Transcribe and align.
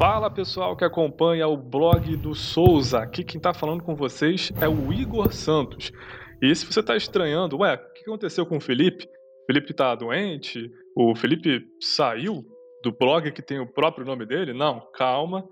Fala 0.00 0.30
pessoal 0.30 0.74
que 0.74 0.82
acompanha 0.82 1.46
o 1.46 1.58
blog 1.58 2.16
do 2.16 2.34
Souza. 2.34 3.00
Aqui 3.00 3.22
quem 3.22 3.36
está 3.36 3.52
falando 3.52 3.82
com 3.82 3.94
vocês 3.94 4.50
é 4.58 4.66
o 4.66 4.90
Igor 4.90 5.30
Santos. 5.30 5.92
E 6.40 6.54
se 6.54 6.64
você 6.64 6.80
está 6.80 6.96
estranhando, 6.96 7.58
ué, 7.58 7.74
o 7.74 7.92
que 7.92 8.00
aconteceu 8.08 8.46
com 8.46 8.56
o 8.56 8.60
Felipe? 8.62 9.04
O 9.04 9.46
Felipe 9.46 9.72
está 9.72 9.94
doente? 9.94 10.70
O 10.96 11.14
Felipe 11.14 11.66
saiu 11.78 12.42
do 12.82 12.90
blog 12.90 13.30
que 13.30 13.42
tem 13.42 13.60
o 13.60 13.70
próprio 13.70 14.06
nome 14.06 14.24
dele? 14.24 14.54
Não, 14.54 14.80
calma. 14.94 15.46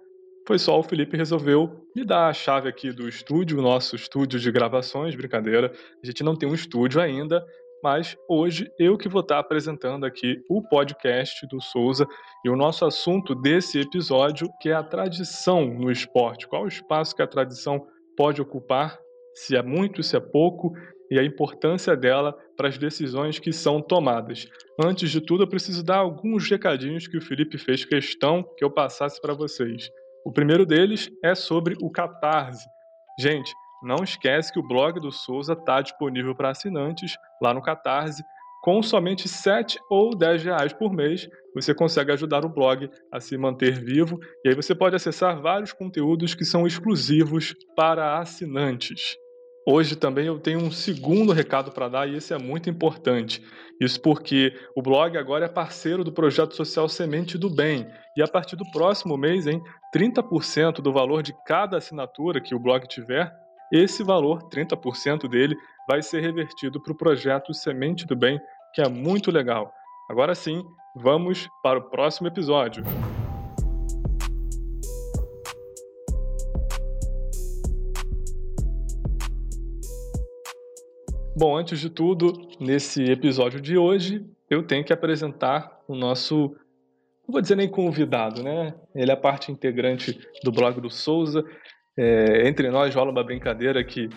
Foi 0.47 0.59
só 0.59 0.81
o 0.81 0.83
Felipe 0.83 1.15
resolveu 1.15 1.85
me 1.95 2.03
dar 2.03 2.29
a 2.29 2.33
chave 2.33 2.71
aqui 2.71 2.91
do 2.91 3.07
estúdio, 3.07 3.61
nosso 3.61 3.97
estúdio 3.97 4.41
de 4.41 4.51
gravações, 4.51 5.15
brincadeira. 5.15 5.71
A 6.03 6.07
gente 6.07 6.25
não 6.25 6.35
tem 6.35 6.49
um 6.49 6.55
estúdio 6.55 7.03
ainda, 7.03 7.45
mas 7.83 8.17
hoje 8.29 8.71
eu 8.79 8.97
que 8.97 9.09
vou 9.09 9.21
estar 9.21 9.39
apresentando 9.39 10.05
aqui 10.05 10.43
o 10.49 10.63
podcast 10.63 11.47
do 11.47 11.61
Souza 11.61 12.07
e 12.45 12.51
o 12.51 12.57
nosso 12.57 12.85
assunto 12.85 13.35
desse 13.35 13.81
episódio 13.81 14.49
que 14.61 14.69
é 14.69 14.75
a 14.75 14.83
tradição 14.83 15.67
no 15.67 15.91
esporte. 15.91 16.49
Qual 16.49 16.65
o 16.65 16.69
espaço 16.69 17.15
que 17.15 17.23
a 17.23 17.27
tradição 17.27 17.87
pode 18.17 18.43
ocupar, 18.43 18.99
se 19.35 19.57
é 19.57 19.63
muito, 19.63 20.03
se 20.03 20.17
é 20.17 20.21
pouco, 20.21 20.73
e 21.11 21.19
a 21.19 21.25
importância 21.25 21.97
dela 21.97 22.37
para 22.57 22.69
as 22.69 22.77
decisões 22.77 23.39
que 23.39 23.53
são 23.53 23.81
tomadas. 23.81 24.47
Antes 24.83 25.11
de 25.11 25.21
tudo, 25.21 25.45
eu 25.45 25.49
preciso 25.49 25.83
dar 25.83 25.99
alguns 25.99 26.49
recadinhos 26.51 27.07
que 27.07 27.17
o 27.17 27.23
Felipe 27.23 27.57
fez 27.57 27.85
questão 27.85 28.43
que 28.57 28.65
eu 28.65 28.71
passasse 28.71 29.21
para 29.21 29.35
vocês. 29.35 29.89
O 30.25 30.33
primeiro 30.33 30.67
deles 30.67 31.09
é 31.25 31.35
sobre 31.35 31.77
o 31.81 31.91
Catarse. 31.91 32.67
Gente, 33.19 33.53
não 33.83 34.03
esquece 34.03 34.53
que 34.53 34.59
o 34.59 34.67
blog 34.67 35.01
do 35.01 35.13
Souza 35.13 35.53
está 35.53 35.81
disponível 35.81 36.35
para 36.35 36.51
assinantes 36.51 37.17
lá 37.43 37.55
no 37.55 37.63
Catarse. 37.63 38.23
Com 38.63 38.83
somente 38.83 39.29
7 39.29 39.79
ou 39.89 40.17
10 40.17 40.45
reais 40.45 40.73
por 40.73 40.93
mês, 40.93 41.29
você 41.55 41.73
consegue 41.73 42.11
ajudar 42.13 42.45
o 42.45 42.49
blog 42.49 42.91
a 43.13 43.21
se 43.21 43.39
manter 43.39 43.83
vivo 43.83 44.19
e 44.45 44.49
aí 44.49 44.55
você 44.55 44.75
pode 44.75 44.97
acessar 44.97 45.41
vários 45.41 45.73
conteúdos 45.73 46.35
que 46.35 46.45
são 46.45 46.67
exclusivos 46.67 47.55
para 47.77 48.19
assinantes. 48.19 49.17
Hoje 49.71 49.97
também 49.97 50.27
eu 50.27 50.41
tenho 50.41 50.61
um 50.61 50.71
segundo 50.71 51.31
recado 51.31 51.71
para 51.71 51.89
dar 51.89 52.09
e 52.09 52.17
esse 52.17 52.33
é 52.33 52.39
muito 52.39 52.69
importante. 52.71 53.43
Isso 53.81 54.01
porque 54.01 54.53
o 54.75 54.83
blog 54.83 55.17
agora 55.17 55.45
é 55.45 55.49
parceiro 55.49 56.03
do 56.03 56.11
projeto 56.11 56.57
social 56.57 56.89
Semente 56.89 57.39
do 57.39 57.49
Bem 57.51 57.87
e 58.17 58.23
a 58.23 58.27
partir 58.27 58.57
do 58.57 58.69
próximo 58.73 59.17
mês, 59.17 59.47
hein, 59.47 59.63
30% 59.95 60.81
do 60.81 60.93
valor 60.93 61.23
de 61.23 61.35
cada 61.47 61.77
assinatura 61.77 62.41
que 62.41 62.55
o 62.55 62.59
blog 62.59 62.89
tiver 62.89 63.31
esse 63.73 64.03
valor, 64.03 64.49
30% 64.49 65.29
dele, 65.29 65.57
vai 65.87 66.03
ser 66.03 66.21
revertido 66.21 66.81
para 66.81 66.93
o 66.93 66.97
projeto 66.97 67.53
Semente 67.53 68.07
do 68.07 68.17
Bem, 68.17 68.41
que 68.75 68.81
é 68.81 68.89
muito 68.89 69.31
legal. 69.31 69.73
Agora 70.09 70.35
sim, 70.35 70.65
vamos 70.97 71.49
para 71.63 71.79
o 71.79 71.91
próximo 71.91 72.29
episódio. 72.29 72.83
Bom, 81.37 81.57
antes 81.57 81.79
de 81.79 81.89
tudo, 81.89 82.33
nesse 82.59 83.05
episódio 83.05 83.61
de 83.61 83.79
hoje, 83.79 84.27
eu 84.51 84.67
tenho 84.67 84.85
que 84.85 84.93
apresentar 84.93 85.83
o 85.87 85.95
nosso, 85.95 86.57
não 87.27 87.33
vou 87.33 87.41
dizer 87.41 87.55
nem 87.55 87.69
convidado, 87.69 88.43
né? 88.43 88.75
Ele 88.93 89.13
é 89.13 89.15
parte 89.15 89.53
integrante 89.53 90.19
do 90.43 90.51
blog 90.51 90.81
do 90.81 90.91
Souza, 90.91 91.45
é, 91.99 92.47
entre 92.47 92.71
nós 92.71 92.95
rola 92.95 93.11
uma 93.11 93.25
brincadeira 93.25 93.83
que 93.83 94.09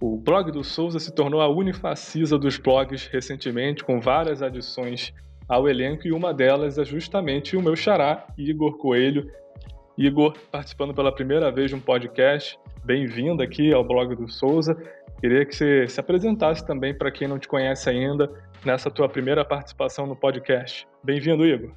o 0.00 0.16
blog 0.16 0.52
do 0.52 0.62
Souza 0.62 1.00
se 1.00 1.12
tornou 1.12 1.40
a 1.40 1.48
unifacisa 1.48 2.38
dos 2.38 2.56
blogs 2.56 3.08
recentemente, 3.08 3.82
com 3.82 4.00
várias 4.00 4.40
adições 4.40 5.12
ao 5.48 5.68
elenco, 5.68 6.06
e 6.06 6.12
uma 6.12 6.32
delas 6.32 6.78
é 6.78 6.84
justamente 6.84 7.56
o 7.56 7.62
meu 7.62 7.74
xará, 7.74 8.24
Igor 8.38 8.78
Coelho. 8.78 9.28
Igor, 9.96 10.38
participando 10.52 10.94
pela 10.94 11.12
primeira 11.12 11.50
vez 11.50 11.70
de 11.70 11.74
um 11.74 11.80
podcast, 11.80 12.56
bem-vindo 12.84 13.42
aqui 13.42 13.74
ao 13.74 13.82
blog 13.82 14.14
do 14.14 14.28
Souza. 14.28 14.76
Queria 15.20 15.44
que 15.44 15.56
você 15.56 15.88
se 15.88 15.98
apresentasse 15.98 16.64
também 16.64 16.96
para 16.96 17.10
quem 17.10 17.26
não 17.26 17.40
te 17.40 17.48
conhece 17.48 17.90
ainda 17.90 18.30
nessa 18.64 18.92
tua 18.92 19.08
primeira 19.08 19.44
participação 19.44 20.06
no 20.06 20.14
podcast. 20.14 20.86
Bem-vindo, 21.02 21.44
Igor. 21.44 21.72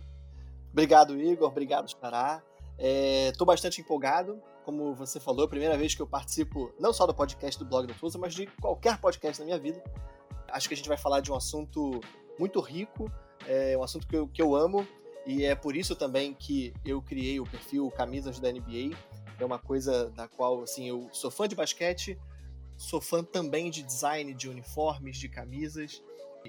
Obrigado, 0.72 1.20
Igor. 1.20 1.50
Obrigado, 1.50 1.90
Xará. 1.90 2.44
Estou 2.78 3.46
é, 3.46 3.48
bastante 3.48 3.82
empolgado 3.82 4.40
como 4.72 4.96
você 4.96 5.20
falou, 5.20 5.44
é 5.44 5.46
a 5.46 5.50
primeira 5.50 5.78
vez 5.78 5.94
que 5.94 6.02
eu 6.02 6.08
participo 6.08 6.74
não 6.80 6.94
só 6.94 7.06
do 7.06 7.14
podcast 7.14 7.60
do 7.60 7.66
blog 7.66 7.86
do 7.86 7.94
Flusa, 7.94 8.18
mas 8.18 8.34
de 8.34 8.48
qualquer 8.62 8.98
podcast 9.00 9.42
na 9.42 9.46
minha 9.46 9.60
vida. 9.60 9.84
Acho 10.48 10.70
que 10.70 10.74
a 10.74 10.78
gente 10.78 10.88
vai 10.88 10.98
falar 10.98 11.20
de 11.20 11.30
um 11.30 11.36
assunto 11.36 12.00
muito 12.40 12.62
rico, 12.62 13.12
é 13.46 13.78
um 13.78 13.84
assunto 13.84 14.08
que 14.08 14.16
eu, 14.16 14.30
que 14.30 14.42
eu 14.42 14.56
amo, 14.56 14.88
e 15.28 15.44
é 15.44 15.54
por 15.56 15.76
isso 15.76 15.94
também 15.94 16.34
que 16.34 16.74
eu 16.86 17.02
criei 17.02 17.38
o 17.38 17.44
perfil 17.44 17.92
Camisas 17.92 18.40
da 18.40 18.50
NBA. 18.50 18.96
É 19.38 19.44
uma 19.44 19.60
coisa 19.60 20.10
da 20.12 20.28
qual, 20.30 20.64
assim, 20.64 20.88
eu 20.88 21.10
sou 21.12 21.30
fã 21.30 21.50
de 21.50 21.56
basquete, 21.56 22.18
sou 22.78 23.02
fã 23.02 23.22
também 23.22 23.70
de 23.70 23.84
design 23.84 24.34
de 24.34 24.48
uniformes, 24.48 25.18
de 25.18 25.28
camisas, 25.28 26.02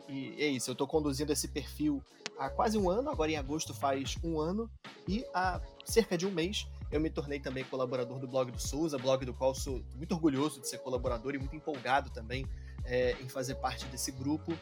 e 0.09 0.37
é 0.39 0.47
isso, 0.47 0.71
eu 0.71 0.73
estou 0.73 0.87
conduzindo 0.87 1.33
esse 1.33 1.49
perfil 1.49 2.01
há 2.39 2.49
quase 2.49 2.79
um 2.79 2.89
ano, 2.89 3.11
agora 3.11 3.33
em 3.33 3.37
agosto 3.37 3.75
faz 3.75 4.17
um 4.23 4.39
ano, 4.39 4.71
e 5.09 5.25
há 5.35 5.61
cerca 5.85 6.17
de 6.17 6.27
um 6.27 6.31
mês 6.31 6.69
eu 6.93 7.01
me 7.01 7.09
tornei 7.09 7.41
também 7.41 7.65
colaborador 7.65 8.19
do 8.19 8.29
blog 8.29 8.53
do 8.53 8.61
Souza, 8.61 8.99
blog 8.99 9.25
do 9.25 9.33
qual 9.33 9.55
sou 9.55 9.83
muito 9.97 10.13
orgulhoso 10.13 10.61
de 10.61 10.69
ser 10.69 10.79
colaborador 10.79 11.35
e 11.35 11.39
muito 11.39 11.57
empolgado 11.57 12.11
também 12.11 12.47
é, 12.85 13.13
em 13.13 13.29
fazer 13.29 13.55
parte 13.57 13.87
desse 13.87 14.13
grupo. 14.13 14.53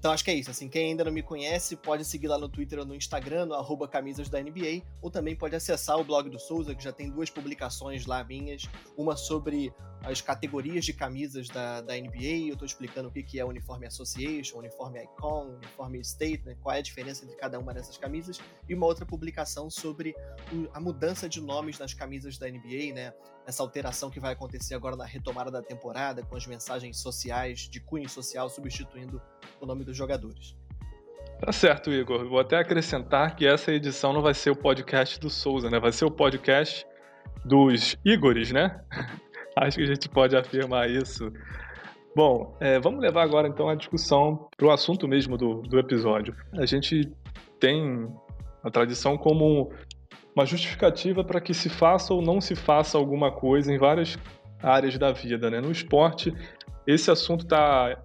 Então 0.00 0.10
acho 0.12 0.24
que 0.24 0.30
é 0.30 0.34
isso. 0.34 0.50
Assim, 0.50 0.66
quem 0.66 0.86
ainda 0.86 1.04
não 1.04 1.12
me 1.12 1.22
conhece 1.22 1.76
pode 1.76 2.06
seguir 2.06 2.26
lá 2.26 2.38
no 2.38 2.48
Twitter 2.48 2.78
ou 2.78 2.86
no 2.86 2.94
Instagram, 2.94 3.44
no 3.44 3.54
arroba 3.54 3.86
camisas 3.86 4.30
da 4.30 4.40
NBA, 4.40 4.82
ou 5.02 5.10
também 5.10 5.36
pode 5.36 5.54
acessar 5.54 5.98
o 5.98 6.04
blog 6.04 6.30
do 6.30 6.38
Souza, 6.38 6.74
que 6.74 6.82
já 6.82 6.90
tem 6.90 7.10
duas 7.10 7.28
publicações 7.28 8.06
lá 8.06 8.24
minhas, 8.24 8.62
uma 8.96 9.14
sobre 9.14 9.70
as 10.02 10.22
categorias 10.22 10.86
de 10.86 10.94
camisas 10.94 11.48
da, 11.48 11.82
da 11.82 11.94
NBA, 11.94 12.48
eu 12.48 12.54
estou 12.54 12.64
explicando 12.64 13.10
o 13.10 13.12
que, 13.12 13.22
que 13.22 13.38
é 13.38 13.44
Uniforme 13.44 13.86
Association, 13.86 14.58
Uniforme 14.58 15.04
Icon, 15.04 15.56
Uniforme 15.56 16.00
State, 16.00 16.46
né, 16.46 16.56
qual 16.62 16.74
é 16.74 16.78
a 16.78 16.82
diferença 16.82 17.22
entre 17.26 17.36
cada 17.36 17.58
uma 17.58 17.74
dessas 17.74 17.98
camisas, 17.98 18.40
e 18.66 18.74
uma 18.74 18.86
outra 18.86 19.04
publicação 19.04 19.68
sobre 19.68 20.16
a 20.72 20.80
mudança 20.80 21.28
de 21.28 21.42
nomes 21.42 21.78
nas 21.78 21.92
camisas 21.92 22.38
da 22.38 22.48
NBA, 22.48 22.94
né, 22.94 23.12
essa 23.46 23.62
alteração 23.62 24.10
que 24.10 24.18
vai 24.18 24.32
acontecer 24.32 24.74
agora 24.74 24.96
na 24.96 25.04
retomada 25.04 25.50
da 25.50 25.60
temporada, 25.60 26.22
com 26.22 26.36
as 26.36 26.46
mensagens 26.46 26.98
sociais, 26.98 27.68
de 27.68 27.80
cunho 27.80 28.08
social, 28.08 28.48
substituindo 28.48 29.20
o 29.60 29.66
nome 29.66 29.84
dos 29.84 29.96
jogadores. 29.96 30.56
Tá 31.40 31.52
certo, 31.52 31.90
Igor. 31.90 32.28
Vou 32.28 32.38
até 32.38 32.58
acrescentar 32.58 33.34
que 33.34 33.46
essa 33.46 33.72
edição 33.72 34.12
não 34.12 34.20
vai 34.20 34.34
ser 34.34 34.50
o 34.50 34.56
podcast 34.56 35.18
do 35.18 35.30
Souza, 35.30 35.70
né? 35.70 35.80
Vai 35.80 35.92
ser 35.92 36.04
o 36.04 36.10
podcast 36.10 36.86
dos 37.44 37.96
Igores, 38.04 38.52
né? 38.52 38.80
Acho 39.56 39.78
que 39.78 39.84
a 39.84 39.86
gente 39.86 40.08
pode 40.08 40.36
afirmar 40.36 40.90
isso. 40.90 41.32
Bom, 42.14 42.56
é, 42.60 42.78
vamos 42.78 43.00
levar 43.00 43.22
agora 43.22 43.48
então 43.48 43.68
a 43.68 43.74
discussão 43.74 44.48
para 44.56 44.66
o 44.66 44.70
assunto 44.70 45.08
mesmo 45.08 45.38
do, 45.38 45.62
do 45.62 45.78
episódio. 45.78 46.34
A 46.54 46.66
gente 46.66 47.10
tem 47.58 48.08
a 48.62 48.70
tradição 48.70 49.16
como 49.16 49.72
uma 50.34 50.44
justificativa 50.44 51.24
para 51.24 51.40
que 51.40 51.54
se 51.54 51.68
faça 51.68 52.12
ou 52.12 52.20
não 52.20 52.40
se 52.40 52.54
faça 52.54 52.98
alguma 52.98 53.30
coisa 53.32 53.72
em 53.72 53.78
várias 53.78 54.18
áreas 54.62 54.98
da 54.98 55.12
vida. 55.12 55.50
Né? 55.50 55.60
No 55.60 55.70
esporte, 55.70 56.34
esse 56.86 57.10
assunto 57.10 57.44
está 57.44 57.96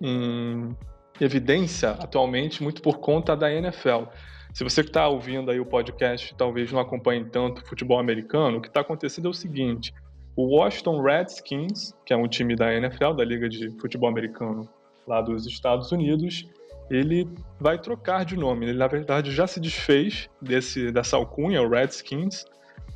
em 0.00 0.76
evidência 1.20 1.90
atualmente 1.90 2.62
muito 2.62 2.82
por 2.82 2.98
conta 2.98 3.36
da 3.36 3.52
NFL. 3.52 4.04
Se 4.52 4.64
você 4.64 4.82
que 4.82 4.90
está 4.90 5.06
ouvindo 5.06 5.50
aí 5.50 5.60
o 5.60 5.66
podcast 5.66 6.34
talvez 6.36 6.72
não 6.72 6.80
acompanhe 6.80 7.24
tanto 7.24 7.66
futebol 7.66 7.98
americano, 7.98 8.58
o 8.58 8.60
que 8.60 8.68
está 8.68 8.80
acontecendo 8.80 9.28
é 9.28 9.30
o 9.30 9.34
seguinte: 9.34 9.92
o 10.36 10.56
Washington 10.56 11.02
Redskins, 11.02 11.92
que 12.06 12.12
é 12.12 12.16
um 12.16 12.28
time 12.28 12.54
da 12.54 12.72
NFL, 12.72 13.12
da 13.14 13.24
Liga 13.24 13.48
de 13.48 13.70
Futebol 13.80 14.08
Americano 14.08 14.68
lá 15.06 15.20
dos 15.20 15.46
Estados 15.46 15.90
Unidos, 15.90 16.46
ele 16.90 17.28
vai 17.58 17.78
trocar 17.78 18.24
de 18.24 18.36
nome. 18.36 18.66
Ele, 18.66 18.78
na 18.78 18.86
verdade, 18.86 19.30
já 19.32 19.46
se 19.46 19.60
desfez 19.60 20.28
desse, 20.40 20.90
dessa 20.92 21.16
alcunha, 21.16 21.62
o 21.62 21.68
Redskins. 21.68 22.44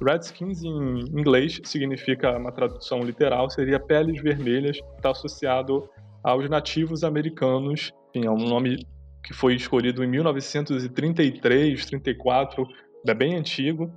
Redskins, 0.00 0.62
em 0.62 1.00
inglês, 1.00 1.60
significa, 1.64 2.36
uma 2.36 2.52
tradução 2.52 3.00
literal, 3.02 3.50
seria 3.50 3.78
peles 3.78 4.20
vermelhas, 4.22 4.78
está 4.96 5.10
associado 5.10 5.88
aos 6.22 6.48
nativos 6.48 7.04
americanos. 7.04 7.92
Enfim, 8.14 8.26
é 8.26 8.30
um 8.30 8.48
nome 8.48 8.86
que 9.24 9.32
foi 9.32 9.54
escolhido 9.54 10.02
em 10.04 10.08
1933, 10.08 11.86
34, 11.86 12.66
é 13.06 13.14
bem 13.14 13.36
antigo. 13.36 13.92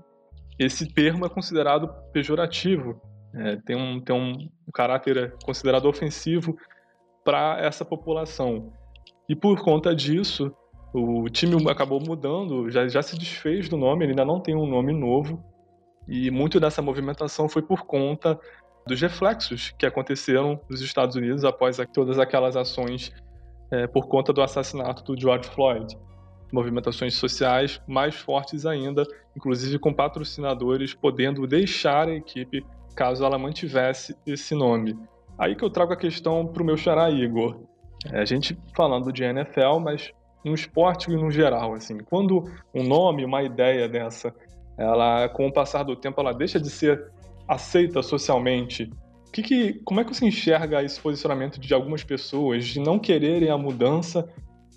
Esse 0.57 0.87
termo 0.87 1.25
é 1.25 1.29
considerado 1.29 1.89
pejorativo 2.11 3.01
é, 3.35 3.57
tem 3.57 3.75
um, 3.75 3.99
tem 3.99 4.15
um 4.15 4.49
caráter 4.73 5.35
considerado 5.43 5.87
ofensivo 5.87 6.57
para 7.23 7.59
essa 7.59 7.83
população. 7.83 8.71
E 9.27 9.35
por 9.35 9.61
conta 9.61 9.93
disso, 9.93 10.55
o 10.93 11.27
time 11.29 11.55
acabou 11.69 11.99
mudando, 11.99 12.69
já, 12.71 12.87
já 12.87 13.01
se 13.01 13.17
desfez 13.17 13.67
do 13.67 13.75
nome, 13.75 14.05
ele 14.05 14.11
ainda 14.11 14.23
não 14.23 14.39
tem 14.39 14.55
um 14.55 14.65
nome 14.65 14.93
novo. 14.93 15.43
E 16.07 16.31
muito 16.31 16.59
dessa 16.59 16.81
movimentação 16.81 17.49
foi 17.49 17.61
por 17.61 17.85
conta 17.85 18.39
dos 18.87 19.01
reflexos 19.01 19.73
que 19.77 19.85
aconteceram 19.85 20.61
nos 20.69 20.79
Estados 20.79 21.15
Unidos 21.15 21.43
após 21.43 21.77
todas 21.91 22.19
aquelas 22.19 22.55
ações 22.55 23.11
é, 23.71 23.87
por 23.87 24.07
conta 24.07 24.31
do 24.31 24.41
assassinato 24.41 25.03
do 25.03 25.19
George 25.19 25.49
Floyd. 25.49 25.97
movimentações 26.51 27.15
sociais 27.15 27.81
mais 27.87 28.15
fortes 28.15 28.65
ainda, 28.65 29.03
inclusive 29.35 29.77
com 29.79 29.93
patrocinadores 29.93 30.93
podendo 30.93 31.45
deixar 31.45 32.07
a 32.07 32.15
equipe 32.15 32.65
caso 32.95 33.25
ela 33.25 33.37
mantivesse 33.37 34.15
esse 34.25 34.55
nome. 34.55 34.97
Aí 35.37 35.55
que 35.55 35.63
eu 35.63 35.69
trago 35.69 35.91
a 35.91 35.97
questão 35.97 36.47
para 36.47 36.63
o 36.63 36.65
meu 36.65 36.77
xará 36.77 37.09
Igor. 37.09 37.59
É, 38.11 38.21
a 38.21 38.25
gente 38.25 38.57
falando 38.75 39.11
de 39.11 39.23
NFL, 39.23 39.79
mas 39.81 40.11
no 40.43 40.53
esporte 40.53 41.11
e 41.11 41.15
no 41.15 41.29
geral, 41.29 41.73
assim, 41.73 41.97
quando 41.97 42.43
um 42.73 42.83
nome, 42.83 43.25
uma 43.25 43.43
ideia 43.43 43.89
dessa, 43.89 44.33
ela 44.77 45.27
com 45.29 45.47
o 45.47 45.51
passar 45.51 45.83
do 45.83 45.95
tempo 45.95 46.21
ela 46.21 46.33
deixa 46.33 46.59
de 46.59 46.69
ser 46.69 47.11
aceita 47.47 48.01
socialmente, 48.01 48.89
que 49.35 49.43
que, 49.43 49.73
como 49.83 49.99
é 49.99 50.05
que 50.05 50.13
você 50.13 50.25
enxerga 50.25 50.81
esse 50.81 50.99
posicionamento 50.99 51.59
de 51.59 51.73
algumas 51.73 52.03
pessoas 52.03 52.65
de 52.65 52.79
não 52.79 52.97
quererem 52.97 53.49
a 53.49 53.57
mudança 53.57 54.29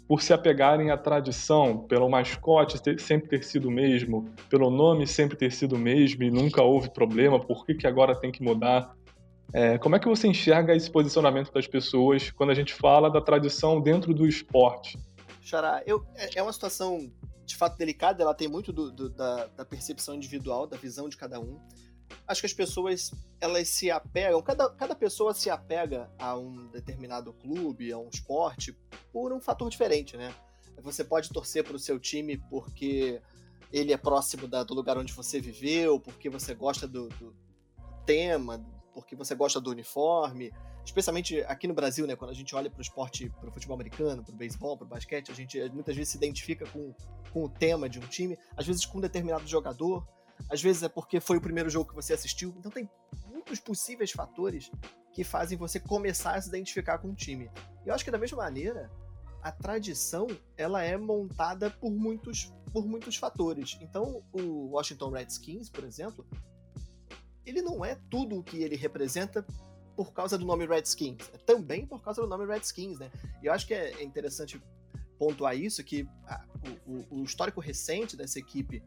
por 0.09 0.21
se 0.21 0.33
apegarem 0.33 0.91
à 0.91 0.97
tradição, 0.97 1.87
pelo 1.87 2.09
mascote 2.09 2.83
ter, 2.83 2.99
sempre 2.99 3.29
ter 3.29 3.45
sido 3.45 3.69
o 3.69 3.71
mesmo, 3.71 4.29
pelo 4.49 4.69
nome 4.69 5.07
sempre 5.07 5.37
ter 5.37 5.53
sido 5.53 5.77
o 5.77 5.79
mesmo 5.79 6.25
e 6.25 6.31
nunca 6.31 6.63
houve 6.63 6.91
problema, 6.91 7.39
por 7.39 7.65
que, 7.65 7.75
que 7.75 7.87
agora 7.87 8.19
tem 8.19 8.33
que 8.33 8.43
mudar? 8.43 8.97
É, 9.53 9.79
como 9.79 9.95
é 9.95 10.01
que 10.01 10.09
você 10.09 10.27
enxerga 10.27 10.75
esse 10.75 10.91
posicionamento 10.91 11.53
das 11.53 11.69
pessoas 11.69 12.31
quando 12.31 12.51
a 12.51 12.55
gente 12.55 12.75
fala 12.75 13.09
da 13.09 13.21
tradição 13.21 13.81
dentro 13.81 14.13
do 14.13 14.27
esporte? 14.27 14.99
Xará, 15.41 15.83
eu, 15.87 16.05
é, 16.17 16.39
é 16.41 16.43
uma 16.43 16.53
situação 16.53 17.13
de 17.45 17.57
fato 17.57 17.79
delicada, 17.79 18.23
ela 18.23 18.35
tem 18.35 18.49
muito 18.49 18.73
do, 18.73 18.91
do, 18.91 19.09
da, 19.09 19.47
da 19.47 19.65
percepção 19.65 20.15
individual, 20.15 20.67
da 20.67 20.77
visão 20.77 21.09
de 21.09 21.17
cada 21.17 21.39
um 21.39 21.61
acho 22.27 22.41
que 22.41 22.47
as 22.47 22.53
pessoas 22.53 23.11
elas 23.41 23.69
se 23.69 23.91
apegam, 23.91 24.43
cada, 24.43 24.69
cada 24.71 24.95
pessoa 24.95 25.33
se 25.33 25.49
apega 25.49 26.11
a 26.19 26.37
um 26.37 26.69
determinado 26.69 27.33
clube, 27.33 27.93
a 27.93 27.99
um 27.99 28.09
esporte, 28.09 28.77
por 29.13 29.33
um 29.33 29.41
fator 29.41 29.71
diferente, 29.71 30.17
né? 30.17 30.35
Você 30.83 31.05
pode 31.05 31.29
torcer 31.31 31.65
para 31.65 31.77
o 31.77 31.79
seu 31.79 31.99
time 31.99 32.37
porque 32.51 33.21
ele 33.73 33.93
é 33.93 33.97
próximo 33.97 34.47
da, 34.47 34.63
do 34.63 34.75
lugar 34.75 34.97
onde 34.97 35.13
você 35.13 35.41
viveu, 35.41 36.01
porque 36.01 36.31
você 36.31 36.55
gosta 36.55 36.87
do, 36.87 37.09
do 37.09 37.35
tema, 38.07 38.65
porque 38.95 39.15
você 39.15 39.35
gosta 39.35 39.61
do 39.61 39.71
uniforme. 39.71 40.53
Especialmente 40.85 41.43
aqui 41.43 41.69
no 41.69 41.75
Brasil, 41.75 42.07
né? 42.07 42.17
Quando 42.17 42.31
a 42.31 42.35
gente 42.35 42.55
olha 42.55 42.71
para 42.71 42.79
o 42.79 42.83
esporte, 42.83 43.29
para 43.29 43.49
o 43.51 43.53
futebol 43.53 43.75
americano, 43.75 44.25
para 44.25 44.33
o 44.33 44.37
beisebol, 44.37 44.77
para 44.77 44.87
o 44.87 44.89
basquete, 44.89 45.31
a 45.31 45.35
gente 45.35 45.59
muitas 45.71 45.95
vezes 45.95 46.13
se 46.13 46.17
identifica 46.17 46.67
com, 46.67 46.95
com 47.33 47.45
o 47.45 47.49
tema 47.49 47.89
de 47.89 47.99
um 47.99 48.07
time, 48.07 48.39
às 48.57 48.67
vezes 48.67 48.87
com 48.87 48.99
um 48.99 49.01
determinado 49.01 49.47
jogador 49.47 50.07
às 50.51 50.63
vezes 50.63 50.83
é 50.83 50.89
porque 50.89 51.21
foi 51.21 51.37
o 51.37 51.41
primeiro 51.41 51.71
jogo 51.71 51.89
que 51.89 51.95
você 51.95 52.13
assistiu. 52.13 52.55
Então 52.59 52.71
tem 52.71 52.89
muitos 53.27 53.61
possíveis 53.61 54.11
fatores 54.11 54.71
que 55.13 55.25
fazem 55.25 55.57
você 55.57 55.81
começar 55.81 56.35
a 56.35 56.41
se 56.41 56.49
identificar 56.49 56.99
com 56.99 57.09
o 57.11 57.15
time. 57.15 57.51
E 57.85 57.89
eu 57.89 57.95
acho 57.95 58.05
que 58.05 58.11
da 58.11 58.19
mesma 58.19 58.39
maneira, 58.39 58.91
a 59.43 59.51
tradição 59.51 60.27
ela 60.57 60.83
é 60.83 60.97
montada 60.97 61.71
por 61.71 61.91
muitos, 61.91 62.53
por 62.73 62.87
muitos 62.87 63.17
fatores. 63.17 63.79
Então 63.81 64.23
o 64.33 64.71
Washington 64.71 65.11
Redskins, 65.11 65.69
por 65.69 65.85
exemplo, 65.85 66.27
ele 67.45 67.63
não 67.63 67.85
é 67.85 67.97
tudo 68.11 68.39
o 68.39 68.43
que 68.43 68.63
ele 68.63 68.77
representa 68.77 69.45
por 69.97 70.13
causa 70.13 70.39
do 70.39 70.47
nome 70.47 70.65
Redskins, 70.65 71.29
é 71.35 71.39
também 71.39 71.85
por 71.85 72.01
causa 72.01 72.23
do 72.23 72.29
nome 72.29 72.47
Redskins, 72.47 73.01
né? 73.01 73.11
E 73.43 73.47
eu 73.47 73.53
acho 73.53 73.67
que 73.67 73.75
é 73.75 74.01
interessante 74.05 74.63
pontuar 75.19 75.57
isso, 75.57 75.83
que 75.83 76.09
a, 76.25 76.47
o, 76.87 77.21
o, 77.21 77.25
histórico 77.25 77.61
recente 77.61 78.17
dessa 78.17 78.39
equipe 78.39 78.81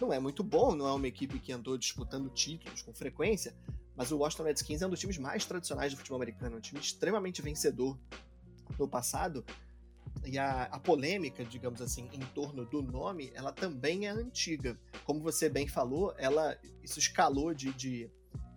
não 0.00 0.12
é 0.12 0.18
muito 0.18 0.42
bom, 0.42 0.74
não 0.74 0.86
é 0.86 0.92
uma 0.92 1.08
equipe 1.08 1.38
que 1.38 1.52
andou 1.52 1.76
disputando 1.78 2.28
títulos 2.30 2.82
com 2.82 2.92
frequência, 2.92 3.54
mas 3.96 4.10
o 4.10 4.18
Washington 4.18 4.44
Redskins 4.44 4.82
é 4.82 4.86
um 4.86 4.90
dos 4.90 5.00
times 5.00 5.18
mais 5.18 5.44
tradicionais 5.44 5.92
do 5.92 5.96
futebol 5.96 6.16
americano, 6.16 6.56
um 6.56 6.60
time 6.60 6.80
extremamente 6.80 7.40
vencedor 7.42 7.98
no 8.78 8.88
passado. 8.88 9.44
E 10.24 10.38
a, 10.38 10.64
a, 10.64 10.78
polêmica, 10.78 11.44
digamos 11.44 11.80
assim, 11.82 12.08
em 12.12 12.20
torno 12.34 12.64
do 12.64 12.82
nome, 12.82 13.30
ela 13.34 13.52
também 13.52 14.06
é 14.06 14.10
antiga. 14.10 14.78
Como 15.04 15.20
você 15.20 15.48
bem 15.48 15.68
falou, 15.68 16.14
ela 16.16 16.56
isso 16.82 16.98
escalou 16.98 17.52
de, 17.52 17.72
de, 17.74 18.10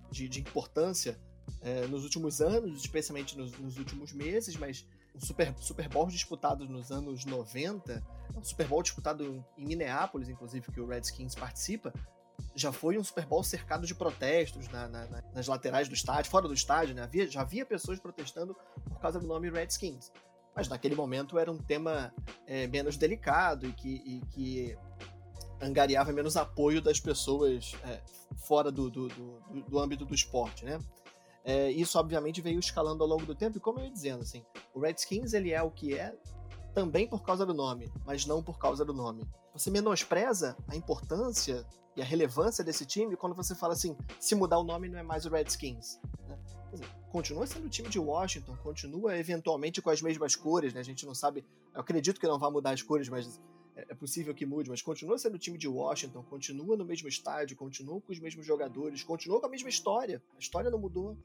de, 0.10 0.30
de 0.30 0.40
importância 0.40 1.20
é, 1.62 1.86
nos 1.88 2.04
últimos 2.04 2.42
anos, 2.42 2.80
especialmente 2.80 3.38
nos, 3.38 3.52
nos 3.60 3.78
últimos 3.78 4.14
meses, 4.14 4.56
mas 4.56 4.88
um 5.18 5.26
Super, 5.26 5.54
Super 5.58 5.90
Bowl 5.90 6.08
disputado 6.08 6.68
nos 6.70 6.92
anos 6.92 7.26
90, 7.26 8.04
um 8.36 8.44
Super 8.44 8.68
Bowl 8.68 8.84
disputado 8.84 9.44
em 9.58 9.66
Minneapolis, 9.66 10.30
inclusive, 10.30 10.72
que 10.72 10.80
o 10.80 10.88
Redskins 10.88 11.36
participa, 11.36 11.92
já 12.56 12.72
foi 12.72 12.98
um 12.98 13.04
Super 13.04 13.26
Bowl 13.26 13.44
cercado 13.44 13.86
de 13.88 13.96
protestos 13.96 14.68
na, 14.70 14.88
na, 14.88 15.24
nas 15.34 15.48
laterais 15.48 15.88
do 15.88 15.96
estádio, 15.96 16.30
fora 16.30 16.48
do 16.48 16.54
estádio, 16.54 16.94
né? 16.94 17.04
Havia, 17.04 17.28
já 17.28 17.42
havia 17.42 17.66
pessoas 17.66 18.00
protestando 18.00 18.56
por 18.86 19.00
causa 19.00 19.20
do 19.20 19.28
nome 19.28 19.50
Redskins. 19.50 20.12
Mas 20.56 20.68
naquele 20.68 20.96
momento 20.96 21.38
era 21.38 21.52
um 21.52 21.58
tema 21.58 22.14
é, 22.46 22.68
menos 22.68 22.98
delicado 22.98 23.68
e 23.68 23.74
que, 23.74 23.90
e 23.90 24.22
que 24.32 24.78
angariava 25.62 26.12
menos 26.12 26.38
apoio 26.38 26.82
das 26.82 27.00
pessoas 27.00 27.76
é, 27.84 28.02
fora 28.38 28.72
do, 28.72 28.90
do, 28.90 29.08
do, 29.08 29.62
do, 29.68 29.80
âmbito 29.80 30.06
do 30.06 30.14
esporte, 30.14 30.66
né? 30.66 30.80
É, 31.48 31.72
isso, 31.72 31.98
obviamente, 31.98 32.42
veio 32.42 32.60
escalando 32.60 33.02
ao 33.02 33.10
longo 33.10 33.26
do 33.26 33.34
tempo, 33.34 33.56
e 33.56 33.62
como 33.62 33.80
eu 33.80 33.86
ia 33.86 33.90
dizendo, 33.90 34.22
assim, 34.22 34.44
o 34.74 34.82
Redskins 34.82 35.32
ele 35.32 35.54
é 35.54 35.64
o 35.64 35.72
que 35.72 35.98
é 35.98 36.14
também 36.74 37.08
por 37.08 37.24
causa 37.24 37.46
do 37.46 37.54
nome, 37.54 37.90
mas 38.06 38.26
não 38.26 38.44
por 38.44 38.60
causa 38.60 38.84
do 38.84 38.94
nome. 38.94 39.26
Você 39.54 39.72
menospreza 39.72 40.58
a 40.68 40.76
importância 40.76 41.66
e 41.96 42.02
a 42.02 42.06
relevância 42.06 42.66
desse 42.66 42.86
time 42.86 43.16
quando 43.16 43.34
você 43.34 43.56
fala 43.56 43.72
assim, 43.72 43.96
se 44.20 44.36
mudar 44.36 44.60
o 44.60 44.64
nome 44.64 44.90
não 44.90 45.00
é 45.00 45.04
mais 45.04 45.26
o 45.26 45.30
Redskins. 45.30 46.02
Né? 46.28 46.38
Dizer, 46.70 46.88
continua 47.10 47.48
sendo 47.48 47.68
o 47.68 47.70
time 47.70 47.88
de 47.88 47.98
Washington, 47.98 48.58
continua 48.58 49.18
eventualmente 49.18 49.82
com 49.82 49.90
as 49.90 50.02
mesmas 50.02 50.36
cores, 50.36 50.74
né? 50.74 50.82
A 50.82 50.84
gente 50.84 51.06
não 51.06 51.16
sabe, 51.16 51.46
eu 51.74 51.80
acredito 51.80 52.20
que 52.20 52.28
não 52.28 52.38
vai 52.38 52.52
mudar 52.52 52.72
as 52.72 52.82
cores, 52.82 53.08
mas 53.08 53.40
é, 53.90 53.94
possível 53.94 54.34
que 54.34 54.46
mude, 54.46 54.70
mas 54.70 54.82
continua 54.82 55.18
sendo 55.18 55.36
o 55.36 55.40
time 55.40 55.58
de 55.58 55.68
Washington, 55.68 56.24
continua 56.24 56.76
no 56.76 56.84
mesmo 56.84 57.08
estádio, 57.08 57.56
continua 57.56 58.02
com 58.02 58.12
os 58.12 58.20
mesmos 58.20 58.46
jogadores, 58.46 59.04
continua 59.04 59.40
com 59.40 59.46
a 59.46 59.50
mesma 59.50 59.70
história. 59.70 60.22
A 60.36 60.40
história 60.40 60.72
não 60.72 60.80
mudou. 60.80 61.18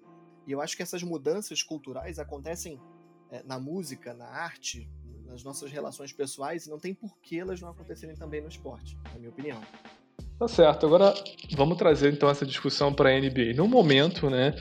E 0.46 0.52
eu 0.52 0.60
acho 0.60 0.76
que 0.76 0.82
essas 0.82 1.02
mudanças 1.02 1.62
culturais 1.62 2.18
acontecem 2.18 2.80
é, 3.30 3.42
na 3.44 3.58
música, 3.58 4.12
na 4.12 4.26
arte, 4.26 4.88
nas 5.24 5.42
nossas 5.42 5.70
relações 5.70 6.12
pessoais, 6.12 6.66
e 6.66 6.70
não 6.70 6.78
tem 6.78 6.94
por 6.94 7.16
que 7.18 7.38
elas 7.38 7.60
não 7.60 7.70
acontecerem 7.70 8.14
também 8.16 8.42
no 8.42 8.48
esporte, 8.48 8.98
na 9.12 9.18
minha 9.18 9.30
opinião. 9.30 9.60
Tá 10.42 10.48
certo. 10.48 10.86
Agora 10.86 11.14
vamos 11.56 11.78
trazer 11.78 12.12
então 12.12 12.28
essa 12.28 12.44
discussão 12.44 12.92
para 12.92 13.10
a 13.10 13.12
NBA. 13.12 13.54
No 13.54 13.68
momento, 13.68 14.28
né, 14.28 14.52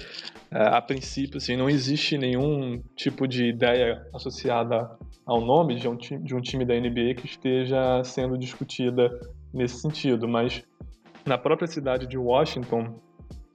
é, 0.52 0.78
a 0.78 0.80
princípio, 0.80 1.38
assim, 1.38 1.58
não 1.58 1.68
existe 1.68 2.20
nenhum 2.20 2.84
tipo 2.96 3.28
de 3.28 3.46
ideia 3.46 4.06
associada 4.14 4.92
ao 5.26 5.42
nome 5.42 5.74
de 5.80 5.88
um, 5.88 5.98
time, 5.98 6.24
de 6.24 6.36
um 6.36 6.40
time 6.40 6.66
da 6.66 6.76
NBA 6.76 7.16
que 7.16 7.26
esteja 7.26 8.04
sendo 8.04 8.38
discutida 8.38 9.10
nesse 9.52 9.82
sentido, 9.82 10.28
mas 10.28 10.64
na 11.26 11.36
própria 11.36 11.68
cidade 11.68 12.06
de 12.06 12.16
Washington, 12.16 13.02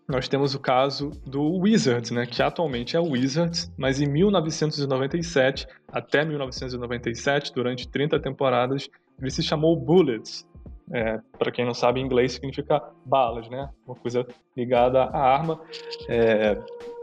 nós 0.08 0.26
temos 0.26 0.52
o 0.52 0.58
caso 0.58 1.10
do 1.24 1.60
Wizards, 1.60 2.10
né, 2.10 2.26
que 2.26 2.42
atualmente 2.42 2.96
é 2.96 3.00
Wizards, 3.00 3.72
mas 3.78 4.00
em 4.00 4.06
1997 4.08 5.68
até 5.86 6.24
1997, 6.24 7.54
durante 7.54 7.86
30 7.86 8.18
temporadas, 8.18 8.90
ele 9.20 9.30
se 9.30 9.44
chamou 9.44 9.76
Bullets. 9.76 10.44
É, 10.92 11.18
Para 11.38 11.50
quem 11.50 11.64
não 11.64 11.74
sabe, 11.74 12.00
em 12.00 12.04
inglês 12.04 12.32
significa 12.32 12.82
balas, 13.04 13.48
né? 13.48 13.68
Uma 13.86 13.96
coisa 13.96 14.26
ligada 14.56 15.02
à 15.02 15.18
arma. 15.18 15.60
É, 16.08 16.56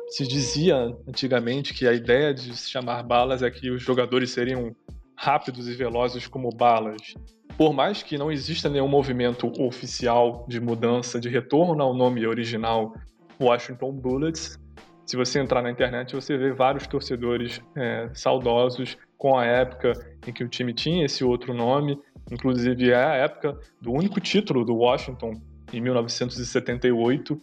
se 0.08 0.28
dizia 0.28 0.96
antigamente 1.08 1.74
que 1.74 1.88
a 1.88 1.94
ideia 1.94 2.34
de 2.34 2.56
se 2.56 2.70
chamar 2.70 3.04
balas 3.04 3.42
é 3.42 3.50
que 3.50 3.70
os 3.72 3.82
jogadores 3.82 4.32
seriam 4.32 4.76
rápidos 5.16 5.68
e 5.68 5.74
velozes 5.74 6.28
como 6.28 6.50
balas. 6.50 7.14
Por 7.58 7.74
mais 7.74 8.02
que 8.02 8.18
não 8.18 8.32
exista 8.32 8.70
nenhum 8.70 8.88
movimento 8.88 9.52
oficial 9.62 10.46
de 10.48 10.60
mudança, 10.60 11.20
de 11.20 11.30
retorno 11.30 11.84
ao 11.84 11.94
nome 11.94 12.26
original 12.26 12.94
Washington 13.40 13.92
Bullets, 13.92 14.60
se 15.06 15.18
você 15.18 15.40
entrar 15.40 15.62
na 15.62 15.70
internet 15.70 16.16
você 16.16 16.38
vê 16.38 16.52
vários 16.52 16.88
torcedores 16.88 17.62
é, 17.76 18.10
saudosos 18.14 18.98
com 19.18 19.38
a 19.38 19.46
época 19.46 19.94
em 20.28 20.32
que 20.32 20.44
o 20.44 20.50
time 20.50 20.74
tinha 20.74 21.06
esse 21.06 21.24
outro 21.24 21.54
nome, 21.54 22.00
inclusive 22.32 22.92
é 22.92 22.96
a 22.96 23.16
época 23.16 23.58
do 23.82 23.92
único 23.92 24.20
título 24.20 24.64
do 24.64 24.76
Washington 24.76 25.34
em 25.72 25.82
1978. 25.82 27.42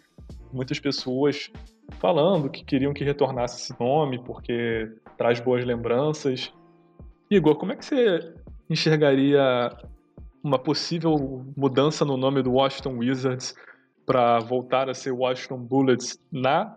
Muitas 0.52 0.78
pessoas 0.78 1.50
falando 1.98 2.48
que 2.48 2.64
queriam 2.64 2.92
que 2.92 3.04
retornasse 3.04 3.62
esse 3.62 3.80
nome 3.80 4.22
porque 4.24 4.90
traz 5.16 5.40
boas 5.40 5.64
lembranças. 5.64 6.52
Igor, 7.30 7.56
como 7.56 7.72
é 7.72 7.76
que 7.76 7.84
você 7.84 8.34
enxergaria 8.68 9.70
uma 10.42 10.58
possível 10.58 11.44
mudança 11.56 12.04
no 12.04 12.16
nome 12.16 12.42
do 12.42 12.52
Washington 12.52 12.98
Wizards 12.98 13.54
para 14.06 14.40
voltar 14.40 14.88
a 14.88 14.94
ser 14.94 15.12
Washington 15.12 15.58
Bullets 15.58 16.18
na, 16.32 16.76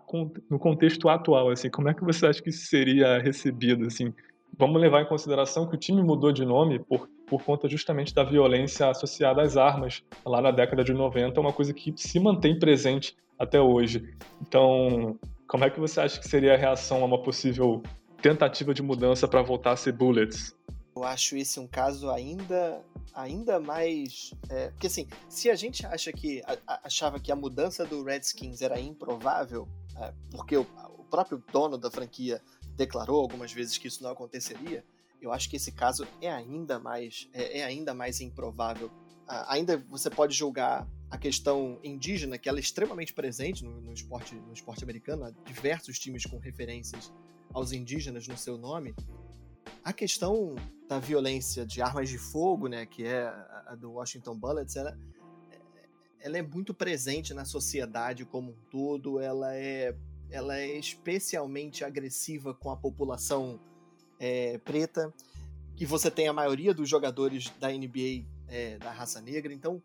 no 0.50 0.60
contexto 0.60 1.10
atual? 1.10 1.50
Assim, 1.50 1.70
como 1.70 1.90
é 1.90 1.94
que 1.94 2.04
você 2.04 2.28
acha 2.28 2.42
que 2.42 2.50
isso 2.50 2.68
seria 2.68 3.20
recebido? 3.20 3.88
Assim, 3.88 4.14
vamos 4.58 4.80
levar 4.80 5.02
em 5.02 5.08
consideração 5.08 5.68
que 5.68 5.76
o 5.76 5.80
time 5.80 6.04
mudou 6.04 6.32
de 6.32 6.46
nome 6.46 6.80
por, 6.80 7.10
por 7.28 7.44
conta 7.44 7.68
justamente 7.68 8.14
da 8.14 8.24
violência 8.24 8.90
associada 8.90 9.42
às 9.42 9.58
armas 9.58 10.04
lá 10.26 10.42
na 10.42 10.52
década 10.52 10.84
de 10.84 10.94
90, 10.94 11.40
uma 11.40 11.54
coisa 11.54 11.74
que 11.74 11.94
se 11.96 12.20
mantém 12.20 12.58
presente 12.58 13.16
até 13.38 13.60
hoje. 13.60 14.16
Então, 14.42 15.18
como 15.48 15.66
é 15.66 15.70
que 15.70 15.80
você 15.80 16.02
acha 16.02 16.20
que 16.20 16.28
seria 16.28 16.54
a 16.54 16.58
reação 16.58 17.02
a 17.02 17.06
uma 17.06 17.22
possível 17.22 17.82
tentativa 18.22 18.74
de 18.74 18.82
mudança 18.82 19.28
para 19.28 19.42
voltar 19.42 19.72
a 19.72 19.76
ser 19.76 19.92
Bullets? 19.92 20.56
Eu 20.96 21.04
acho 21.04 21.36
esse 21.36 21.60
um 21.60 21.68
caso 21.68 22.10
ainda, 22.10 22.82
ainda 23.14 23.60
mais. 23.60 24.32
É, 24.50 24.70
porque 24.70 24.88
assim, 24.88 25.08
se 25.28 25.50
a 25.50 25.56
gente 25.56 25.86
acha 25.86 26.12
que 26.12 26.42
a, 26.46 26.82
achava 26.86 27.20
que 27.20 27.32
a 27.32 27.36
mudança 27.36 27.84
do 27.84 28.04
Redskins 28.04 28.62
era 28.62 28.80
improvável, 28.80 29.68
é, 29.98 30.14
porque 30.32 30.56
o, 30.56 30.68
o 30.98 31.04
próprio 31.04 31.44
dono 31.52 31.78
da 31.78 31.90
franquia 31.90 32.42
declarou 32.76 33.22
algumas 33.22 33.52
vezes 33.52 33.78
que 33.78 33.88
isso 33.88 34.04
não 34.04 34.12
aconteceria, 34.12 34.84
eu 35.26 35.32
acho 35.32 35.50
que 35.50 35.56
esse 35.56 35.72
caso 35.72 36.08
é 36.22 36.30
ainda 36.30 36.80
mais, 36.80 37.30
é, 37.34 37.60
é 37.60 37.64
ainda 37.64 37.94
mais 37.94 38.20
improvável. 38.22 38.92
Ainda 39.48 39.78
você 39.90 40.10
pode 40.10 40.36
julgar 40.36 40.88
a 41.10 41.18
questão 41.18 41.80
indígena, 41.84 42.38
que 42.38 42.50
ela 42.50 42.58
é 42.58 42.62
extremamente 42.62 43.14
presente 43.14 43.64
no, 43.64 43.80
no, 43.80 43.94
esporte, 43.94 44.36
no 44.36 44.52
esporte 44.52 44.84
americano, 44.84 45.26
há 45.26 45.32
diversos 45.46 45.98
times 45.98 46.26
com 46.26 46.38
referências 46.40 47.14
aos 47.54 47.72
indígenas 47.72 48.28
no 48.28 48.36
seu 48.36 48.58
nome. 48.58 48.94
A 49.84 49.94
questão 49.94 50.56
da 50.88 51.00
violência 51.00 51.66
de 51.66 51.82
armas 51.82 52.10
de 52.10 52.18
fogo, 52.18 52.68
né, 52.68 52.86
que 52.86 53.06
é 53.06 53.28
a 53.68 53.76
do 53.76 53.92
Washington 53.92 54.38
Bullets, 54.38 54.76
ela, 54.76 54.98
ela 56.20 56.38
é 56.38 56.42
muito 56.42 56.74
presente 56.74 57.34
na 57.34 57.46
sociedade 57.46 58.26
como 58.26 58.52
um 58.52 58.56
todo, 58.70 59.20
ela 59.20 59.56
é, 59.56 59.96
ela 60.30 60.58
é 60.58 60.78
especialmente 60.78 61.84
agressiva 61.84 62.54
com 62.54 62.72
a 62.72 62.76
população 62.76 63.60
é, 64.24 64.58
preta, 64.60 65.14
que 65.76 65.86
você 65.86 66.10
tem 66.10 66.30
a 66.30 66.34
maioria 66.34 66.74
dos 66.74 66.88
jogadores 66.88 67.52
da 67.60 67.68
NBA 67.68 68.26
é, 68.48 68.78
da 68.78 68.90
raça 68.90 69.20
negra. 69.20 69.54
Então, 69.54 69.84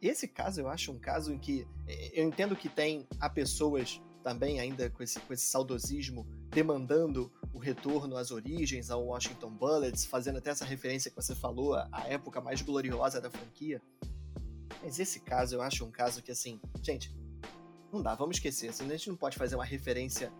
esse 0.00 0.26
caso 0.26 0.62
eu 0.62 0.68
acho 0.68 0.90
um 0.90 0.98
caso 0.98 1.30
em 1.30 1.38
que 1.38 1.66
é, 1.86 2.20
eu 2.20 2.26
entendo 2.26 2.56
que 2.56 2.70
tem 2.70 3.06
há 3.20 3.28
pessoas 3.28 4.00
também 4.22 4.60
ainda 4.60 4.88
com 4.88 5.02
esse, 5.02 5.20
com 5.20 5.32
esse 5.32 5.46
saudosismo 5.46 6.26
demandando 6.48 7.30
o 7.52 7.58
retorno 7.58 8.16
às 8.16 8.30
origens, 8.30 8.90
ao 8.90 9.04
Washington 9.04 9.50
Bullets, 9.50 10.06
fazendo 10.06 10.38
até 10.38 10.50
essa 10.50 10.64
referência 10.64 11.10
que 11.10 11.16
você 11.16 11.34
falou, 11.34 11.74
a 11.74 12.04
época 12.08 12.40
mais 12.40 12.62
gloriosa 12.62 13.20
da 13.20 13.30
franquia. 13.30 13.82
Mas 14.82 14.98
esse 14.98 15.20
caso 15.20 15.54
eu 15.54 15.60
acho 15.60 15.84
um 15.84 15.90
caso 15.90 16.22
que, 16.22 16.32
assim, 16.32 16.58
gente, 16.82 17.14
não 17.92 18.02
dá, 18.02 18.14
vamos 18.14 18.36
esquecer. 18.36 18.70
Assim, 18.70 18.86
a 18.86 18.96
gente 18.96 19.10
não 19.10 19.16
pode 19.16 19.36
fazer 19.36 19.54
uma 19.54 19.64
referência 19.64 20.32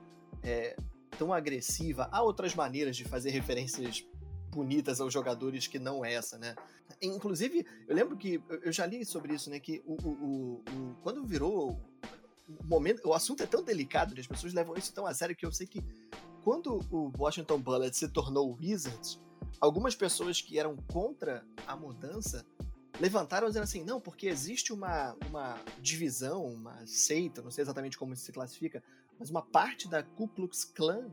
é, 0.42 0.76
tão 1.18 1.32
agressiva. 1.32 2.08
Há 2.12 2.22
outras 2.22 2.54
maneiras 2.54 2.96
de 2.96 3.04
fazer 3.04 3.30
referências 3.30 4.04
bonitas 4.50 5.00
aos 5.00 5.12
jogadores 5.12 5.66
que 5.66 5.78
não 5.78 6.04
essa, 6.04 6.38
né? 6.38 6.54
Inclusive, 7.02 7.66
eu 7.86 7.94
lembro 7.94 8.16
que 8.16 8.40
eu 8.62 8.72
já 8.72 8.86
li 8.86 9.04
sobre 9.04 9.34
isso, 9.34 9.50
né? 9.50 9.60
Que 9.60 9.82
o, 9.84 9.94
o, 9.94 10.64
o 10.70 10.96
quando 11.02 11.24
virou 11.24 11.78
o 12.48 12.64
momento, 12.64 13.06
o 13.06 13.12
assunto 13.12 13.42
é 13.42 13.46
tão 13.46 13.62
delicado, 13.62 14.14
né? 14.14 14.20
as 14.20 14.26
pessoas 14.26 14.54
levam 14.54 14.76
isso 14.76 14.92
tão 14.92 15.06
a 15.06 15.12
sério 15.12 15.34
que 15.34 15.44
eu 15.44 15.52
sei 15.52 15.66
que 15.66 15.82
quando 16.42 16.80
o 16.90 17.12
Washington 17.18 17.60
Bullets 17.60 17.98
se 17.98 18.08
tornou 18.08 18.56
Wizards, 18.60 19.20
algumas 19.60 19.96
pessoas 19.96 20.40
que 20.40 20.58
eram 20.58 20.76
contra 20.76 21.44
a 21.66 21.74
mudança 21.74 22.46
levantaram 23.00 23.48
dizendo 23.48 23.64
assim, 23.64 23.84
não, 23.84 24.00
porque 24.00 24.26
existe 24.26 24.72
uma, 24.72 25.16
uma 25.28 25.58
divisão, 25.80 26.46
uma 26.46 26.86
seita, 26.86 27.42
não 27.42 27.50
sei 27.50 27.62
exatamente 27.62 27.98
como 27.98 28.14
isso 28.14 28.24
se 28.24 28.32
classifica, 28.32 28.82
mas 29.18 29.30
uma 29.30 29.42
parte 29.42 29.88
da 29.88 30.02
Ku 30.02 30.28
Klux 30.28 30.64
Klan 30.64 31.10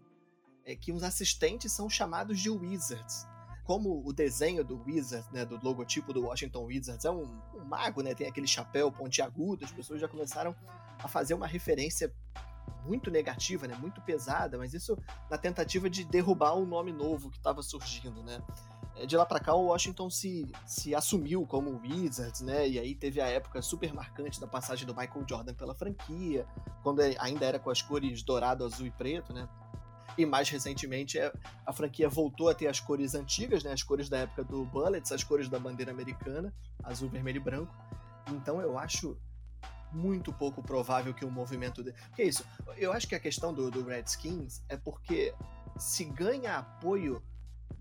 é 0.65 0.75
que 0.75 0.91
os 0.91 1.03
assistentes 1.03 1.71
são 1.71 1.89
chamados 1.89 2.39
de 2.39 2.49
Wizards. 2.49 3.27
Como 3.65 4.05
o 4.05 4.11
desenho 4.11 4.63
do 4.63 4.81
Wizard, 4.83 5.25
né, 5.31 5.45
do 5.45 5.57
logotipo 5.63 6.11
do 6.11 6.23
Washington 6.23 6.65
Wizards, 6.65 7.05
é 7.05 7.11
um, 7.11 7.23
um 7.55 7.65
mago, 7.65 8.01
né, 8.01 8.13
tem 8.13 8.27
aquele 8.27 8.47
chapéu 8.47 8.91
pontiagudo, 8.91 9.63
as 9.63 9.71
pessoas 9.71 10.01
já 10.01 10.07
começaram 10.07 10.55
a 10.99 11.07
fazer 11.07 11.33
uma 11.33 11.47
referência 11.47 12.13
muito 12.85 13.09
negativa, 13.09 13.67
né, 13.67 13.75
muito 13.75 14.01
pesada, 14.01 14.57
mas 14.57 14.73
isso 14.73 14.97
na 15.29 15.37
tentativa 15.37 15.89
de 15.89 16.03
derrubar 16.03 16.53
o 16.53 16.65
nome 16.65 16.91
novo 16.91 17.29
que 17.29 17.37
estava 17.37 17.63
surgindo, 17.63 18.21
né. 18.21 18.41
É, 18.95 19.05
de 19.05 19.17
lá 19.17 19.25
para 19.25 19.39
cá, 19.39 19.53
o 19.53 19.65
Washington 19.65 20.09
se, 20.09 20.51
se 20.65 20.93
assumiu 20.93 21.45
como 21.45 21.81
Wizards, 21.81 22.41
né? 22.41 22.67
E 22.67 22.79
aí 22.79 22.93
teve 22.93 23.19
a 23.19 23.27
época 23.27 23.61
super 23.61 23.93
marcante 23.93 24.39
da 24.39 24.47
passagem 24.47 24.85
do 24.85 24.95
Michael 24.95 25.25
Jordan 25.27 25.53
pela 25.53 25.73
franquia, 25.73 26.45
quando 26.83 27.01
ainda 27.01 27.45
era 27.45 27.59
com 27.59 27.69
as 27.69 27.81
cores 27.81 28.21
dourado, 28.21 28.63
azul 28.63 28.85
e 28.85 28.91
preto, 28.91 29.33
né? 29.33 29.47
E 30.15 30.25
mais 30.25 30.47
recentemente 30.47 31.17
é, 31.17 31.33
a 31.65 31.73
franquia 31.73 32.07
voltou 32.07 32.49
a 32.49 32.53
ter 32.53 32.67
as 32.67 32.79
cores 32.79 33.15
antigas, 33.15 33.63
né? 33.63 33.73
As 33.73 33.81
cores 33.81 34.09
da 34.09 34.19
época 34.19 34.43
do 34.43 34.63
Bullets, 34.65 35.11
as 35.11 35.23
cores 35.23 35.49
da 35.49 35.57
bandeira 35.57 35.91
americana, 35.91 36.53
azul, 36.83 37.09
vermelho 37.09 37.37
e 37.37 37.43
branco. 37.43 37.73
Então 38.27 38.61
eu 38.61 38.77
acho 38.77 39.17
muito 39.91 40.31
pouco 40.33 40.61
provável 40.61 41.13
que 41.13 41.25
o 41.25 41.31
movimento. 41.31 41.83
De... 41.83 41.93
Que 42.15 42.21
é 42.21 42.25
isso? 42.25 42.45
Eu 42.77 42.91
acho 42.91 43.07
que 43.07 43.15
a 43.15 43.19
questão 43.19 43.53
do, 43.53 43.71
do 43.71 43.83
Redskins 43.83 44.61
é 44.69 44.77
porque 44.77 45.33
se 45.77 46.05
ganha 46.05 46.57
apoio 46.57 47.21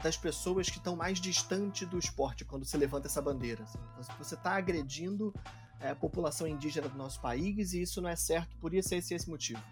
das 0.02 0.16
pessoas 0.16 0.68
que 0.68 0.78
estão 0.78 0.96
mais 0.96 1.20
distante 1.20 1.86
do 1.86 1.98
esporte 1.98 2.44
quando 2.44 2.64
se 2.64 2.76
levanta 2.76 3.06
essa 3.06 3.22
bandeira. 3.22 3.62
Assim. 3.62 3.78
Então, 3.92 4.16
você 4.18 4.34
está 4.34 4.56
agredindo 4.56 5.32
é, 5.80 5.90
a 5.90 5.96
população 5.96 6.46
indígena 6.46 6.88
do 6.88 6.96
nosso 6.96 7.20
país 7.20 7.72
e 7.72 7.82
isso 7.82 8.00
não 8.00 8.08
é 8.08 8.16
certo 8.16 8.56
por 8.58 8.74
isso 8.74 8.94
esse, 8.94 9.14
esse 9.14 9.30
motivo. 9.30 9.62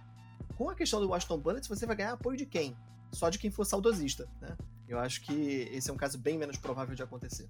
Com 0.56 0.68
a 0.68 0.74
questão 0.74 1.00
do 1.00 1.08
Washington 1.08 1.38
Bullets, 1.38 1.68
você 1.68 1.86
vai 1.86 1.96
ganhar 1.96 2.12
apoio 2.12 2.36
de 2.36 2.46
quem? 2.46 2.76
Só 3.12 3.28
de 3.28 3.38
quem 3.38 3.50
for 3.50 3.64
saudosista, 3.64 4.28
né? 4.40 4.56
Eu 4.88 4.98
acho 4.98 5.20
que 5.22 5.68
esse 5.72 5.88
é 5.88 5.92
um 5.92 5.96
caso 5.96 6.18
bem 6.18 6.36
menos 6.36 6.56
provável 6.56 6.94
de 6.94 7.02
acontecer. 7.02 7.48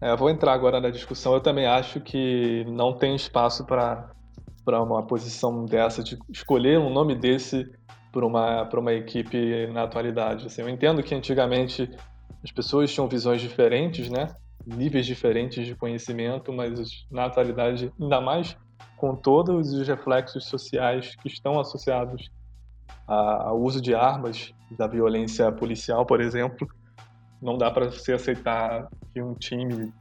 É, 0.00 0.10
eu 0.10 0.16
vou 0.16 0.30
entrar 0.30 0.52
agora 0.52 0.80
na 0.80 0.90
discussão. 0.90 1.34
Eu 1.34 1.40
também 1.40 1.66
acho 1.66 2.00
que 2.00 2.64
não 2.68 2.96
tem 2.96 3.16
espaço 3.16 3.64
para 3.64 4.14
uma 4.66 5.02
posição 5.06 5.64
dessa, 5.64 6.02
de 6.02 6.18
escolher 6.28 6.78
um 6.78 6.92
nome 6.92 7.14
desse 7.14 7.70
para 8.12 8.26
uma, 8.26 8.68
uma 8.68 8.92
equipe 8.92 9.66
na 9.68 9.84
atualidade. 9.84 10.46
Assim, 10.46 10.62
eu 10.62 10.68
entendo 10.68 11.02
que 11.02 11.14
antigamente 11.14 11.90
as 12.42 12.50
pessoas 12.50 12.92
tinham 12.92 13.08
visões 13.08 13.40
diferentes, 13.40 14.08
né? 14.08 14.28
níveis 14.66 15.06
diferentes 15.06 15.66
de 15.66 15.74
conhecimento, 15.74 16.52
mas 16.52 17.06
na 17.10 17.26
atualidade, 17.26 17.92
ainda 18.00 18.20
mais 18.20 18.56
com 18.96 19.14
todos 19.14 19.72
os 19.72 19.88
reflexos 19.88 20.46
sociais 20.46 21.16
que 21.16 21.28
estão 21.28 21.58
associados 21.58 22.30
ao 23.06 23.60
uso 23.60 23.80
de 23.80 23.94
armas, 23.94 24.52
da 24.70 24.86
violência 24.86 25.50
policial, 25.50 26.06
por 26.06 26.20
exemplo, 26.20 26.68
não 27.42 27.56
dá 27.56 27.70
para 27.70 27.90
você 27.90 28.12
aceitar 28.12 28.88
que 29.12 29.20
um 29.20 29.34
time, 29.34 29.92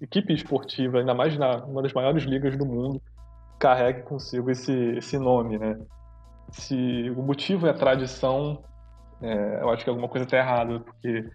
equipe 0.00 0.32
esportiva, 0.32 0.98
ainda 0.98 1.14
mais 1.14 1.36
na 1.36 1.56
uma 1.64 1.82
das 1.82 1.92
maiores 1.92 2.22
ligas 2.24 2.56
do 2.56 2.64
mundo, 2.64 3.02
carregue 3.58 4.02
consigo 4.02 4.50
esse, 4.50 4.72
esse 4.96 5.18
nome, 5.18 5.58
né? 5.58 5.76
Se 6.50 7.10
o 7.16 7.22
motivo 7.22 7.66
é 7.66 7.70
a 7.70 7.74
tradição, 7.74 8.62
é, 9.20 9.60
eu 9.62 9.70
acho 9.70 9.84
que 9.84 9.90
alguma 9.90 10.08
coisa 10.08 10.24
está 10.24 10.38
errada, 10.38 10.80
porque 10.80 11.28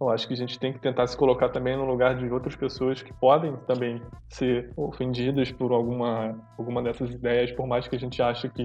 eu 0.00 0.08
acho 0.10 0.28
que 0.28 0.34
a 0.34 0.36
gente 0.36 0.58
tem 0.58 0.72
que 0.72 0.78
tentar 0.78 1.06
se 1.06 1.16
colocar 1.16 1.48
também 1.48 1.76
no 1.76 1.84
lugar 1.84 2.16
de 2.16 2.30
outras 2.30 2.54
pessoas 2.54 3.02
que 3.02 3.12
podem 3.12 3.56
também 3.66 4.00
ser 4.28 4.72
ofendidas 4.76 5.50
por 5.50 5.72
alguma, 5.72 6.38
alguma 6.56 6.82
dessas 6.82 7.10
ideias, 7.10 7.50
por 7.50 7.66
mais 7.66 7.88
que 7.88 7.96
a 7.96 7.98
gente 7.98 8.22
ache 8.22 8.48
que 8.48 8.64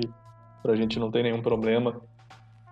para 0.62 0.74
a 0.74 0.76
gente 0.76 1.00
não 1.00 1.12
tem 1.12 1.24
nenhum 1.24 1.42
problema. 1.42 2.00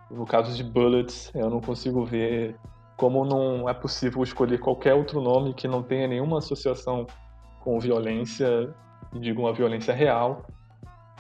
No 0.10 0.26
caso 0.26 0.56
de 0.56 0.64
Bullets, 0.64 1.32
eu 1.34 1.50
não 1.50 1.60
consigo 1.60 2.06
ver 2.06 2.56
como 2.96 3.26
não 3.26 3.68
é 3.68 3.74
possível 3.74 4.22
escolher 4.22 4.60
qualquer 4.60 4.94
outro 4.94 5.20
nome 5.22 5.56
que 5.56 5.68
não 5.68 5.82
tenha 5.82 6.08
nenhuma 6.08 6.38
associação 6.38 7.08
com 7.62 7.80
violência, 7.80 8.74
digo 9.14 9.42
uma 9.42 9.54
violência 9.54 9.94
real, 9.94 10.46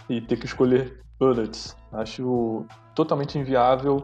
e 0.08 0.22
ter 0.22 0.38
que 0.38 0.46
escolher 0.46 1.02
Bullets. 1.22 1.78
Acho 1.94 2.66
totalmente 2.96 3.38
inviável 3.38 4.04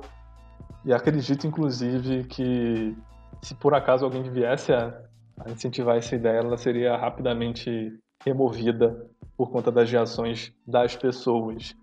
e 0.85 0.93
acredito, 0.93 1.47
inclusive, 1.47 2.25
que 2.25 2.95
se 3.41 3.55
por 3.55 3.73
acaso 3.73 4.05
alguém 4.05 4.21
viesse 4.21 4.71
a, 4.71 5.01
incentivar 5.49 5.97
essa 5.97 6.15
ideia, 6.15 6.37
ela 6.37 6.57
seria 6.57 6.95
rapidamente 6.95 7.91
removida 8.23 9.09
por 9.35 9.49
conta 9.49 9.71
das 9.71 9.91
reações 9.91 10.53
das 10.65 10.95
pessoas. 10.95 11.75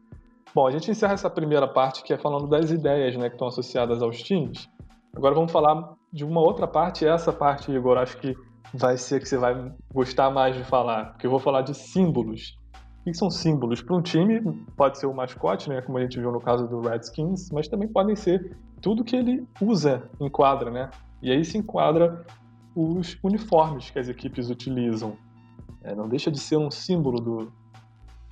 Bom, 0.55 0.69
a 0.69 0.71
gente 0.71 0.88
encerra 0.88 1.14
essa 1.14 1.31
primeira 1.31 1.67
parte 1.67 2.05
que 2.05 2.12
é 2.12 2.19
falando 2.19 2.47
das 2.47 2.71
ideias 2.71 3.17
né, 3.17 3.29
que 3.29 3.35
estão 3.35 3.49
associadas 3.49 4.03
aos 4.03 4.23
times. 4.23 4.69
Agora 5.17 5.35
vamos 5.35 5.50
falar 5.50 5.95
de 6.12 6.25
uma 6.25 6.41
outra 6.41 6.67
parte, 6.67 7.07
essa 7.07 7.33
parte, 7.33 7.73
Igor, 7.73 7.99
acho 7.99 8.19
que 8.19 8.35
vai 8.73 8.97
ser 8.97 9.21
que 9.21 9.29
você 9.29 9.37
vai 9.37 9.73
gostar 9.93 10.31
mais 10.31 10.57
de 10.57 10.62
falar, 10.64 11.12
porque 11.12 11.26
eu 11.26 11.31
vou 11.31 11.41
falar 11.41 11.62
de 11.62 11.75
símbolos 11.75 12.57
que 13.04 13.14
são 13.14 13.30
símbolos 13.30 13.82
para 13.82 13.94
um 13.94 14.02
time, 14.02 14.40
pode 14.76 14.99
ser 14.99 15.06
o 15.06 15.14
mascote, 15.14 15.68
né, 15.68 15.82
como 15.82 15.99
a 15.99 16.00
gente 16.00 16.18
viu 16.18 16.32
no 16.32 16.40
caso 16.40 16.66
do 16.66 16.80
Redskins, 16.80 17.50
mas 17.50 17.68
também 17.68 17.87
podem 17.87 18.16
ser 18.16 18.56
tudo 18.80 19.04
que 19.04 19.14
ele 19.14 19.46
usa, 19.61 20.08
enquadra, 20.20 20.70
né? 20.70 20.90
E 21.23 21.30
aí 21.30 21.44
se 21.44 21.58
enquadra 21.58 22.25
os 22.75 23.18
uniformes 23.23 23.90
que 23.90 23.99
as 23.99 24.08
equipes 24.08 24.50
utilizam. 24.50 25.16
É, 25.82 25.94
não 25.94 26.08
deixa 26.08 26.30
de 26.30 26.38
ser 26.38 26.56
um 26.56 26.70
símbolo 26.70 27.20
do, 27.20 27.52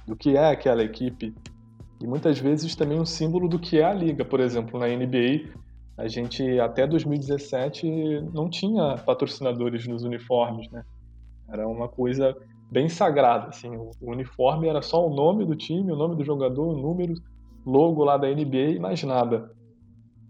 do 0.07 0.17
que 0.17 0.37
é 0.37 0.51
aquela 0.51 0.83
equipe 0.83 1.35
e 2.03 2.07
muitas 2.07 2.39
vezes 2.41 2.75
também 2.75 2.99
um 2.99 3.07
símbolo 3.07 3.49
do 3.49 3.61
que 3.61 3.79
é 3.79 3.85
a 3.85 3.95
liga. 3.95 4.25
Por 4.25 4.41
exemplo, 4.41 4.79
na 4.79 4.89
NBA, 4.89 5.53
a 5.97 6.09
gente 6.09 6.59
até 6.59 6.85
2017 6.85 7.87
não 8.35 8.51
tinha 8.51 8.97
patrocinadores 8.99 9.87
nos 9.87 10.03
uniformes, 10.03 10.69
né? 10.71 10.85
Era 11.49 11.69
uma 11.69 11.89
coisa 11.89 12.37
bem 12.73 12.89
sagrada, 12.89 13.49
assim, 13.49 13.77
o 13.77 13.93
uniforme 14.01 14.67
era 14.67 14.81
só 14.81 15.07
o 15.07 15.15
nome 15.15 15.45
do 15.45 15.55
time, 15.55 15.93
o 15.93 15.97
nome 15.97 16.17
do 16.17 16.25
jogador, 16.25 16.69
o 16.69 16.81
número, 16.81 17.13
logo 17.67 18.03
lá 18.03 18.17
da 18.17 18.27
NBA 18.27 18.77
e 18.77 18.79
mais 18.79 19.03
nada. 19.03 19.53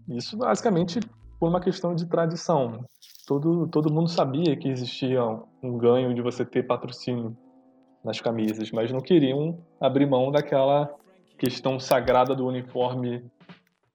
Isso 0.09 0.35
basicamente 0.35 0.99
por 1.39 1.47
uma 1.47 1.61
questão 1.61 1.95
de 1.95 2.05
tradição. 2.05 2.83
Todo, 3.25 3.65
todo 3.69 3.91
mundo 3.91 4.09
sabia 4.09 4.57
que 4.57 4.67
existia 4.67 5.23
um 5.63 5.77
ganho 5.77 6.13
de 6.13 6.21
você 6.21 6.43
ter 6.43 6.63
patrocínio 6.63 7.35
nas 8.03 8.19
camisas, 8.19 8.69
mas 8.71 8.91
não 8.91 8.99
queriam 8.99 9.57
abrir 9.79 10.05
mão 10.05 10.29
daquela 10.29 10.93
questão 11.37 11.79
sagrada 11.79 12.35
do 12.35 12.45
uniforme 12.45 13.23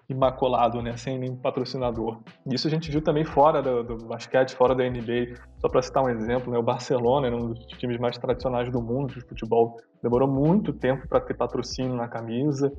imaculado, 0.08 0.80
né, 0.80 0.96
sem 0.96 1.18
nenhum 1.18 1.36
patrocinador. 1.36 2.18
Isso 2.46 2.66
a 2.66 2.70
gente 2.70 2.90
viu 2.90 3.02
também 3.02 3.24
fora 3.24 3.60
do, 3.60 3.82
do 3.84 4.06
basquete, 4.06 4.54
fora 4.54 4.74
da 4.74 4.88
NBA. 4.88 5.34
Só 5.60 5.68
para 5.68 5.82
citar 5.82 6.02
um 6.02 6.08
exemplo, 6.08 6.50
né, 6.50 6.58
o 6.58 6.62
Barcelona 6.62 7.28
um 7.28 7.52
dos 7.52 7.66
times 7.78 7.98
mais 7.98 8.16
tradicionais 8.16 8.70
do 8.70 8.80
mundo 8.80 9.14
de 9.14 9.20
futebol. 9.20 9.76
Demorou 10.02 10.26
muito 10.26 10.72
tempo 10.72 11.06
para 11.06 11.20
ter 11.20 11.34
patrocínio 11.34 11.94
na 11.94 12.08
camisa. 12.08 12.72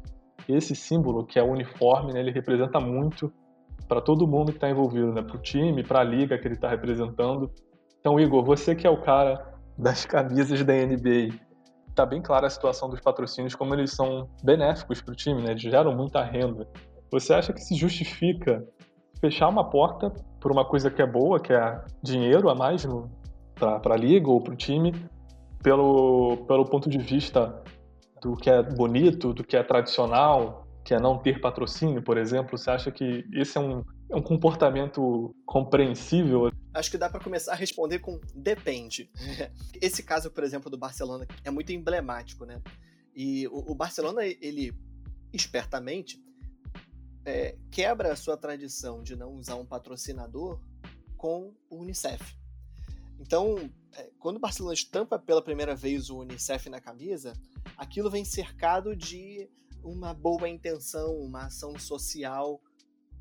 Esse 0.48 0.76
símbolo, 0.76 1.24
que 1.24 1.38
é 1.38 1.44
o 1.44 1.52
uniforme, 1.52 2.14
né, 2.14 2.20
ele 2.20 2.32
representa 2.32 2.80
muito 2.80 3.32
para 3.88 4.02
todo 4.02 4.28
mundo 4.28 4.52
que 4.52 4.58
está 4.58 4.70
envolvido, 4.70 5.14
né, 5.14 5.22
para 5.22 5.36
o 5.36 5.40
time, 5.40 5.84
para 5.84 6.00
a 6.00 6.04
liga 6.04 6.38
que 6.38 6.48
ele 6.48 6.56
está 6.56 6.68
representando. 6.68 7.52
Então, 8.00 8.20
Igor, 8.20 8.44
você 8.44 8.76
que 8.76 8.88
é 8.88 8.90
o 8.90 9.02
cara 9.02 9.54
das 9.78 10.04
camisas 10.06 10.64
da 10.64 10.74
NBA, 10.74 11.36
tá 11.96 12.06
bem 12.06 12.22
clara 12.22 12.48
a 12.48 12.50
situação 12.50 12.90
dos 12.90 13.02
patrocínios, 13.02 13.56
como 13.56 13.74
eles 13.74 13.92
são 13.92 14.30
benéficos 14.44 15.02
para 15.02 15.12
o 15.12 15.16
time, 15.16 15.42
né? 15.42 15.52
Eles 15.52 15.62
geram 15.62 15.96
muita 15.96 16.24
renda. 16.24 16.68
Você 17.12 17.34
acha 17.34 17.54
que 17.54 17.62
se 17.62 17.76
justifica 17.76 18.66
fechar 19.20 19.50
uma 19.50 19.70
porta 19.70 20.10
por 20.40 20.52
uma 20.52 20.66
coisa 20.66 20.90
que 20.90 21.02
é 21.02 21.08
boa, 21.08 21.40
que 21.40 21.52
é 21.52 21.82
dinheiro 22.02 22.50
a 22.50 22.56
mais 22.56 22.88
para 23.56 23.94
a 23.94 23.98
liga 23.98 24.30
ou 24.30 24.42
para 24.42 24.54
o 24.54 24.58
time, 24.58 24.94
pelo, 25.62 26.38
pelo 26.48 26.66
ponto 26.66 26.90
de 26.90 26.98
vista 26.98 27.62
do 28.22 28.36
que 28.36 28.50
é 28.50 28.62
bonito, 28.62 29.34
do 29.34 29.44
que 29.44 29.58
é 29.58 29.64
tradicional, 29.64 30.68
que 30.84 30.94
é 30.94 31.00
não 31.00 31.18
ter 31.18 31.42
patrocínio, 31.42 32.02
por 32.02 32.18
exemplo? 32.18 32.58
Você 32.58 32.70
acha 32.70 32.92
que 32.92 33.26
esse 33.34 33.58
é 33.58 33.62
um, 33.62 33.84
é 34.10 34.16
um 34.16 34.22
comportamento 34.22 35.36
compreensível? 35.46 36.52
Acho 36.74 36.92
que 36.92 36.98
dá 36.98 37.10
para 37.10 37.20
começar 37.20 37.54
a 37.54 37.56
responder 37.56 38.00
com 38.00 38.20
depende. 38.34 39.10
Esse 39.82 40.04
caso, 40.04 40.32
por 40.32 40.44
exemplo, 40.44 40.70
do 40.70 40.78
Barcelona 40.78 41.28
é 41.44 41.52
muito 41.52 41.72
emblemático, 41.72 42.46
né? 42.46 42.62
E 43.16 43.48
o, 43.48 43.72
o 43.72 43.76
Barcelona, 43.76 44.24
ele 44.24 44.74
espertamente 45.34 46.20
é, 47.26 47.58
quebra 47.72 48.14
a 48.14 48.16
sua 48.16 48.38
tradição 48.38 49.04
de 49.04 49.16
não 49.16 49.34
usar 49.34 49.56
um 49.56 49.66
patrocinador 49.66 50.60
com 51.18 51.54
o 51.70 51.78
Unicef. 51.82 52.38
Então, 53.20 53.70
é, 53.94 54.10
quando 54.20 54.38
o 54.38 54.40
Barcelona 54.40 54.74
estampa 54.74 55.20
pela 55.20 55.42
primeira 55.42 55.76
vez 55.76 56.10
o 56.10 56.20
Unicef 56.20 56.70
na 56.70 56.80
camisa, 56.80 57.34
aquilo 57.76 58.10
vem 58.10 58.24
cercado 58.24 58.96
de 58.96 59.50
uma 59.84 60.14
boa 60.14 60.48
intenção, 60.48 61.18
uma 61.18 61.46
ação 61.46 61.78
social. 61.78 62.62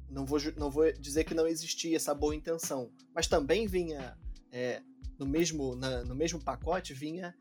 Não 0.08 0.24
vou, 0.24 0.38
não 0.56 0.70
vou 0.70 0.90
dizer 0.92 1.24
que 1.24 1.34
não 1.34 1.46
existia 1.46 1.96
essa 1.96 2.14
boa 2.14 2.34
intenção, 2.34 2.90
mas 3.14 3.26
também 3.26 3.66
vinha 3.66 4.16
é, 4.50 4.82
no, 5.18 5.26
mesmo, 5.26 5.74
na, 5.74 6.04
no 6.04 6.14
mesmo 6.14 6.42
pacote 6.42 6.94
vinha 6.94 7.36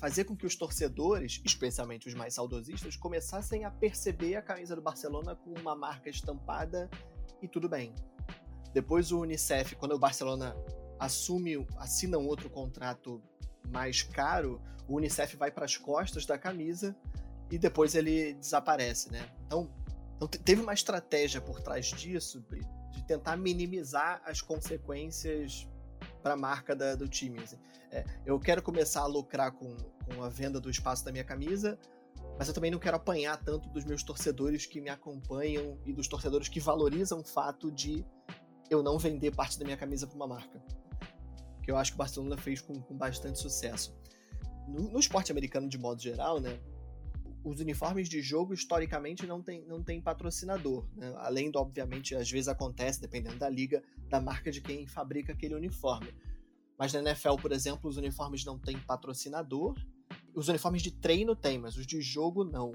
fazer 0.00 0.24
com 0.24 0.34
que 0.34 0.46
os 0.46 0.56
torcedores, 0.56 1.42
especialmente 1.44 2.08
os 2.08 2.14
mais 2.14 2.34
saudosistas, 2.34 2.96
começassem 2.96 3.66
a 3.66 3.70
perceber 3.70 4.34
a 4.34 4.42
camisa 4.42 4.74
do 4.74 4.80
Barcelona 4.80 5.36
com 5.36 5.52
uma 5.52 5.76
marca 5.76 6.08
estampada 6.08 6.88
e 7.42 7.46
tudo 7.46 7.68
bem. 7.68 7.94
Depois 8.72 9.12
o 9.12 9.20
Unicef, 9.20 9.76
quando 9.76 9.92
o 9.92 9.98
Barcelona 9.98 10.56
assume, 10.98 11.66
assina 11.76 12.16
um 12.16 12.26
outro 12.26 12.48
contrato 12.48 13.22
mais 13.68 14.02
caro, 14.02 14.58
o 14.88 14.96
Unicef 14.96 15.36
vai 15.36 15.50
para 15.50 15.66
as 15.66 15.76
costas 15.76 16.24
da 16.24 16.38
camisa 16.38 16.96
e 17.50 17.58
depois 17.58 17.94
ele 17.94 18.32
desaparece, 18.34 19.12
né? 19.12 19.28
Então, 19.44 19.70
então 20.16 20.26
teve 20.26 20.62
uma 20.62 20.72
estratégia 20.72 21.42
por 21.42 21.60
trás 21.60 21.86
disso 21.86 22.42
de 22.90 23.06
tentar 23.06 23.36
minimizar 23.36 24.22
as 24.24 24.40
consequências 24.40 25.68
para 26.20 26.34
a 26.34 26.36
marca 26.36 26.74
da, 26.74 26.94
do 26.94 27.08
time. 27.08 27.40
Assim. 27.40 27.56
É, 27.90 28.04
eu 28.24 28.38
quero 28.38 28.62
começar 28.62 29.00
a 29.00 29.06
lucrar 29.06 29.52
com, 29.52 29.76
com 30.04 30.22
a 30.22 30.28
venda 30.28 30.60
do 30.60 30.70
espaço 30.70 31.04
da 31.04 31.12
minha 31.12 31.24
camisa, 31.24 31.78
mas 32.38 32.48
eu 32.48 32.54
também 32.54 32.70
não 32.70 32.78
quero 32.78 32.96
apanhar 32.96 33.36
tanto 33.36 33.68
dos 33.68 33.84
meus 33.84 34.02
torcedores 34.02 34.66
que 34.66 34.80
me 34.80 34.88
acompanham 34.88 35.78
e 35.84 35.92
dos 35.92 36.08
torcedores 36.08 36.48
que 36.48 36.60
valorizam 36.60 37.20
o 37.20 37.24
fato 37.24 37.70
de 37.70 38.04
eu 38.70 38.82
não 38.82 38.98
vender 38.98 39.34
parte 39.34 39.58
da 39.58 39.64
minha 39.64 39.76
camisa 39.76 40.06
para 40.06 40.16
uma 40.16 40.26
marca. 40.26 40.62
Que 41.62 41.70
eu 41.70 41.76
acho 41.76 41.90
que 41.92 41.96
o 41.96 41.98
Barcelona 41.98 42.36
fez 42.36 42.60
com, 42.60 42.80
com 42.80 42.96
bastante 42.96 43.38
sucesso. 43.38 43.94
No, 44.68 44.90
no, 44.90 45.00
esporte 45.00 45.32
americano, 45.32 45.68
de 45.68 45.76
modo 45.76 46.00
geral, 46.00 46.40
né, 46.40 46.58
os 47.42 47.60
uniformes 47.60 48.08
de 48.08 48.20
jogo 48.20 48.52
historicamente 48.52 49.26
não 49.26 49.42
tem, 49.42 49.64
não 49.64 49.82
tem 49.82 50.00
patrocinador. 50.00 50.86
Né? 50.94 51.12
Além 51.18 51.50
do, 51.50 51.58
obviamente, 51.58 52.14
às 52.14 52.30
vezes 52.30 52.48
acontece, 52.48 53.00
dependendo 53.00 53.36
da 53.36 53.48
liga, 53.48 53.82
da 54.08 54.20
marca 54.20 54.50
de 54.50 54.60
quem 54.60 54.86
fabrica 54.86 55.32
aquele 55.32 55.54
uniforme. 55.54 56.12
Mas 56.78 56.92
na 56.92 57.00
NFL, 57.00 57.36
por 57.36 57.52
exemplo, 57.52 57.88
os 57.88 57.96
uniformes 57.96 58.44
não 58.44 58.58
têm 58.58 58.78
patrocinador. 58.78 59.74
Os 60.34 60.48
uniformes 60.48 60.82
de 60.82 60.90
treino 60.90 61.34
tem, 61.34 61.58
mas 61.58 61.76
os 61.76 61.86
de 61.86 62.00
jogo 62.00 62.44
não. 62.44 62.72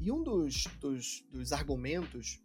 E 0.00 0.10
um 0.10 0.22
dos, 0.22 0.64
dos, 0.80 1.24
dos 1.30 1.52
argumentos 1.52 2.40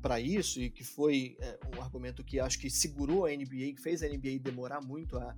para 0.00 0.20
isso, 0.20 0.60
e 0.60 0.70
que 0.70 0.84
foi 0.84 1.36
é, 1.40 1.58
um 1.76 1.80
argumento 1.82 2.22
que 2.22 2.38
acho 2.38 2.58
que 2.58 2.68
segurou 2.68 3.24
a 3.24 3.30
NBA, 3.30 3.72
que 3.74 3.80
fez 3.80 4.02
a 4.02 4.08
NBA 4.08 4.38
demorar 4.38 4.82
muito 4.82 5.16
a, 5.16 5.34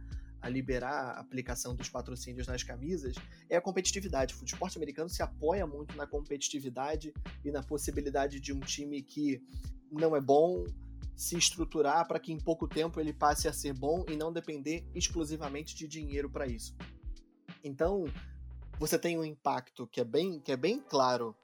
a 0.46 0.48
liberar 0.48 1.16
a 1.16 1.20
aplicação 1.20 1.74
dos 1.74 1.88
patrocínios 1.88 2.46
nas 2.46 2.62
camisas 2.62 3.16
é 3.50 3.56
a 3.56 3.60
competitividade. 3.60 4.34
O 4.40 4.44
esporte 4.44 4.78
americano 4.78 5.08
se 5.08 5.22
apoia 5.22 5.66
muito 5.66 5.96
na 5.96 6.06
competitividade 6.06 7.12
e 7.44 7.50
na 7.50 7.62
possibilidade 7.62 8.38
de 8.38 8.52
um 8.52 8.60
time 8.60 9.02
que 9.02 9.42
não 9.90 10.14
é 10.14 10.20
bom 10.20 10.64
se 11.16 11.36
estruturar 11.36 12.06
para 12.06 12.20
que 12.20 12.32
em 12.32 12.38
pouco 12.38 12.68
tempo 12.68 13.00
ele 13.00 13.12
passe 13.12 13.48
a 13.48 13.52
ser 13.52 13.72
bom 13.72 14.04
e 14.08 14.16
não 14.16 14.32
depender 14.32 14.86
exclusivamente 14.94 15.74
de 15.74 15.88
dinheiro 15.88 16.30
para 16.30 16.46
isso. 16.46 16.76
Então, 17.64 18.04
você 18.78 18.98
tem 18.98 19.18
um 19.18 19.24
impacto 19.24 19.86
que 19.86 20.00
é 20.00 20.04
bem, 20.04 20.38
que 20.38 20.52
é 20.52 20.56
bem 20.56 20.78
claro 20.80 21.34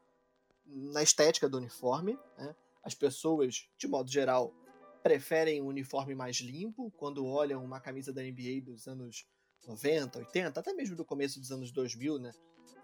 na 0.65 1.03
estética 1.03 1.49
do 1.49 1.57
uniforme. 1.57 2.17
Né? 2.39 2.55
As 2.85 2.95
pessoas, 2.95 3.69
de 3.77 3.89
modo 3.89 4.11
geral, 4.11 4.55
preferem 5.03 5.61
um 5.63 5.67
uniforme 5.67 6.15
mais 6.15 6.37
limpo 6.37 6.91
quando 6.93 7.27
olham 7.27 7.65
uma 7.65 7.81
camisa 7.81 8.13
da 8.13 8.23
NBA 8.23 8.63
dos 8.65 8.87
anos 8.87 9.27
90, 9.67 10.19
80, 10.19 10.61
até 10.61 10.73
mesmo 10.73 10.97
do 10.97 11.05
começo 11.05 11.39
dos 11.41 11.51
anos 11.51 11.71
2000, 11.71 12.19
né? 12.19 12.33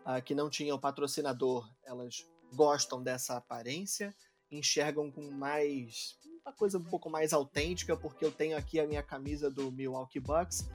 Ah, 0.04 0.20
que 0.20 0.35
não 0.35 0.48
tinham 0.48 0.78
patrocinador, 0.78 1.68
elas 1.85 2.26
gostam 2.54 3.02
dessa 3.02 3.37
aparência, 3.37 4.14
enxergam 4.50 5.11
com 5.11 5.31
mais 5.31 6.16
uma 6.44 6.52
coisa 6.52 6.78
um 6.78 6.85
pouco 6.85 7.11
mais 7.11 7.33
autêntica, 7.33 7.94
porque 7.96 8.24
eu 8.24 8.33
tenho 8.33 8.57
aqui 8.57 8.81
a 8.81 8.87
minha 8.87 9.02
camisa 9.02 9.50
do 9.50 9.70
Milwaukee 9.70 10.20
Bucks 10.20 10.66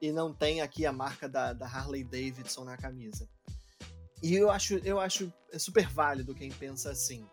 e 0.00 0.10
não 0.10 0.34
tem 0.34 0.60
aqui 0.60 0.84
a 0.84 0.92
marca 0.92 1.28
da, 1.28 1.52
da 1.52 1.66
Harley 1.66 2.02
Davidson 2.02 2.64
na 2.64 2.76
camisa. 2.76 3.28
E 4.22 4.34
eu 4.34 4.50
acho, 4.50 4.74
eu 4.78 4.98
acho 4.98 5.32
super 5.58 5.88
válido 5.88 6.34
quem 6.34 6.50
pensa 6.50 6.90
assim. 6.90 7.24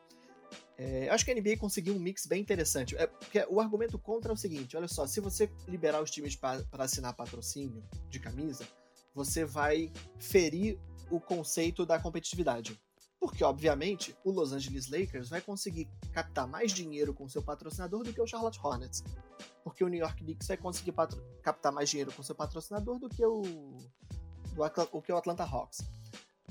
É, 0.77 1.09
acho 1.09 1.25
que 1.25 1.31
a 1.31 1.35
NBA 1.35 1.57
conseguiu 1.57 1.95
um 1.95 1.99
mix 1.99 2.27
bem 2.27 2.39
interessante. 2.39 2.95
É, 2.95 3.07
porque 3.07 3.45
o 3.49 3.59
argumento 3.59 3.97
contra 3.97 4.31
é 4.31 4.33
o 4.33 4.37
seguinte: 4.37 4.77
olha 4.77 4.87
só, 4.87 5.07
se 5.07 5.19
você 5.19 5.49
liberar 5.67 6.01
os 6.01 6.11
times 6.11 6.35
para 6.35 6.63
assinar 6.73 7.15
patrocínio 7.15 7.83
de 8.09 8.19
camisa, 8.19 8.67
você 9.13 9.43
vai 9.43 9.91
ferir 10.19 10.79
o 11.09 11.19
conceito 11.19 11.85
da 11.85 11.99
competitividade. 11.99 12.79
Porque, 13.19 13.43
obviamente, 13.43 14.15
o 14.23 14.29
Los 14.29 14.53
Angeles 14.53 14.87
Lakers 14.89 15.29
vai 15.29 15.41
conseguir 15.41 15.89
captar 16.13 16.47
mais 16.47 16.71
dinheiro 16.71 17.15
com 17.15 17.27
seu 17.27 17.41
patrocinador 17.41 18.03
do 18.03 18.13
que 18.13 18.21
o 18.21 18.27
Charlotte 18.27 18.59
Hornets. 18.61 19.03
Porque 19.63 19.83
o 19.83 19.87
New 19.87 19.99
York 19.99 20.23
Knicks 20.23 20.47
vai 20.47 20.57
conseguir 20.57 20.93
captar 21.41 21.71
mais 21.71 21.89
dinheiro 21.89 22.11
com 22.11 22.21
seu 22.21 22.35
patrocinador 22.35 22.99
do 22.99 23.09
que 23.09 23.25
o, 23.25 23.41
o, 23.41 24.63
o 24.91 25.01
que 25.01 25.11
o 25.11 25.17
Atlanta 25.17 25.43
Hawks. 25.43 25.79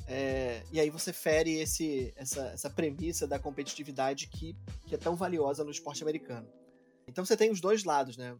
É, 0.06 0.62
e 0.70 0.78
aí 0.78 0.88
você 0.88 1.12
fere 1.12 1.58
esse, 1.58 2.12
essa, 2.16 2.46
essa 2.48 2.70
premissa 2.70 3.26
da 3.26 3.38
competitividade 3.38 4.28
que, 4.28 4.56
que 4.86 4.94
é 4.94 4.98
tão 4.98 5.16
valiosa 5.16 5.64
no 5.64 5.70
esporte 5.70 6.02
americano. 6.02 6.48
Então 7.08 7.24
você 7.24 7.36
tem 7.36 7.50
os 7.50 7.60
dois 7.60 7.84
lados, 7.84 8.16
né? 8.16 8.36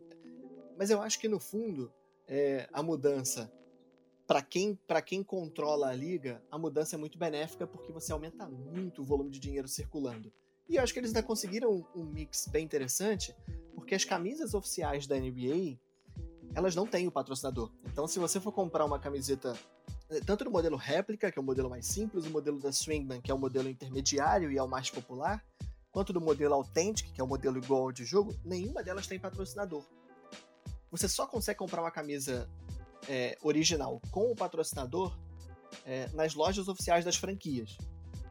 Mas 0.78 0.90
eu 0.90 1.00
acho 1.02 1.18
que 1.18 1.28
no 1.28 1.40
fundo 1.40 1.92
é, 2.28 2.68
a 2.72 2.82
mudança 2.82 3.50
para 4.26 4.42
quem 4.42 4.74
para 4.86 5.00
quem 5.00 5.22
controla 5.22 5.88
a 5.88 5.94
liga, 5.94 6.42
a 6.50 6.58
mudança 6.58 6.96
é 6.96 6.98
muito 6.98 7.18
benéfica 7.18 7.66
porque 7.66 7.92
você 7.92 8.12
aumenta 8.12 8.48
muito 8.48 9.02
o 9.02 9.04
volume 9.04 9.30
de 9.30 9.38
dinheiro 9.38 9.68
circulando. 9.68 10.32
E 10.68 10.76
eu 10.76 10.82
acho 10.82 10.92
que 10.92 10.98
eles 10.98 11.10
ainda 11.10 11.22
conseguiram 11.22 11.86
um, 11.94 12.04
mix 12.04 12.48
bem 12.48 12.64
interessante, 12.64 13.34
porque 13.74 13.94
as 13.94 14.04
camisas 14.04 14.52
oficiais 14.52 15.06
da 15.06 15.16
NBA 15.16 15.78
elas 16.54 16.74
não 16.74 16.86
têm 16.86 17.06
o 17.06 17.12
patrocinador. 17.12 17.70
Então, 17.84 18.06
se 18.06 18.18
você 18.18 18.40
for 18.40 18.50
comprar 18.50 18.84
uma 18.84 18.98
camiseta 18.98 19.54
tanto 20.24 20.44
no 20.44 20.50
modelo 20.50 20.76
réplica, 20.76 21.30
que 21.30 21.38
é 21.38 21.42
o 21.42 21.44
modelo 21.44 21.68
mais 21.68 21.86
simples, 21.86 22.26
o 22.26 22.30
modelo 22.30 22.58
da 22.60 22.70
Swingman, 22.70 23.20
que 23.20 23.30
é 23.30 23.34
o 23.34 23.38
modelo 23.38 23.68
intermediário 23.68 24.50
e 24.50 24.58
é 24.58 24.62
o 24.62 24.68
mais 24.68 24.90
popular, 24.90 25.44
quanto 25.90 26.12
do 26.12 26.20
modelo 26.20 26.54
Authentic, 26.54 27.12
que 27.12 27.20
é 27.20 27.24
o 27.24 27.26
modelo 27.26 27.58
igual 27.58 27.82
ao 27.82 27.92
de 27.92 28.04
jogo, 28.04 28.34
nenhuma 28.44 28.82
delas 28.82 29.06
tem 29.06 29.18
patrocinador. 29.18 29.84
Você 30.90 31.08
só 31.08 31.26
consegue 31.26 31.58
comprar 31.58 31.82
uma 31.82 31.90
camisa 31.90 32.48
é, 33.08 33.36
original 33.42 34.00
com 34.10 34.30
o 34.30 34.36
patrocinador 34.36 35.16
é, 35.84 36.08
nas 36.08 36.34
lojas 36.34 36.68
oficiais 36.68 37.04
das 37.04 37.16
franquias. 37.16 37.76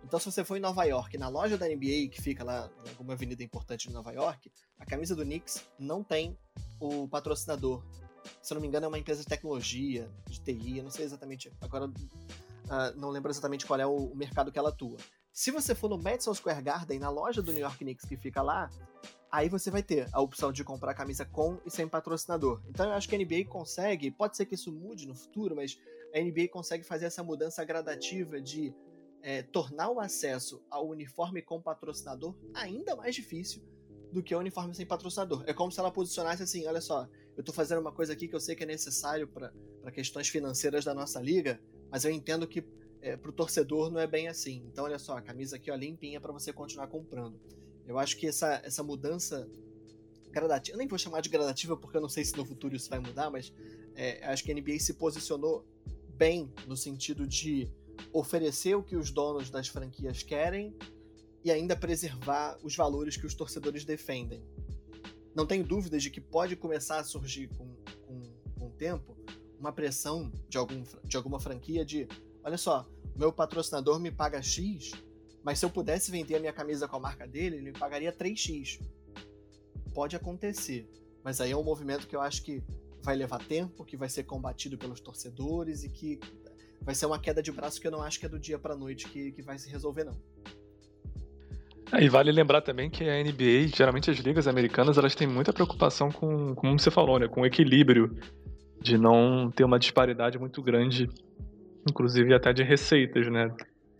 Então, 0.04 0.20
se 0.20 0.32
você 0.32 0.46
for 0.46 0.56
em 0.56 0.60
Nova 0.60 0.84
York, 0.84 1.18
na 1.18 1.28
loja 1.28 1.58
da 1.58 1.68
NBA, 1.68 2.10
que 2.12 2.22
fica 2.22 2.44
lá 2.44 2.70
em 2.86 2.90
alguma 2.90 3.14
avenida 3.14 3.44
importante 3.44 3.88
de 3.88 3.94
Nova 3.94 4.12
York, 4.12 4.52
a 4.78 4.86
camisa 4.86 5.16
do 5.16 5.24
Knicks 5.24 5.66
não 5.80 6.04
tem 6.04 6.38
o 6.80 7.08
patrocinador. 7.08 7.84
Se 8.42 8.54
eu 8.54 8.56
não 8.56 8.62
me 8.62 8.68
engano, 8.68 8.86
é 8.86 8.88
uma 8.88 9.00
empresa 9.00 9.22
de 9.22 9.28
tecnologia, 9.28 10.10
de 10.28 10.40
TI, 10.40 10.82
não 10.82 10.90
sei 10.90 11.06
exatamente. 11.06 11.52
Agora, 11.62 11.86
uh, 11.86 13.00
não 13.00 13.10
lembro 13.10 13.32
exatamente 13.32 13.66
qual 13.66 13.80
é 13.80 13.86
o, 13.86 13.96
o 13.96 14.16
mercado 14.16 14.52
que 14.52 14.60
ela 14.60 14.70
atua. 14.70 14.98
Se 15.32 15.52
você 15.52 15.76
for 15.76 15.90
no 15.90 15.98
Madison 15.98 16.34
Square 16.34 16.62
Garden, 16.62 17.00
na 17.00 17.10
loja 17.10 17.42
do 17.42 17.52
New 17.52 17.62
York 17.62 17.78
Knicks 17.80 18.06
que 18.06 18.16
fica 18.16 18.42
lá, 18.42 18.70
aí 19.30 19.50
você 19.50 19.70
vai 19.70 19.84
ter 19.84 20.08
a 20.14 20.22
opção 20.22 20.52
de 20.52 20.64
comprar 20.64 20.94
camisa 20.94 21.26
com 21.26 21.60
e 21.66 21.70
sem 21.70 21.88
patrocinador. 21.88 22.62
Então 22.70 22.86
eu 22.86 22.94
acho 22.94 23.10
que 23.10 23.16
a 23.16 23.20
NBA 23.20 23.46
consegue, 23.50 24.10
pode 24.10 24.38
ser 24.38 24.46
que 24.46 24.56
isso 24.56 24.72
mude 24.72 25.06
no 25.06 25.14
futuro, 25.14 25.56
mas 25.56 25.78
a 26.14 26.20
NBA 26.22 26.48
consegue 26.48 26.86
fazer 26.86 27.08
essa 27.08 27.22
mudança 27.22 27.64
gradativa 27.66 28.40
de 28.40 28.74
é, 29.22 29.42
tornar 29.42 29.90
o 29.90 30.00
acesso 30.00 30.64
ao 30.70 30.88
uniforme 30.88 31.42
com 31.42 31.62
patrocinador 31.62 32.34
ainda 32.54 32.96
mais 32.96 33.14
difícil 33.14 33.62
do 34.14 34.24
que 34.24 34.34
o 34.34 34.40
uniforme 34.40 34.74
sem 34.74 34.86
patrocinador. 34.86 35.44
É 35.46 35.54
como 35.54 35.72
se 35.72 35.80
ela 35.80 35.92
posicionasse 35.92 36.44
assim: 36.44 36.66
olha 36.66 36.80
só, 36.80 37.10
eu 37.36 37.42
estou 37.42 37.54
fazendo 37.54 37.80
uma 37.80 37.92
coisa 37.92 38.14
aqui 38.14 38.28
que 38.28 38.36
eu 38.36 38.40
sei 38.40 38.56
que 38.56 38.64
é 38.64 38.66
necessário 38.66 39.28
para 39.28 39.52
questões 39.92 40.28
financeiras 40.28 40.86
da 40.86 40.94
nossa 40.94 41.20
liga, 41.20 41.60
mas 41.92 42.06
eu 42.06 42.12
entendo 42.12 42.48
que 42.48 42.64
é, 43.02 43.16
para 43.16 43.30
o 43.30 43.34
torcedor 43.34 43.92
não 43.92 44.00
é 44.00 44.08
bem 44.08 44.28
assim. 44.28 44.64
Então, 44.72 44.86
olha 44.86 44.98
só, 44.98 45.18
a 45.18 45.22
camisa 45.22 45.58
aqui 45.58 45.70
ó, 45.70 45.76
limpinha 45.76 46.20
para 46.20 46.32
você 46.32 46.52
continuar 46.52 46.88
comprando. 46.88 47.40
Eu 47.86 48.00
acho 48.00 48.18
que 48.18 48.28
essa, 48.28 48.62
essa 48.64 48.82
mudança 48.82 49.48
gradativa, 50.32 50.76
eu 50.76 50.80
nem 50.80 50.88
vou 50.88 50.98
chamar 50.98 51.22
de 51.22 51.30
gradativa 51.30 51.78
porque 51.78 51.98
eu 51.98 52.02
não 52.02 52.10
sei 52.10 52.26
se 52.26 52.36
no 52.36 52.46
futuro 52.46 52.76
isso 52.76 52.90
vai 52.90 53.00
mudar, 53.00 53.30
mas 53.30 53.54
é, 53.96 54.26
acho 54.26 54.44
que 54.44 54.52
a 54.52 54.56
NBA 54.56 54.80
se 54.80 54.94
posicionou 54.94 55.66
bem 56.18 56.52
no 56.66 56.76
sentido 56.76 57.28
de 57.28 57.70
oferecer 58.12 58.76
o 58.76 58.84
que 58.84 58.96
os 58.96 59.12
donos 59.12 59.50
das 59.50 59.68
franquias 59.68 60.24
querem 60.24 60.76
e 61.44 61.52
ainda 61.52 61.76
preservar 61.76 62.58
os 62.64 62.76
valores 62.76 63.16
que 63.16 63.26
os 63.26 63.34
torcedores 63.34 63.86
defendem. 63.86 64.44
Não 65.36 65.46
tenho 65.46 65.66
dúvidas 65.66 66.02
de 66.02 66.10
que 66.10 66.22
pode 66.22 66.56
começar 66.56 66.98
a 66.98 67.04
surgir 67.04 67.50
com, 67.58 67.68
com, 68.08 68.22
com 68.58 68.68
o 68.68 68.72
tempo 68.72 69.18
uma 69.60 69.72
pressão 69.72 70.32
de, 70.48 70.58
algum, 70.58 70.84
de 71.04 71.18
alguma 71.18 71.40
franquia 71.40 71.86
de 71.86 72.08
olha 72.44 72.58
só, 72.58 72.88
meu 73.16 73.34
patrocinador 73.34 74.00
me 74.00 74.12
paga 74.12 74.42
X, 74.42 74.92
mas 75.44 75.60
se 75.60 75.66
eu 75.66 75.70
pudesse 75.70 76.12
vender 76.12 76.36
a 76.36 76.40
minha 76.40 76.54
camisa 76.54 76.88
com 76.88 76.96
a 76.96 77.00
marca 77.00 77.28
dele, 77.28 77.58
ele 77.58 77.72
me 77.72 77.78
pagaria 77.78 78.12
3X. 78.14 78.82
Pode 79.94 80.16
acontecer, 80.16 80.90
mas 81.24 81.42
aí 81.42 81.52
é 81.52 81.58
um 81.58 81.64
movimento 81.64 82.08
que 82.08 82.16
eu 82.16 82.22
acho 82.22 82.44
que 82.44 82.64
vai 83.02 83.16
levar 83.16 83.46
tempo, 83.46 83.86
que 83.86 83.96
vai 83.96 84.10
ser 84.10 84.24
combatido 84.24 84.78
pelos 84.78 85.00
torcedores 85.00 85.84
e 85.84 85.90
que 85.90 86.20
vai 86.82 86.94
ser 86.96 87.06
uma 87.06 87.20
queda 87.20 87.42
de 87.42 87.52
braço 87.52 87.80
que 87.80 87.88
eu 87.88 87.92
não 87.92 88.02
acho 88.02 88.20
que 88.20 88.26
é 88.26 88.30
do 88.30 88.40
dia 88.40 88.60
para 88.60 88.76
noite 88.76 89.08
que, 89.08 89.32
que 89.32 89.42
vai 89.42 89.58
se 89.58 89.70
resolver, 89.70 90.04
não. 90.04 90.20
É, 91.92 92.04
e 92.04 92.10
vale 92.10 92.32
lembrar 92.32 92.62
também 92.62 92.90
que 92.90 93.04
a 93.04 93.24
NBA, 93.24 93.68
geralmente 93.76 94.10
as 94.10 94.18
ligas 94.18 94.48
americanas, 94.48 94.98
elas 94.98 95.16
têm 95.16 95.28
muita 95.28 95.54
preocupação 95.54 96.12
com, 96.12 96.56
como 96.56 96.80
você 96.80 96.90
falou, 96.90 97.20
né, 97.20 97.28
com 97.28 97.42
o 97.42 97.46
equilíbrio 97.46 98.16
de 98.82 98.98
não 98.98 99.52
ter 99.52 99.64
uma 99.64 99.80
disparidade 99.80 100.38
muito 100.38 100.62
grande, 100.62 101.10
inclusive 101.90 102.34
até 102.34 102.54
de 102.54 102.64
receitas, 102.64 103.28
né? 103.28 103.52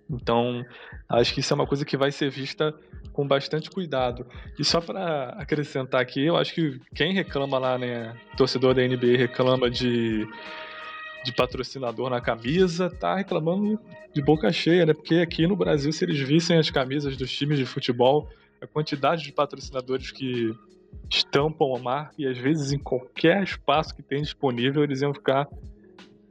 Então, 0.10 0.64
acho 1.10 1.34
que 1.34 1.40
isso 1.40 1.52
é 1.52 1.56
uma 1.56 1.66
coisa 1.66 1.84
que 1.84 1.98
vai 1.98 2.12
ser 2.12 2.30
vista 2.30 2.74
com 3.12 3.28
bastante 3.28 3.72
cuidado. 3.72 4.26
E 4.60 4.64
só 4.64 4.80
para 4.80 5.30
acrescentar 5.30 6.02
aqui, 6.02 6.24
eu 6.24 6.38
acho 6.38 6.54
que 6.54 6.80
quem 6.94 7.14
reclama 7.14 7.58
lá, 7.58 7.78
né, 7.78 8.16
torcedor 8.38 8.76
da 8.76 8.88
NBA 8.88 9.18
reclama 9.18 9.70
de 9.70 10.28
de 11.26 11.34
patrocinador 11.34 12.10
na 12.10 12.22
camisa, 12.22 12.90
tá 12.90 13.16
reclamando 13.16 13.80
de 14.14 14.22
boca 14.22 14.52
cheia, 14.54 14.86
né? 14.86 14.94
Porque 14.94 15.16
aqui 15.16 15.48
no 15.48 15.56
Brasil, 15.56 15.92
se 15.92 16.06
eles 16.06 16.20
vissem 16.20 16.58
as 16.58 16.70
camisas 16.70 17.18
dos 17.18 17.32
times 17.32 17.58
de 17.58 17.66
futebol, 17.66 18.30
a 18.62 18.68
quantidade 18.68 19.24
de 19.24 19.32
patrocinadores 19.32 20.12
que 20.12 20.54
estampam 21.10 21.76
a 21.76 21.80
marca 21.80 22.14
e 22.18 22.28
às 22.28 22.38
vezes 22.38 22.72
em 22.72 22.80
qualquer 22.80 23.44
espaço 23.44 23.94
que 23.96 24.02
tem 24.02 24.22
disponível, 24.22 24.84
eles 24.84 25.02
iam 25.02 25.14
ficar 25.14 25.48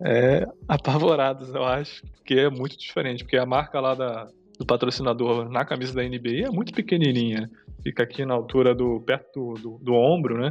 é, 0.00 0.46
apavorados, 0.66 1.54
eu 1.54 1.64
acho, 1.64 2.02
porque 2.16 2.34
é 2.34 2.50
muito 2.50 2.78
diferente, 2.78 3.24
porque 3.24 3.36
a 3.36 3.46
marca 3.46 3.80
lá 3.80 3.94
da, 3.94 4.28
do 4.58 4.64
patrocinador 4.64 5.48
na 5.48 5.64
camisa 5.64 5.94
da 5.94 6.02
NBA 6.02 6.46
é 6.46 6.50
muito 6.50 6.72
pequenininha, 6.72 7.50
fica 7.82 8.02
aqui 8.02 8.24
na 8.24 8.34
altura 8.34 8.74
do 8.74 9.00
perto 9.00 9.54
do, 9.54 9.60
do, 9.60 9.78
do 9.78 9.92
ombro, 9.92 10.38
né? 10.40 10.50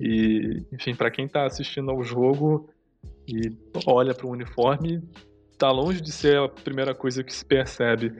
E, 0.00 0.62
enfim, 0.72 0.94
para 0.94 1.10
quem 1.10 1.26
está 1.26 1.44
assistindo 1.44 1.90
ao 1.90 2.04
jogo, 2.04 2.70
e 3.28 3.52
olha 3.86 4.14
para 4.14 4.26
o 4.26 4.30
uniforme, 4.30 5.02
tá 5.58 5.70
longe 5.70 6.00
de 6.00 6.10
ser 6.10 6.38
a 6.38 6.48
primeira 6.48 6.94
coisa 6.94 7.22
que 7.22 7.34
se 7.34 7.44
percebe. 7.44 8.12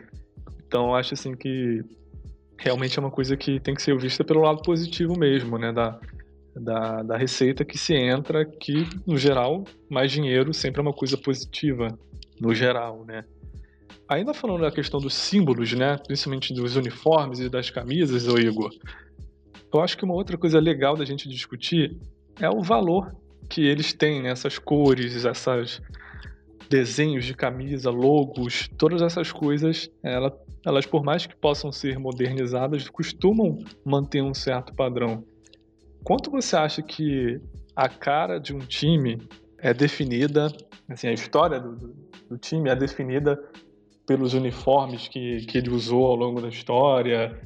Então 0.67 0.95
acho 0.95 1.15
assim 1.15 1.35
que 1.35 1.83
realmente 2.59 2.99
é 2.99 3.01
uma 3.01 3.11
coisa 3.11 3.37
que 3.37 3.59
tem 3.59 3.75
que 3.75 3.83
ser 3.83 3.97
vista 3.97 4.23
pelo 4.23 4.43
lado 4.43 4.61
positivo 4.63 5.19
mesmo, 5.19 5.57
né, 5.57 5.73
da, 5.73 5.99
da, 6.55 7.03
da 7.03 7.17
receita 7.17 7.65
que 7.65 7.79
se 7.79 7.95
entra, 7.95 8.45
que 8.45 8.87
no 9.07 9.17
geral 9.17 9.65
mais 9.89 10.11
dinheiro 10.11 10.53
sempre 10.53 10.81
é 10.81 10.83
uma 10.83 10.93
coisa 10.93 11.17
positiva 11.17 11.97
no 12.41 12.55
geral, 12.55 13.05
né. 13.05 13.25
Ainda 14.09 14.35
falando 14.35 14.63
da 14.63 14.71
questão 14.71 15.01
dos 15.01 15.15
símbolos, 15.15 15.73
né, 15.73 15.97
principalmente 16.07 16.53
dos 16.53 16.77
uniformes 16.77 17.39
e 17.39 17.49
das 17.49 17.71
camisas, 17.71 18.27
ô 18.27 18.39
Igor, 18.39 18.71
eu 19.73 19.81
acho 19.81 19.97
que 19.97 20.05
uma 20.05 20.15
outra 20.15 20.37
coisa 20.37 20.59
legal 20.59 20.97
da 20.97 21.05
gente 21.05 21.29
discutir 21.29 21.97
é 22.41 22.49
o 22.51 22.61
valor 22.61 23.15
que 23.49 23.67
eles 23.67 23.93
têm, 23.93 24.23
né? 24.23 24.31
essas 24.31 24.59
cores, 24.59 25.15
esses 25.15 25.81
desenhos 26.69 27.25
de 27.25 27.35
camisa, 27.35 27.91
logos, 27.91 28.69
todas 28.77 29.01
essas 29.01 29.33
coisas, 29.33 29.91
ela, 30.03 30.37
elas 30.65 30.87
por 30.87 31.03
mais 31.03 31.27
que 31.27 31.35
possam 31.35 31.73
ser 31.73 31.99
modernizadas, 31.99 32.89
costumam 32.89 33.59
manter 33.85 34.23
um 34.23 34.35
certo 34.35 34.75
padrão. 34.75 35.25
Quanto 36.05 36.31
você 36.31 36.57
acha 36.57 36.83
que 36.83 37.41
a 37.75 37.89
cara 37.89 38.39
de 38.39 38.55
um 38.55 38.59
time 38.59 39.19
é 39.59 39.73
definida, 39.73 40.53
assim, 40.89 41.09
a 41.09 41.13
história 41.13 41.59
do, 41.59 41.77
do 42.29 42.39
time 42.39 42.69
é 42.69 42.77
definida 42.77 43.39
pelos 44.07 44.35
uniformes 44.35 45.09
que, 45.09 45.45
que 45.47 45.59
ele 45.59 45.71
usou 45.71 46.07
ao 46.07 46.17
longo 46.17 46.41
da 46.41 46.49
história, 46.49 47.39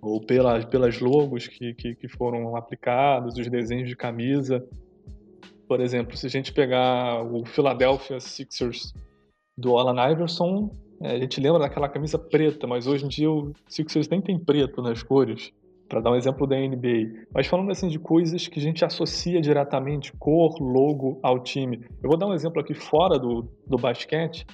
ou 0.00 0.20
pelas, 0.20 0.64
pelas 0.64 1.00
logos 1.00 1.46
que, 1.48 1.74
que, 1.74 1.94
que 1.94 2.08
foram 2.08 2.56
aplicados, 2.56 3.36
os 3.36 3.48
desenhos 3.48 3.88
de 3.88 3.96
camisa. 3.96 4.64
Por 5.68 5.80
exemplo, 5.80 6.16
se 6.16 6.26
a 6.26 6.30
gente 6.30 6.52
pegar 6.52 7.22
o 7.22 7.44
Philadelphia 7.44 8.18
Sixers 8.18 8.94
do 9.56 9.76
Alan 9.76 10.10
Iverson, 10.10 10.70
é, 11.02 11.12
a 11.12 11.18
gente 11.18 11.40
lembra 11.40 11.60
daquela 11.60 11.88
camisa 11.88 12.18
preta, 12.18 12.66
mas 12.66 12.86
hoje 12.86 13.04
em 13.04 13.08
dia 13.08 13.30
o 13.30 13.52
Sixers 13.68 14.08
nem 14.08 14.20
tem 14.20 14.38
preto 14.38 14.80
nas 14.80 15.02
cores, 15.02 15.52
para 15.86 16.00
dar 16.00 16.12
um 16.12 16.16
exemplo 16.16 16.46
da 16.46 16.56
NBA. 16.56 17.26
Mas 17.34 17.46
falando 17.46 17.70
assim 17.70 17.88
de 17.88 17.98
coisas 17.98 18.48
que 18.48 18.58
a 18.58 18.62
gente 18.62 18.82
associa 18.82 19.40
diretamente, 19.42 20.12
cor, 20.18 20.58
logo 20.58 21.20
ao 21.22 21.38
time. 21.40 21.84
Eu 22.02 22.08
vou 22.08 22.16
dar 22.16 22.26
um 22.26 22.34
exemplo 22.34 22.60
aqui 22.60 22.72
fora 22.72 23.18
do, 23.18 23.46
do 23.66 23.76
basquete, 23.76 24.46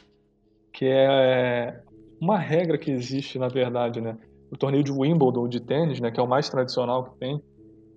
que 0.72 0.86
é 0.86 1.80
uma 2.20 2.38
regra 2.38 2.76
que 2.76 2.90
existe, 2.90 3.38
na 3.38 3.48
verdade, 3.48 4.00
né? 4.00 4.18
O 4.50 4.56
torneio 4.56 4.82
de 4.82 4.90
Wimbledon 4.90 5.48
de 5.48 5.60
tênis, 5.60 6.00
né, 6.00 6.10
que 6.10 6.18
é 6.18 6.22
o 6.22 6.28
mais 6.28 6.48
tradicional 6.48 7.04
que 7.04 7.18
tem, 7.18 7.40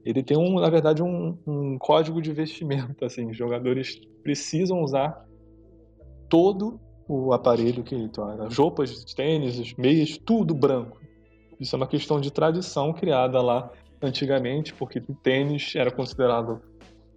ele 0.08 0.24
tem 0.24 0.38
um, 0.38 0.58
na 0.62 0.70
verdade, 0.70 1.04
um, 1.04 1.38
um 1.46 1.78
código 1.78 2.22
de 2.22 2.32
vestimenta, 2.32 3.06
assim, 3.06 3.30
os 3.30 3.36
jogadores 3.36 4.00
precisam 4.24 4.82
usar 4.82 5.26
todo 6.30 6.80
o 7.10 7.34
aparelho 7.34 7.84
que 7.84 7.93
então, 7.93 8.26
as 8.41 8.58
roupas 8.58 9.04
de 9.04 9.13
tênis, 9.13 9.60
os 9.60 9.74
meias, 9.74 10.17
tudo 10.17 10.56
branco. 10.56 10.98
Isso 11.60 11.76
é 11.76 11.78
uma 11.78 11.88
questão 11.88 12.22
de 12.22 12.32
tradição 12.32 12.93
criada 12.93 13.41
lá 13.41 13.70
antigamente, 14.02 14.74
porque 14.74 15.00
o 15.00 15.15
tênis 15.15 15.76
era 15.76 15.91
considerado 15.91 16.62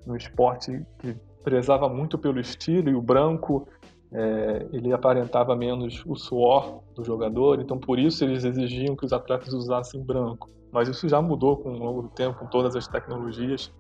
um 0.05 0.17
esporte 0.17 0.85
que 0.99 1.15
prezava 1.45 1.89
muito 1.89 2.19
pelo 2.19 2.41
estilo 2.41 2.91
e 2.91 2.95
o 2.97 3.03
branco 3.03 3.69
é, 4.13 4.67
ele 4.73 4.93
aparentava 4.93 5.55
menos 5.55 6.03
o 6.05 6.17
suor 6.17 6.83
do 6.95 7.05
jogador, 7.05 7.61
então 7.61 7.79
por 7.79 7.99
isso 7.99 8.25
eles 8.25 8.45
exigiam 8.45 8.97
que 8.97 9.05
os 9.05 9.13
atletas 9.13 9.53
usassem 9.53 10.03
branco. 10.03 10.51
Mas 10.73 10.89
isso 10.89 11.09
já 11.09 11.21
mudou 11.21 11.57
com 11.57 11.71
o 11.71 11.79
longo 11.79 12.03
do 12.03 12.09
tempo, 12.09 12.39
com 12.39 12.47
todas 12.47 12.75
as 12.77 12.87
tecnologias. 12.87 13.73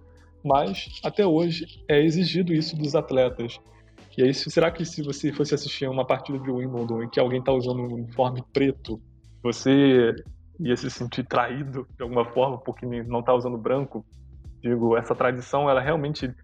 Mas 0.44 1.00
até 1.04 1.26
hoje 1.26 1.66
é 1.88 2.00
exigido 2.02 2.52
isso 2.52 2.76
dos 2.76 2.94
atletas. 2.94 3.60
E 4.16 4.22
aí, 4.22 4.34
será 4.34 4.70
que 4.70 4.84
se 4.84 5.02
você 5.02 5.32
fosse 5.32 5.54
assistir 5.54 5.84
a 5.84 5.90
uma 5.90 6.04
partida 6.04 6.38
de 6.38 6.50
Wimbledon 6.50 7.04
em 7.04 7.08
que 7.08 7.20
alguém 7.20 7.38
está 7.38 7.52
usando 7.52 7.80
um 7.80 7.94
uniforme 7.94 8.42
preto, 8.52 9.00
você 9.42 10.14
ia 10.58 10.76
se 10.76 10.90
sentir 10.90 11.26
traído 11.26 11.86
de 11.96 12.02
alguma 12.02 12.24
forma 12.24 12.58
porque 12.58 12.84
não 12.84 13.20
está 13.20 13.32
usando 13.34 13.56
branco? 13.56 14.04
Digo, 14.60 14.96
essa 14.96 15.14
tradição, 15.14 15.70
ela 15.70 15.80
realmente 15.80 16.34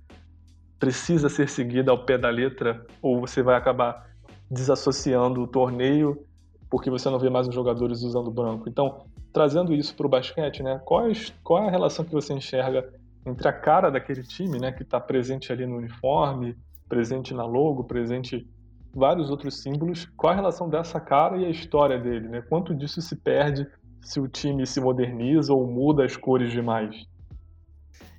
precisa 0.78 1.28
ser 1.28 1.48
seguida 1.48 1.90
ao 1.90 2.04
pé 2.04 2.18
da 2.18 2.28
letra 2.28 2.84
ou 3.00 3.20
você 3.20 3.42
vai 3.42 3.56
acabar 3.56 4.10
desassociando 4.50 5.42
o 5.42 5.46
torneio 5.46 6.24
porque 6.68 6.90
você 6.90 7.08
não 7.08 7.18
vê 7.18 7.30
mais 7.30 7.48
os 7.48 7.54
jogadores 7.54 8.02
usando 8.02 8.30
branco. 8.30 8.68
Então, 8.68 9.06
trazendo 9.32 9.72
isso 9.72 9.94
para 9.94 10.06
o 10.06 10.10
basquete, 10.10 10.62
né? 10.62 10.80
Qual 10.84 11.08
é, 11.08 11.12
qual 11.42 11.64
é 11.64 11.68
a 11.68 11.70
relação 11.70 12.04
que 12.04 12.12
você 12.12 12.32
enxerga 12.32 12.92
entre 13.24 13.48
a 13.48 13.52
cara 13.52 13.90
daquele 13.90 14.22
time, 14.22 14.58
né, 14.58 14.70
que 14.70 14.82
está 14.82 15.00
presente 15.00 15.52
ali 15.52 15.66
no 15.66 15.76
uniforme, 15.76 16.56
presente 16.88 17.34
na 17.34 17.44
logo, 17.44 17.84
presente 17.84 18.48
vários 18.94 19.30
outros 19.30 19.60
símbolos. 19.60 20.06
Qual 20.16 20.32
a 20.32 20.36
relação 20.36 20.68
dessa 20.68 21.00
cara 21.00 21.36
e 21.36 21.44
a 21.44 21.50
história 21.50 21.98
dele? 21.98 22.28
Né? 22.28 22.40
Quanto 22.40 22.74
disso 22.74 23.02
se 23.02 23.16
perde 23.16 23.66
se 24.00 24.20
o 24.20 24.28
time 24.28 24.64
se 24.64 24.80
moderniza 24.80 25.52
ou 25.52 25.66
muda 25.66 26.04
as 26.04 26.16
cores 26.16 26.52
demais? 26.52 27.04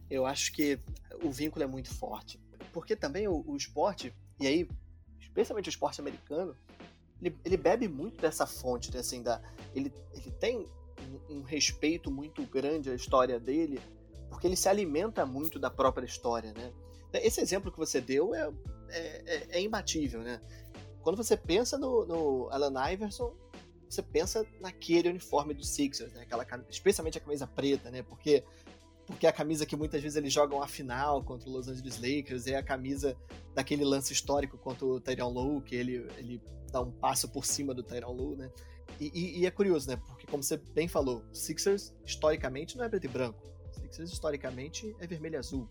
Eu 0.10 0.26
acho 0.26 0.52
que 0.54 0.78
o 1.24 1.32
vínculo 1.32 1.64
é 1.64 1.68
muito 1.68 1.94
forte. 1.94 2.40
Porque 2.78 2.96
também 2.96 3.28
o, 3.28 3.44
o 3.48 3.58
esporte, 3.58 4.14
e 4.40 4.46
aí, 4.46 4.70
especialmente 5.20 5.68
o 5.68 5.72
esporte 5.72 6.00
americano, 6.00 6.56
ele, 7.20 7.36
ele 7.44 7.58
bebe 7.58 7.88
muito 7.88 8.22
dessa 8.22 8.46
fonte, 8.46 8.94
né? 8.94 9.00
assim, 9.00 9.24
da, 9.24 9.42
ele, 9.74 9.92
ele 10.14 10.30
tem 10.40 10.60
um, 10.60 11.38
um 11.38 11.42
respeito 11.42 12.12
muito 12.12 12.44
grande 12.44 12.92
à 12.92 12.94
história 12.94 13.40
dele, 13.40 13.82
porque 14.30 14.46
ele 14.46 14.56
se 14.56 14.70
alimenta 14.70 15.26
muito 15.26 15.58
da 15.58 15.72
própria 15.72 16.06
história, 16.06 16.54
né? 16.54 16.72
Esse 17.14 17.42
exemplo 17.42 17.72
que 17.72 17.80
você 17.80 18.00
deu 18.00 18.36
é, 18.36 18.54
é, 18.90 19.00
é, 19.26 19.48
é 19.58 19.60
imbatível, 19.60 20.22
né? 20.22 20.40
Quando 21.02 21.18
você 21.18 21.36
pensa 21.36 21.80
no, 21.80 22.06
no, 22.06 22.48
Alan 22.52 22.92
Iverson, 22.92 23.34
você 23.90 24.04
pensa 24.04 24.46
naquele 24.60 25.10
uniforme 25.10 25.56
do 25.56 25.64
Sixers, 25.64 26.14
né? 26.14 26.22
Aquela, 26.22 26.46
especialmente 26.70 27.18
a 27.18 27.22
camisa 27.22 27.48
preta, 27.48 27.90
né? 27.90 28.04
Porque 28.04 28.44
porque 29.08 29.26
é 29.26 29.30
a 29.30 29.34
camisa 29.34 29.66
que 29.66 29.76
muitas 29.76 30.02
vezes 30.02 30.18
eles 30.18 30.34
jogam 30.34 30.62
a 30.62 30.68
final 30.68 31.24
contra 31.24 31.50
o 31.50 31.52
Los 31.52 31.70
Angeles 31.70 31.98
Lakers 31.98 32.46
é 32.46 32.58
a 32.58 32.62
camisa 32.62 33.18
daquele 33.56 33.86
lance 33.86 34.12
histórico 34.12 34.58
contra 34.58 34.86
o 34.86 35.00
Tyronn 35.00 35.34
Lue, 35.34 35.62
que 35.62 35.76
ele, 35.76 36.06
ele 36.18 36.42
dá 36.72 36.82
um 36.82 36.92
passo 36.92 37.30
por 37.30 37.46
cima 37.46 37.74
do 37.74 37.82
Tyronn 37.82 38.14
Lue, 38.14 38.36
né? 38.36 38.52
E, 39.00 39.12
e, 39.14 39.40
e, 39.40 39.46
é 39.46 39.52
curioso, 39.52 39.88
né? 39.90 39.96
Porque 39.96 40.28
como 40.28 40.44
você 40.44 40.58
bem 40.58 40.90
falou, 40.90 41.24
Sixers 41.34 41.94
historicamente 42.06 42.78
não 42.78 42.84
é 42.84 42.90
preto 42.90 43.06
e 43.06 43.08
branco. 43.08 43.42
Sixers 43.72 44.12
historicamente 44.12 44.94
é 45.00 45.08
vermelho 45.08 45.36
e 45.36 45.38
azul. 45.38 45.70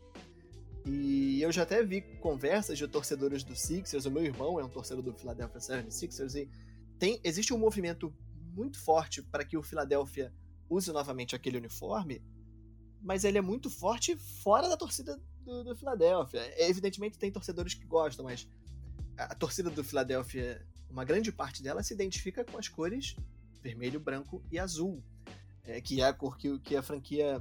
E 0.86 1.42
eu 1.42 1.52
já 1.52 1.64
até 1.64 1.82
vi 1.82 2.00
conversas 2.00 2.78
de 2.78 2.88
torcedores 2.88 3.44
do 3.44 3.54
Sixers, 3.54 4.06
o 4.06 4.10
meu 4.10 4.24
irmão 4.24 4.58
é 4.58 4.64
um 4.64 4.68
torcedor 4.68 5.02
do 5.02 5.12
Philadelphia 5.12 5.58
76ers, 5.58 6.36
e 6.36 6.48
tem, 6.98 7.20
existe 7.22 7.52
um 7.52 7.58
movimento 7.58 8.14
muito 8.54 8.78
forte 8.78 9.20
para 9.20 9.44
que 9.44 9.56
o 9.58 9.62
Philadelphia 9.62 10.32
use 10.70 10.90
novamente 10.92 11.34
aquele 11.34 11.58
uniforme, 11.58 12.22
mas 13.06 13.22
ele 13.22 13.38
é 13.38 13.40
muito 13.40 13.70
forte 13.70 14.16
fora 14.16 14.68
da 14.68 14.76
torcida 14.76 15.16
do, 15.44 15.62
do 15.62 15.76
Philadelphia. 15.76 16.40
É, 16.40 16.68
evidentemente 16.68 17.16
tem 17.16 17.30
torcedores 17.30 17.72
que 17.72 17.86
gostam, 17.86 18.24
mas 18.24 18.48
a, 19.16 19.32
torcida 19.32 19.70
do 19.70 19.84
Philadelphia, 19.84 20.60
uma 20.90 21.04
grande 21.04 21.30
parte 21.30 21.62
dela 21.62 21.84
se 21.84 21.94
identifica 21.94 22.44
com 22.44 22.58
as 22.58 22.66
cores 22.66 23.14
vermelho, 23.62 24.00
branco 24.00 24.42
e 24.50 24.58
azul, 24.58 25.00
é, 25.64 25.80
que 25.80 26.00
é 26.00 26.06
a 26.06 26.12
cor 26.12 26.36
que, 26.36 26.58
que 26.58 26.74
a 26.74 26.82
franquia 26.82 27.40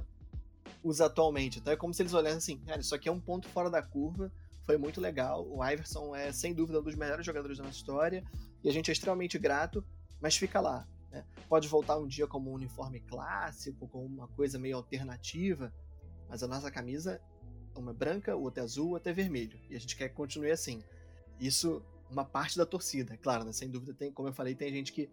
usa 0.84 1.06
atualmente. 1.06 1.58
Então 1.58 1.72
é 1.72 1.76
como 1.76 1.92
se 1.92 2.00
eles 2.00 2.14
olhassem 2.14 2.38
assim, 2.38 2.58
cara, 2.58 2.80
isso 2.80 2.94
aqui 2.94 3.08
é 3.08 3.12
um 3.12 3.20
ponto 3.20 3.48
fora 3.48 3.68
da 3.68 3.82
curva, 3.82 4.30
foi 4.64 4.78
muito 4.78 5.00
legal. 5.00 5.44
O 5.48 5.64
Iverson 5.64 6.14
é, 6.14 6.30
sem 6.30 6.54
dúvida, 6.54 6.78
um 6.78 6.82
dos 6.82 6.94
melhores 6.94 7.26
jogadores 7.26 7.58
da 7.58 7.64
nossa 7.64 7.76
história, 7.76 8.22
e 8.62 8.68
a 8.68 8.72
gente 8.72 8.88
é 8.88 8.92
extremamente 8.92 9.36
grato, 9.36 9.84
mas 10.20 10.36
fica 10.36 10.60
lá. 10.60 10.86
Pode 11.48 11.68
voltar 11.68 11.96
um 11.98 12.06
dia 12.06 12.26
como 12.26 12.50
um 12.50 12.54
uniforme 12.54 13.00
clássico, 13.00 13.88
com 13.88 14.04
uma 14.04 14.28
coisa 14.28 14.58
meio 14.58 14.76
alternativa, 14.76 15.72
mas 16.28 16.42
a 16.42 16.48
nossa 16.48 16.70
camisa, 16.70 17.20
uma 17.74 17.92
é 17.92 17.94
branca, 17.94 18.34
outra 18.34 18.62
é 18.62 18.64
azul, 18.64 18.90
outra 18.90 19.12
é 19.12 19.14
vermelho. 19.14 19.58
E 19.70 19.76
a 19.76 19.78
gente 19.78 19.96
quer 19.96 20.08
que 20.08 20.14
continue 20.14 20.50
assim. 20.50 20.82
Isso, 21.38 21.82
uma 22.10 22.24
parte 22.24 22.56
da 22.56 22.66
torcida, 22.66 23.16
claro, 23.16 23.44
né? 23.44 23.52
sem 23.52 23.70
dúvida, 23.70 23.94
tem, 23.94 24.10
como 24.10 24.28
eu 24.28 24.32
falei, 24.32 24.54
tem 24.54 24.72
gente 24.72 24.92
que, 24.92 25.08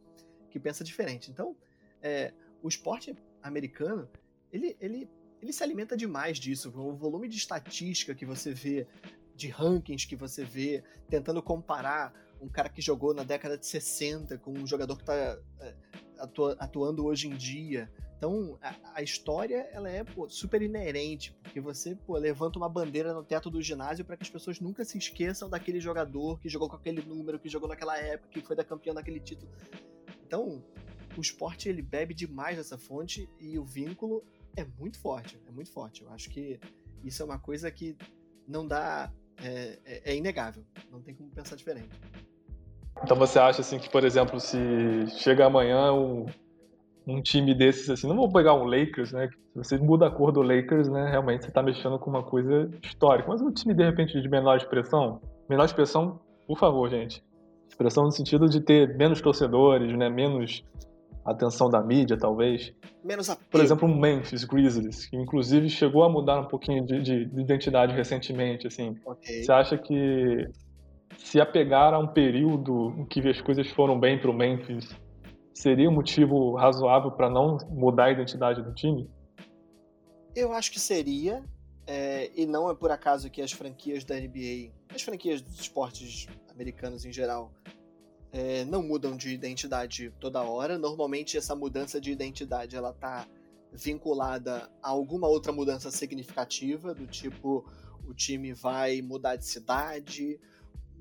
que 0.50 0.60
pensa 0.60 0.84
diferente. 0.84 1.30
Então, 1.30 1.56
é, 2.02 2.34
o 2.62 2.68
esporte 2.68 3.16
americano, 3.42 4.10
ele, 4.52 4.76
ele 4.80 5.10
ele 5.44 5.52
se 5.52 5.62
alimenta 5.62 5.98
demais 5.98 6.40
disso. 6.40 6.72
O 6.74 6.96
volume 6.96 7.28
de 7.28 7.38
estatística 7.38 8.16
que 8.16 8.26
você 8.26 8.54
vê, 8.54 8.88
de 9.36 9.50
rankings 9.50 10.08
que 10.08 10.16
você 10.16 10.46
vê, 10.46 10.82
tentando 11.10 11.44
comparar 11.44 12.14
um 12.42 12.48
cara 12.48 12.70
que 12.70 12.82
jogou 12.82 13.14
na 13.14 13.24
década 13.24 13.58
de 13.58 13.66
60 13.66 14.38
com 14.38 14.52
um 14.52 14.66
jogador 14.66 14.96
que 14.96 15.04
está 15.04 15.38
é, 15.60 15.76
atua, 16.24 16.56
atuando 16.60 17.06
hoje 17.06 17.28
em 17.28 17.36
dia. 17.36 17.92
Então, 18.18 18.58
a, 18.62 19.00
a 19.00 19.02
história 19.02 19.68
ela 19.74 19.90
é 19.90 20.04
pô, 20.04 20.30
super 20.30 20.62
inerente, 20.62 21.36
porque 21.44 21.60
você 21.60 21.96
pô, 21.96 22.18
levanta 22.18 22.58
uma 22.58 22.70
bandeira 22.70 23.14
no 23.14 23.24
teto 23.24 23.50
do 23.50 23.62
ginásio 23.62 24.06
para 24.06 24.16
que 24.16 24.24
as 24.24 24.30
pessoas 24.30 24.60
nunca 24.62 24.86
se 24.86 24.98
esqueçam 24.98 25.50
daquele 25.50 25.80
jogador 25.80 26.40
que 26.40 26.48
jogou 26.48 26.70
com 26.70 26.78
aquele 26.78 27.02
número, 27.02 27.38
que 27.38 27.50
jogou 27.50 27.68
naquela 27.68 27.98
época, 27.98 28.30
que 28.30 28.42
foi 28.42 28.56
da 28.56 28.64
campeão 28.64 28.96
daquele 28.96 29.20
título. 29.20 29.52
Então, 30.26 30.64
o 31.18 31.22
esporte 31.22 31.68
ele 31.68 31.82
bebe 31.82 32.14
demais 32.14 32.58
dessa 32.58 32.78
fonte 32.78 33.30
e 33.40 33.60
o 33.60 33.66
vínculo 33.66 34.24
é 34.56 34.64
muito 34.64 34.98
forte, 35.00 35.40
é 35.46 35.52
muito 35.52 35.72
forte. 35.72 36.04
Eu 36.04 36.10
acho 36.10 36.30
que 36.30 36.60
isso 37.04 37.22
é 37.22 37.26
uma 37.26 37.40
coisa 37.40 37.70
que 37.70 37.98
não 38.48 38.66
dá. 38.66 39.12
É, 39.38 39.80
é, 39.84 40.12
é, 40.12 40.16
inegável, 40.16 40.64
não 40.92 41.02
tem 41.02 41.16
como 41.16 41.30
pensar 41.32 41.56
diferente. 41.56 41.90
Então 43.02 43.18
você 43.18 43.40
acha 43.40 43.62
assim 43.62 43.80
que, 43.80 43.90
por 43.90 44.04
exemplo, 44.04 44.40
se 44.40 44.58
chega 45.18 45.46
amanhã 45.46 45.92
um, 45.94 46.26
um 47.08 47.22
time 47.22 47.54
desses 47.54 47.90
assim, 47.90 48.08
não 48.08 48.16
vou 48.16 48.32
pegar 48.32 48.54
um 48.54 48.66
Lakers, 48.66 49.12
né? 49.12 49.30
Se 49.54 49.58
você 49.58 49.78
muda 49.78 50.08
a 50.08 50.12
cor 50.12 50.32
do 50.32 50.42
Lakers, 50.42 50.90
né? 50.90 51.10
Realmente 51.10 51.44
você 51.44 51.50
está 51.50 51.62
mexendo 51.62 52.00
com 52.00 52.10
uma 52.10 52.24
coisa 52.24 52.70
histórica. 52.84 53.30
Mas 53.30 53.42
um 53.42 53.52
time 53.52 53.74
de 53.74 53.84
repente 53.84 54.20
de 54.20 54.30
menor 54.30 54.58
expressão, 54.58 55.22
menor 55.50 55.66
expressão, 55.66 56.20
por 56.48 56.58
favor, 56.58 56.90
gente. 56.90 57.24
Expressão 57.68 58.04
no 58.04 58.12
sentido 58.12 58.48
de 58.48 58.62
ter 58.62 58.96
menos 58.96 59.22
torcedores, 59.22 59.96
né? 59.98 60.10
Menos 60.10 60.64
atenção 61.26 61.70
da 61.70 61.82
mídia, 61.82 62.18
talvez. 62.18 62.74
Menos 63.04 63.30
apelo. 63.30 63.48
Por 63.50 63.62
exemplo, 63.62 63.88
o 63.88 63.96
Memphis 63.96 64.44
Grizzlies, 64.44 65.06
que 65.06 65.16
inclusive 65.16 65.70
chegou 65.70 66.04
a 66.04 66.10
mudar 66.10 66.40
um 66.40 66.46
pouquinho 66.46 66.86
de, 66.86 67.02
de, 67.02 67.26
de 67.26 67.42
identidade 67.42 67.94
recentemente, 67.94 68.68
assim. 68.68 68.96
Okay. 69.06 69.44
Você 69.44 69.52
acha 69.52 69.78
que 69.78 70.48
se 71.18 71.40
apegar 71.40 71.94
a 71.94 72.00
um 72.00 72.08
período 72.08 72.94
em 72.98 73.06
que 73.06 73.20
as 73.28 73.42
coisas 73.42 73.68
foram 73.72 74.00
bem 74.00 74.20
para 74.20 74.30
o 74.30 74.34
Memphis, 74.34 74.96
seria 75.54 75.90
um 75.90 75.94
motivo 75.94 76.56
razoável 76.56 77.12
para 77.12 77.30
não 77.30 77.58
mudar 77.70 78.06
a 78.06 78.12
identidade 78.12 78.62
do 78.62 78.74
time? 78.74 79.10
Eu 80.36 80.52
acho 80.52 80.72
que 80.72 80.80
seria, 80.80 81.44
é, 81.86 82.32
e 82.36 82.46
não 82.46 82.70
é 82.70 82.76
por 82.76 82.92
acaso 82.92 83.30
que 83.30 83.42
as 83.42 83.52
franquias 83.52 84.04
da 84.04 84.16
NBA, 84.16 84.72
as 84.94 85.02
franquias 85.02 85.42
dos 85.42 85.60
esportes 85.60 86.28
americanos 86.50 87.06
em 87.06 87.12
geral, 87.12 87.52
é, 88.32 88.66
não 88.66 88.82
mudam 88.82 89.16
de 89.16 89.32
identidade 89.32 90.12
toda 90.20 90.42
hora. 90.42 90.78
Normalmente 90.78 91.38
essa 91.38 91.56
mudança 91.56 92.02
de 92.02 92.12
identidade 92.12 92.76
ela 92.76 92.92
tá 92.92 93.28
vinculada 93.72 94.70
a 94.82 94.90
alguma 94.90 95.28
outra 95.28 95.52
mudança 95.52 95.92
significativa, 95.92 96.94
do 96.94 97.06
tipo 97.08 97.64
o 98.08 98.14
time 98.14 98.54
vai 98.54 99.02
mudar 99.02 99.36
de 99.36 99.46
cidade, 99.46 100.40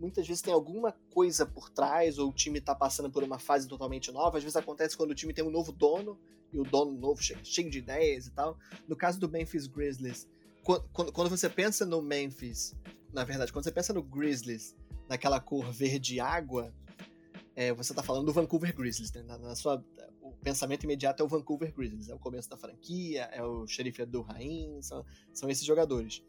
muitas 0.03 0.27
vezes 0.27 0.43
tem 0.43 0.53
alguma 0.53 0.91
coisa 1.15 1.47
por 1.47 1.71
trás, 1.71 2.19
ou 2.19 2.29
o 2.29 2.33
time 2.33 2.59
está 2.59 2.75
passando 2.75 3.09
por 3.09 3.23
uma 3.23 3.39
fase 3.39 3.69
totalmente 3.69 4.11
nova. 4.11 4.37
Às 4.37 4.43
vezes 4.43 4.57
acontece 4.57 4.97
quando 4.97 5.13
o 5.13 5.15
time 5.15 5.33
tem 5.33 5.45
um 5.45 5.51
novo 5.51 5.71
dono, 5.71 6.19
e 6.53 6.59
o 6.59 6.65
dono 6.65 6.93
novo 6.93 7.23
chega 7.23 7.41
cheio 7.45 7.71
de 7.71 7.79
ideias 7.79 8.27
e 8.27 8.33
tal. 8.33 8.59
No 8.89 8.97
caso 8.97 9.21
do 9.21 9.29
Memphis 9.29 9.69
Grizzlies, 9.69 10.29
quando, 10.65 11.13
quando 11.13 11.31
você 11.31 11.49
pensa 11.49 11.87
no 11.87 12.03
Memphis, 12.03 12.75
na 13.13 13.23
verdade, 13.23 13.53
quando 13.53 13.65
você 13.65 13.71
pensa 13.71 13.93
no 13.93 14.03
Grizzlies, 14.03 14.75
naquela 15.09 15.39
cor 15.39 15.71
verde 15.71 16.19
água, 16.19 16.75
é, 17.55 17.73
você 17.73 17.93
está 17.93 18.03
falando 18.03 18.27
do 18.27 18.33
Vancouver 18.33 18.75
Grizzlies, 18.75 19.13
né? 19.13 19.23
Na, 19.23 19.39
na, 19.39 19.55
sua, 19.55 19.85
o 20.21 20.33
pensamento 20.43 20.83
imediato 20.83 21.23
é 21.23 21.25
o 21.25 21.29
Vancouver 21.29 21.73
Grizzlies, 21.73 22.09
é 22.09 22.15
o 22.15 22.19
começo 22.19 22.51
da 22.51 22.57
franquia, 22.57 23.23
é 23.33 23.43
o 23.43 23.67
xerife 23.69 24.05
do 24.05 24.23
Rain, 24.23 24.83
são, 24.83 25.05
são 25.33 25.49
esses 25.49 25.65
jogadores. 25.65 26.23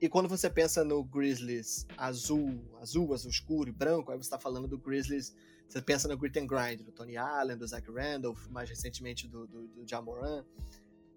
E 0.00 0.08
quando 0.08 0.28
você 0.28 0.48
pensa 0.48 0.82
no 0.82 1.04
Grizzlies 1.04 1.86
azul, 1.96 2.64
azul, 2.80 3.12
azul 3.12 3.30
escuro 3.30 3.68
e 3.68 3.72
branco, 3.72 4.10
aí 4.10 4.16
você 4.16 4.22
está 4.22 4.38
falando 4.38 4.66
do 4.66 4.78
Grizzlies, 4.78 5.36
você 5.68 5.82
pensa 5.82 6.08
no 6.08 6.16
Grit 6.16 6.38
and 6.38 6.46
Grind, 6.46 6.80
do 6.80 6.90
Tony 6.90 7.18
Allen, 7.18 7.58
do 7.58 7.66
Zach 7.66 7.86
Randolph, 7.90 8.48
mais 8.48 8.70
recentemente 8.70 9.28
do, 9.28 9.46
do, 9.46 9.68
do 9.68 9.86
Jamoran. 9.86 10.42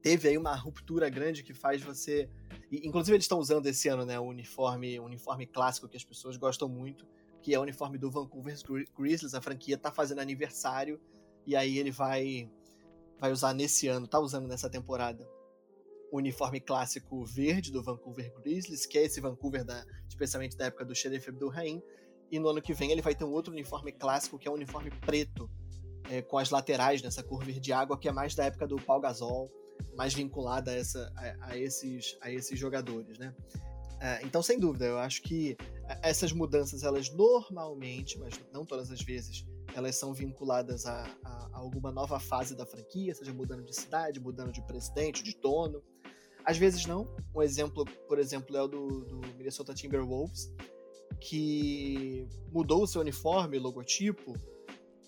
Teve 0.01 0.27
aí 0.27 0.37
uma 0.37 0.53
ruptura 0.53 1.09
grande 1.09 1.43
que 1.43 1.53
faz 1.53 1.81
você... 1.81 2.29
E, 2.69 2.85
inclusive 2.85 3.15
eles 3.15 3.23
estão 3.23 3.39
usando 3.39 3.67
esse 3.67 3.87
ano, 3.87 4.05
né, 4.05 4.19
o 4.19 4.23
uniforme, 4.23 4.99
o 4.99 5.05
uniforme 5.05 5.47
clássico 5.47 5.87
que 5.87 5.95
as 5.95 6.03
pessoas 6.03 6.35
gostam 6.35 6.67
muito, 6.67 7.07
que 7.41 7.53
é 7.53 7.59
o 7.59 7.61
uniforme 7.61 7.97
do 7.97 8.11
Vancouver 8.11 8.57
Grizzlies. 8.97 9.33
A 9.33 9.41
franquia 9.41 9.77
tá 9.77 9.93
fazendo 9.93 10.19
aniversário 10.19 10.99
e 11.47 11.55
aí 11.55 11.77
ele 11.77 11.91
vai 11.91 12.51
vai 13.17 13.31
usar 13.31 13.53
nesse 13.53 13.87
ano, 13.87 14.05
tá 14.05 14.19
usando 14.19 14.49
nessa 14.49 14.69
temporada 14.69 15.25
uniforme 16.17 16.59
clássico 16.59 17.25
verde 17.25 17.71
do 17.71 17.81
Vancouver 17.81 18.31
Grizzlies, 18.39 18.85
que 18.85 18.97
é 18.97 19.03
esse 19.03 19.19
Vancouver 19.19 19.63
da, 19.63 19.85
especialmente 20.07 20.55
da 20.55 20.65
época 20.65 20.85
do 20.85 20.95
Sheriff 20.95 21.29
Abdul 21.29 21.49
Rahim, 21.49 21.81
e 22.31 22.39
no 22.39 22.49
ano 22.49 22.61
que 22.61 22.73
vem 22.73 22.91
ele 22.91 23.01
vai 23.01 23.15
ter 23.15 23.23
um 23.23 23.31
outro 23.31 23.51
uniforme 23.51 23.91
clássico 23.91 24.37
que 24.37 24.47
é 24.47 24.51
um 24.51 24.55
uniforme 24.55 24.91
preto 25.01 25.49
é, 26.09 26.21
com 26.21 26.37
as 26.37 26.49
laterais 26.49 27.01
nessa 27.01 27.23
cor 27.23 27.43
verde 27.43 27.71
água 27.71 27.97
que 27.97 28.07
é 28.07 28.11
mais 28.11 28.35
da 28.35 28.45
época 28.45 28.67
do 28.67 28.75
Paul 28.77 29.01
Gasol, 29.01 29.51
mais 29.95 30.13
vinculada 30.13 30.71
a, 30.71 30.75
essa, 30.75 31.11
a, 31.15 31.51
a 31.51 31.57
esses, 31.57 32.17
a 32.21 32.31
esses 32.31 32.57
jogadores, 32.59 33.17
né? 33.17 33.33
É, 33.99 34.21
então, 34.25 34.43
sem 34.43 34.59
dúvida, 34.59 34.85
eu 34.85 34.99
acho 34.99 35.21
que 35.21 35.55
essas 36.01 36.33
mudanças, 36.33 36.83
elas 36.83 37.09
normalmente, 37.09 38.19
mas 38.19 38.33
não 38.51 38.65
todas 38.65 38.91
as 38.91 39.01
vezes, 39.01 39.45
elas 39.73 39.95
são 39.95 40.13
vinculadas 40.13 40.85
a, 40.85 41.05
a, 41.23 41.29
a, 41.53 41.57
alguma 41.57 41.89
nova 41.89 42.19
fase 42.19 42.53
da 42.53 42.65
franquia, 42.65 43.15
seja 43.15 43.33
mudando 43.33 43.63
de 43.63 43.73
cidade, 43.73 44.19
mudando 44.19 44.51
de 44.51 44.61
presidente, 44.61 45.23
de 45.23 45.33
dono. 45.39 45.81
Às 46.45 46.57
vezes 46.57 46.85
não. 46.85 47.07
Um 47.33 47.41
exemplo, 47.41 47.85
por 48.07 48.19
exemplo, 48.19 48.55
é 48.55 48.61
o 48.61 48.67
do, 48.67 49.05
do 49.05 49.27
Minnesota 49.37 49.73
Timberwolves, 49.73 50.51
que 51.19 52.27
mudou 52.51 52.83
o 52.83 52.87
seu 52.87 53.01
uniforme, 53.01 53.57
logotipo, 53.57 54.33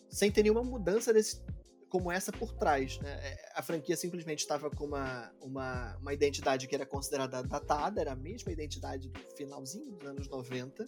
sem 0.09 0.31
ter 0.31 0.43
nenhuma 0.43 0.63
mudança 0.63 1.13
desse, 1.13 1.41
como 1.89 2.11
essa 2.11 2.31
por 2.31 2.53
trás. 2.53 2.99
Né? 2.99 3.11
É, 3.11 3.51
a 3.55 3.61
franquia 3.61 3.97
simplesmente 3.97 4.39
estava 4.39 4.69
com 4.69 4.85
uma, 4.85 5.31
uma, 5.41 5.97
uma 5.97 6.13
identidade 6.13 6.67
que 6.67 6.75
era 6.75 6.85
considerada 6.85 7.43
datada, 7.43 8.01
era 8.01 8.13
a 8.13 8.15
mesma 8.15 8.51
identidade 8.51 9.09
do 9.09 9.19
finalzinho 9.35 9.91
dos 9.93 10.07
anos 10.07 10.29
90. 10.29 10.87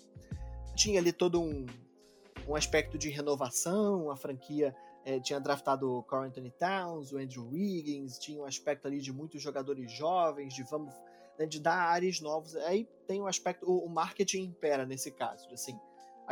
Tinha 0.75 0.99
ali 0.99 1.12
todo 1.12 1.41
um, 1.41 1.65
um 2.47 2.55
aspecto 2.55 2.97
de 2.97 3.10
renovação, 3.10 4.10
a 4.10 4.15
franquia 4.15 4.73
é, 5.07 5.21
tinha 5.21 5.39
draftado 5.39 5.89
o 5.89 6.03
Carl 6.03 6.23
Anthony 6.23 6.51
Towns, 6.51 7.13
o 7.13 7.17
Andrew 7.17 7.47
Wiggins, 7.47 8.19
tinha 8.19 8.41
um 8.41 8.43
aspecto 8.43 8.89
ali 8.89 8.99
de 8.99 9.13
muitos 9.13 9.41
jogadores 9.41 9.89
jovens, 9.89 10.53
de 10.53 10.63
vamos 10.63 10.93
né, 11.39 11.45
de 11.45 11.61
dar 11.61 11.77
ares 11.77 12.19
novos. 12.19 12.57
Aí 12.57 12.85
tem 13.07 13.21
um 13.21 13.25
aspecto, 13.25 13.65
o, 13.65 13.85
o 13.85 13.89
marketing 13.89 14.43
impera 14.43 14.85
nesse 14.85 15.09
caso, 15.11 15.47
assim, 15.53 15.79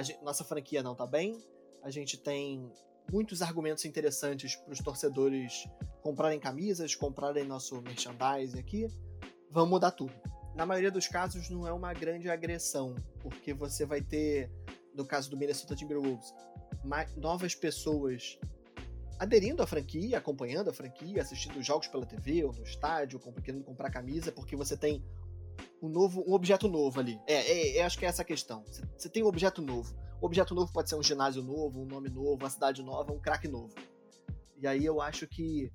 gente, 0.01 0.21
nossa 0.21 0.43
franquia 0.43 0.83
não 0.83 0.93
tá 0.93 1.07
bem, 1.07 1.41
a 1.81 1.89
gente 1.89 2.17
tem 2.17 2.69
muitos 3.09 3.41
argumentos 3.41 3.85
interessantes 3.85 4.57
para 4.57 4.73
os 4.73 4.79
torcedores 4.79 5.65
comprarem 6.01 6.37
camisas, 6.37 6.93
comprarem 6.95 7.45
nosso 7.45 7.81
merchandising 7.81 8.59
aqui, 8.59 8.87
vamos 9.49 9.69
mudar 9.69 9.91
tudo. 9.91 10.13
Na 10.53 10.65
maioria 10.65 10.91
dos 10.91 11.07
casos 11.07 11.49
não 11.49 11.65
é 11.65 11.71
uma 11.71 11.93
grande 11.93 12.29
agressão, 12.29 12.93
porque 13.21 13.53
você 13.53 13.85
vai 13.85 14.01
ter, 14.01 14.51
no 14.93 15.05
caso 15.05 15.29
do 15.29 15.37
Minnesota 15.37 15.77
Timberwolves, 15.77 16.33
novas 17.15 17.55
pessoas 17.55 18.37
aderindo 19.17 19.63
à 19.63 19.67
franquia, 19.67 20.17
acompanhando 20.17 20.69
a 20.69 20.73
franquia, 20.73 21.21
assistindo 21.21 21.61
jogos 21.61 21.87
pela 21.87 22.05
TV 22.05 22.43
ou 22.43 22.53
no 22.53 22.63
estádio, 22.63 23.19
querendo 23.43 23.63
comprar 23.63 23.89
camisa, 23.89 24.31
porque 24.31 24.55
você 24.55 24.75
tem 24.75 25.03
um 25.81 25.89
novo, 25.89 26.23
um 26.27 26.33
objeto 26.33 26.67
novo 26.67 26.99
ali. 26.99 27.19
É, 27.27 27.33
é, 27.33 27.77
é 27.77 27.83
acho 27.83 27.97
que 27.97 28.05
é 28.05 28.07
essa 28.07 28.21
a 28.21 28.25
questão. 28.25 28.63
Você, 28.97 29.09
tem 29.09 29.23
um 29.23 29.27
objeto 29.27 29.61
novo. 29.61 29.95
O 30.21 30.25
objeto 30.25 30.55
novo 30.55 30.71
pode 30.71 30.89
ser 30.89 30.95
um 30.95 31.03
ginásio 31.03 31.43
novo, 31.43 31.81
um 31.81 31.85
nome 31.85 32.09
novo, 32.09 32.43
uma 32.43 32.49
cidade 32.49 32.81
nova, 32.81 33.11
um 33.11 33.19
craque 33.19 33.47
novo. 33.47 33.73
E 34.57 34.67
aí 34.67 34.85
eu 34.85 35.01
acho 35.01 35.27
que 35.27 35.71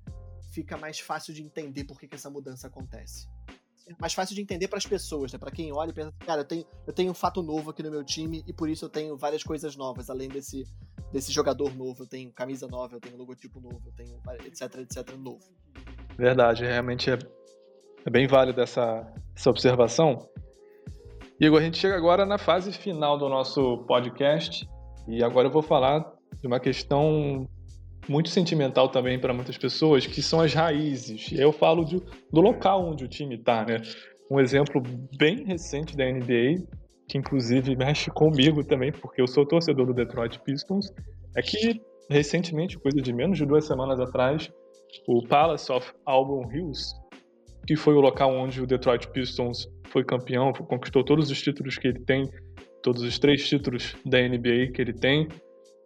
fica 0.51 0.77
mais 0.77 0.99
fácil 0.99 1.33
de 1.33 1.41
entender 1.41 1.85
por 1.85 1.99
que, 1.99 2.07
que 2.07 2.15
essa 2.15 2.29
mudança 2.29 2.67
acontece. 2.67 3.27
Mais 3.99 4.13
fácil 4.13 4.35
de 4.35 4.41
entender 4.41 4.67
para 4.67 4.77
as 4.77 4.85
pessoas, 4.85 5.31
né? 5.33 5.39
Para 5.39 5.51
quem 5.51 5.71
olha 5.71 5.89
e 5.89 5.93
pensa, 5.93 6.13
cara, 6.19 6.41
eu 6.41 6.45
tenho, 6.45 6.65
eu 6.87 6.93
tenho 6.93 7.11
um 7.11 7.15
fato 7.15 7.41
novo 7.41 7.71
aqui 7.71 7.83
no 7.83 7.91
meu 7.91 8.03
time 8.03 8.43
e 8.47 8.53
por 8.53 8.69
isso 8.69 8.85
eu 8.85 8.89
tenho 8.89 9.17
várias 9.17 9.43
coisas 9.43 9.75
novas, 9.75 10.09
além 10.09 10.29
desse, 10.29 10.65
desse 11.11 11.31
jogador 11.31 11.75
novo, 11.75 12.03
eu 12.03 12.07
tenho 12.07 12.31
camisa 12.31 12.67
nova, 12.67 12.95
eu 12.95 12.99
tenho 12.99 13.17
logotipo 13.17 13.59
novo, 13.59 13.81
eu 13.85 13.93
tenho 13.93 14.19
etc, 14.45 14.79
etc 14.79 15.15
novo. 15.17 15.43
Verdade, 16.17 16.63
realmente 16.63 17.09
é, 17.09 17.17
é 18.05 18.09
bem 18.09 18.27
válido 18.27 18.61
essa, 18.61 19.11
essa 19.35 19.49
observação. 19.49 20.29
Igor, 21.39 21.59
a 21.59 21.63
gente 21.63 21.77
chega 21.77 21.95
agora 21.95 22.25
na 22.25 22.37
fase 22.37 22.71
final 22.71 23.17
do 23.17 23.27
nosso 23.27 23.79
podcast 23.87 24.67
e 25.07 25.23
agora 25.23 25.47
eu 25.47 25.51
vou 25.51 25.63
falar 25.63 26.05
de 26.39 26.47
uma 26.47 26.59
questão 26.59 27.47
muito 28.07 28.29
sentimental 28.29 28.89
também 28.89 29.19
para 29.19 29.33
muitas 29.33 29.57
pessoas, 29.57 30.05
que 30.05 30.21
são 30.21 30.41
as 30.41 30.53
raízes. 30.53 31.31
Eu 31.31 31.51
falo 31.51 31.83
de, 31.83 32.01
do 32.31 32.41
local 32.41 32.87
onde 32.87 33.05
o 33.05 33.07
time 33.07 33.35
está, 33.35 33.65
né? 33.65 33.81
Um 34.29 34.39
exemplo 34.39 34.81
bem 35.17 35.43
recente 35.43 35.95
da 35.95 36.05
NBA, 36.05 36.63
que 37.11 37.17
inclusive 37.17 37.75
mexe 37.75 38.09
comigo 38.09 38.63
também, 38.63 38.89
porque 38.89 39.21
eu 39.21 39.27
sou 39.27 39.45
torcedor 39.45 39.85
do 39.85 39.93
Detroit 39.93 40.39
Pistons, 40.39 40.93
é 41.35 41.41
que 41.41 41.81
recentemente, 42.09 42.79
coisa 42.79 43.01
de 43.01 43.11
menos 43.11 43.37
de 43.37 43.45
duas 43.45 43.65
semanas 43.65 43.99
atrás, 43.99 44.49
o 45.05 45.21
Palace 45.27 45.69
of 45.69 45.91
Auburn 46.05 46.49
Hills, 46.55 46.93
que 47.67 47.75
foi 47.75 47.95
o 47.95 47.99
local 47.99 48.33
onde 48.33 48.61
o 48.61 48.65
Detroit 48.65 49.09
Pistons 49.09 49.67
foi 49.89 50.05
campeão, 50.05 50.53
conquistou 50.53 51.03
todos 51.03 51.29
os 51.29 51.41
títulos 51.41 51.77
que 51.77 51.89
ele 51.89 51.99
tem, 51.99 52.29
todos 52.81 53.01
os 53.01 53.19
três 53.19 53.45
títulos 53.45 53.93
da 54.05 54.17
NBA 54.17 54.71
que 54.73 54.81
ele 54.81 54.93
tem. 54.93 55.27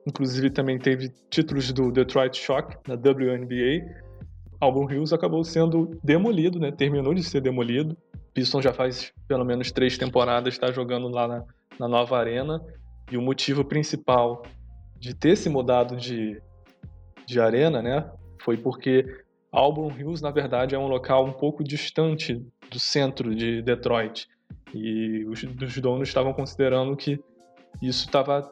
Inclusive 0.08 0.52
também 0.52 0.78
teve 0.78 1.10
títulos 1.32 1.74
do 1.74 1.92
Detroit 1.92 2.38
Shock, 2.38 2.78
da 2.88 2.94
WNBA. 2.94 3.84
Auburn 4.62 4.94
Hills 4.94 5.14
acabou 5.14 5.44
sendo 5.44 6.00
demolido, 6.04 6.60
né? 6.60 6.72
Terminou 6.72 7.16
de 7.16 7.24
ser 7.24 7.42
demolido. 7.42 7.98
Pistons 8.36 8.66
já 8.66 8.74
faz 8.74 9.14
pelo 9.30 9.46
menos 9.46 9.72
três 9.72 9.98
temporadas, 9.98 10.54
está 10.54 10.70
jogando 10.70 11.08
lá 11.08 11.26
na, 11.26 11.44
na 11.80 11.88
nova 11.88 12.20
arena. 12.20 12.62
E 13.10 13.18
o 13.18 13.22
motivo 13.22 13.64
principal 13.64 14.44
de 15.00 15.16
ter 15.16 15.38
se 15.38 15.50
mudado 15.50 15.96
de, 15.96 16.42
de 17.26 17.40
arena, 17.40 17.82
né? 17.82 18.12
Foi 18.42 18.58
porque 18.58 19.06
Auburn 19.52 19.98
Hills, 19.98 20.22
na 20.22 20.32
verdade, 20.32 20.76
é 20.76 20.78
um 20.78 20.88
local 20.88 21.26
um 21.26 21.32
pouco 21.32 21.64
distante 21.64 22.46
do 22.70 22.80
centro 22.80 23.34
de 23.34 23.62
Detroit. 23.62 24.28
E 24.74 25.24
os, 25.26 25.42
os 25.44 25.78
donos 25.78 26.10
estavam 26.10 26.34
considerando 26.34 26.96
que 26.98 27.18
isso 27.82 28.06
estava 28.06 28.52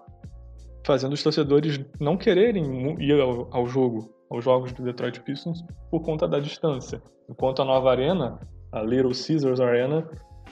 fazendo 0.86 1.14
os 1.14 1.24
torcedores 1.24 1.80
não 2.00 2.16
quererem 2.16 2.96
ir 3.02 3.20
ao, 3.20 3.54
ao, 3.54 3.66
jogo, 3.68 4.14
aos 4.30 4.44
jogos 4.44 4.72
do 4.72 4.84
Detroit 4.84 5.20
Pistons, 5.22 5.64
por 5.92 6.02
conta 6.02 6.26
da 6.26 6.40
distância. 6.40 7.02
Enquanto 7.30 7.62
a 7.62 7.66
nova 7.66 7.92
arena, 7.92 8.40
a 8.74 8.82
Little 8.82 9.12
Caesars 9.12 9.62
Arena, 9.62 10.10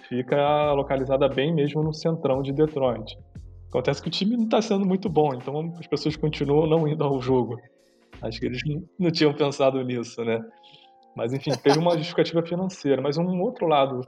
fica 0.08 0.72
localizada 0.74 1.28
bem 1.28 1.54
mesmo 1.54 1.82
no 1.82 1.92
centrão 1.92 2.42
de 2.42 2.54
Detroit. 2.54 3.18
Acontece 3.68 4.02
que 4.02 4.10
o 4.10 4.12
time 4.12 4.38
não 4.38 4.44
está 4.44 4.62
sendo 4.62 4.86
muito 4.86 5.10
bom, 5.10 5.34
então 5.34 5.74
as 5.80 5.88
pessoas 5.88 6.16
continuam 6.16 6.68
não 6.68 6.88
indo 6.88 7.04
ao 7.04 7.20
jogo. 7.20 7.60
Acho 8.22 8.40
que 8.40 8.46
eles 8.46 8.62
não 9.00 9.10
tinham 9.10 9.34
pensado 9.34 9.84
nisso, 9.84 10.24
né? 10.24 10.40
Mas 11.16 11.34
enfim, 11.34 11.52
teve 11.52 11.80
uma 11.80 11.98
justificativa 11.98 12.44
financeira. 12.44 13.02
Mas 13.02 13.18
um 13.18 13.42
outro 13.42 13.66
lado, 13.66 14.02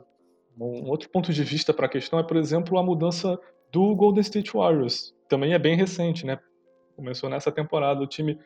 um 0.59 0.89
outro 0.89 1.09
ponto 1.09 1.33
de 1.33 1.43
vista 1.43 1.73
para 1.73 1.87
a 1.87 1.89
questão 1.89 2.19
é, 2.19 2.23
por 2.23 2.37
exemplo, 2.37 2.77
a 2.77 2.83
mudança 2.83 3.39
do 3.71 3.95
Golden 3.95 4.21
State 4.21 4.51
Warriors. 4.53 5.15
Também 5.27 5.53
é 5.53 5.59
bem 5.59 5.75
recente, 5.75 6.25
né? 6.25 6.37
Começou 6.95 7.29
nessa 7.29 7.51
temporada. 7.51 8.01
O 8.01 8.07
time 8.07 8.37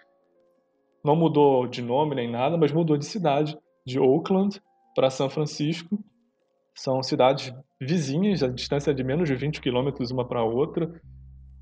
não 1.04 1.16
mudou 1.16 1.68
de 1.68 1.82
nome 1.82 2.16
nem 2.16 2.32
nada, 2.32 2.58
mas 2.58 2.72
mudou 2.72 2.96
de 2.96 3.06
cidade, 3.06 3.58
de 3.86 4.00
Oakland 4.00 4.62
para 4.98 5.12
São 5.12 5.30
Francisco. 5.30 6.04
São 6.74 7.04
cidades 7.04 7.54
vizinhas, 7.80 8.42
a 8.42 8.48
distância 8.48 8.90
é 8.90 8.94
de 8.96 9.04
menos 9.04 9.30
de 9.30 9.36
20 9.36 9.62
quilômetros 9.62 10.10
uma 10.10 10.28
para 10.28 10.40
a 10.40 10.44
outra. 10.44 10.92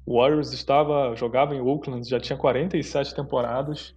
O 0.05 0.21
Warriors 0.21 0.53
estava 0.53 1.13
jogava 1.17 1.53
em 1.53 1.59
Oakland, 1.59 2.07
já 2.07 2.17
tinha 2.17 2.37
47 2.37 3.13
temporadas. 3.13 3.93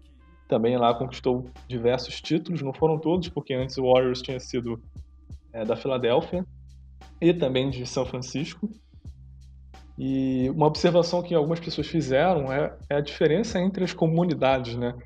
Também 0.48 0.76
lá 0.76 0.92
conquistou 0.92 1.48
diversos 1.68 2.20
títulos, 2.20 2.62
não 2.62 2.72
foram 2.72 2.98
todos, 2.98 3.28
porque 3.28 3.54
antes 3.54 3.78
o 3.78 3.84
Warriors 3.84 4.20
tinha 4.20 4.40
sido 4.40 4.82
é, 5.52 5.64
da 5.64 5.76
Filadélfia 5.76 6.44
e 7.20 7.32
também 7.32 7.70
de 7.70 7.86
São 7.86 8.04
Francisco. 8.04 8.68
E 9.96 10.50
uma 10.50 10.66
observação 10.66 11.22
que 11.22 11.32
algumas 11.32 11.60
pessoas 11.60 11.86
fizeram 11.86 12.52
é, 12.52 12.76
é 12.90 12.96
a 12.96 13.00
diferença 13.00 13.60
entre 13.60 13.84
as 13.84 13.92
comunidades, 13.92 14.74
né? 14.74 14.96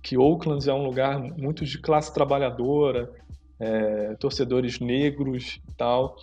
Que 0.00 0.16
Oakland 0.16 0.68
é 0.68 0.72
um 0.72 0.84
lugar 0.84 1.18
muito 1.18 1.64
de 1.64 1.78
classe 1.78 2.12
trabalhadora, 2.12 3.10
é, 3.64 4.14
torcedores 4.16 4.78
negros 4.78 5.60
e 5.66 5.72
tal. 5.72 6.16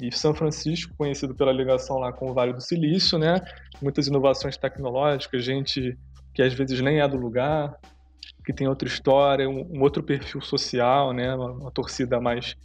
E 0.00 0.12
São 0.12 0.34
Francisco, 0.34 0.94
conhecido 0.96 1.34
pela 1.34 1.52
ligação 1.52 1.98
lá 1.98 2.12
com 2.12 2.30
o 2.30 2.34
Vale 2.34 2.52
do 2.52 2.60
Silício, 2.60 3.18
né? 3.18 3.40
Muitas 3.80 4.06
inovações 4.06 4.56
tecnológicas, 4.56 5.44
gente 5.44 5.96
que 6.34 6.42
às 6.42 6.52
vezes 6.52 6.80
nem 6.80 7.00
é 7.00 7.08
do 7.08 7.16
lugar, 7.16 7.78
que 8.44 8.52
tem 8.52 8.66
outra 8.66 8.88
história, 8.88 9.48
um, 9.48 9.78
um 9.78 9.80
outro 9.80 10.02
perfil 10.02 10.40
social, 10.40 11.12
né? 11.12 11.34
Uma, 11.34 11.52
uma, 11.52 11.70
torcida 11.70 12.20
mais 12.20 12.56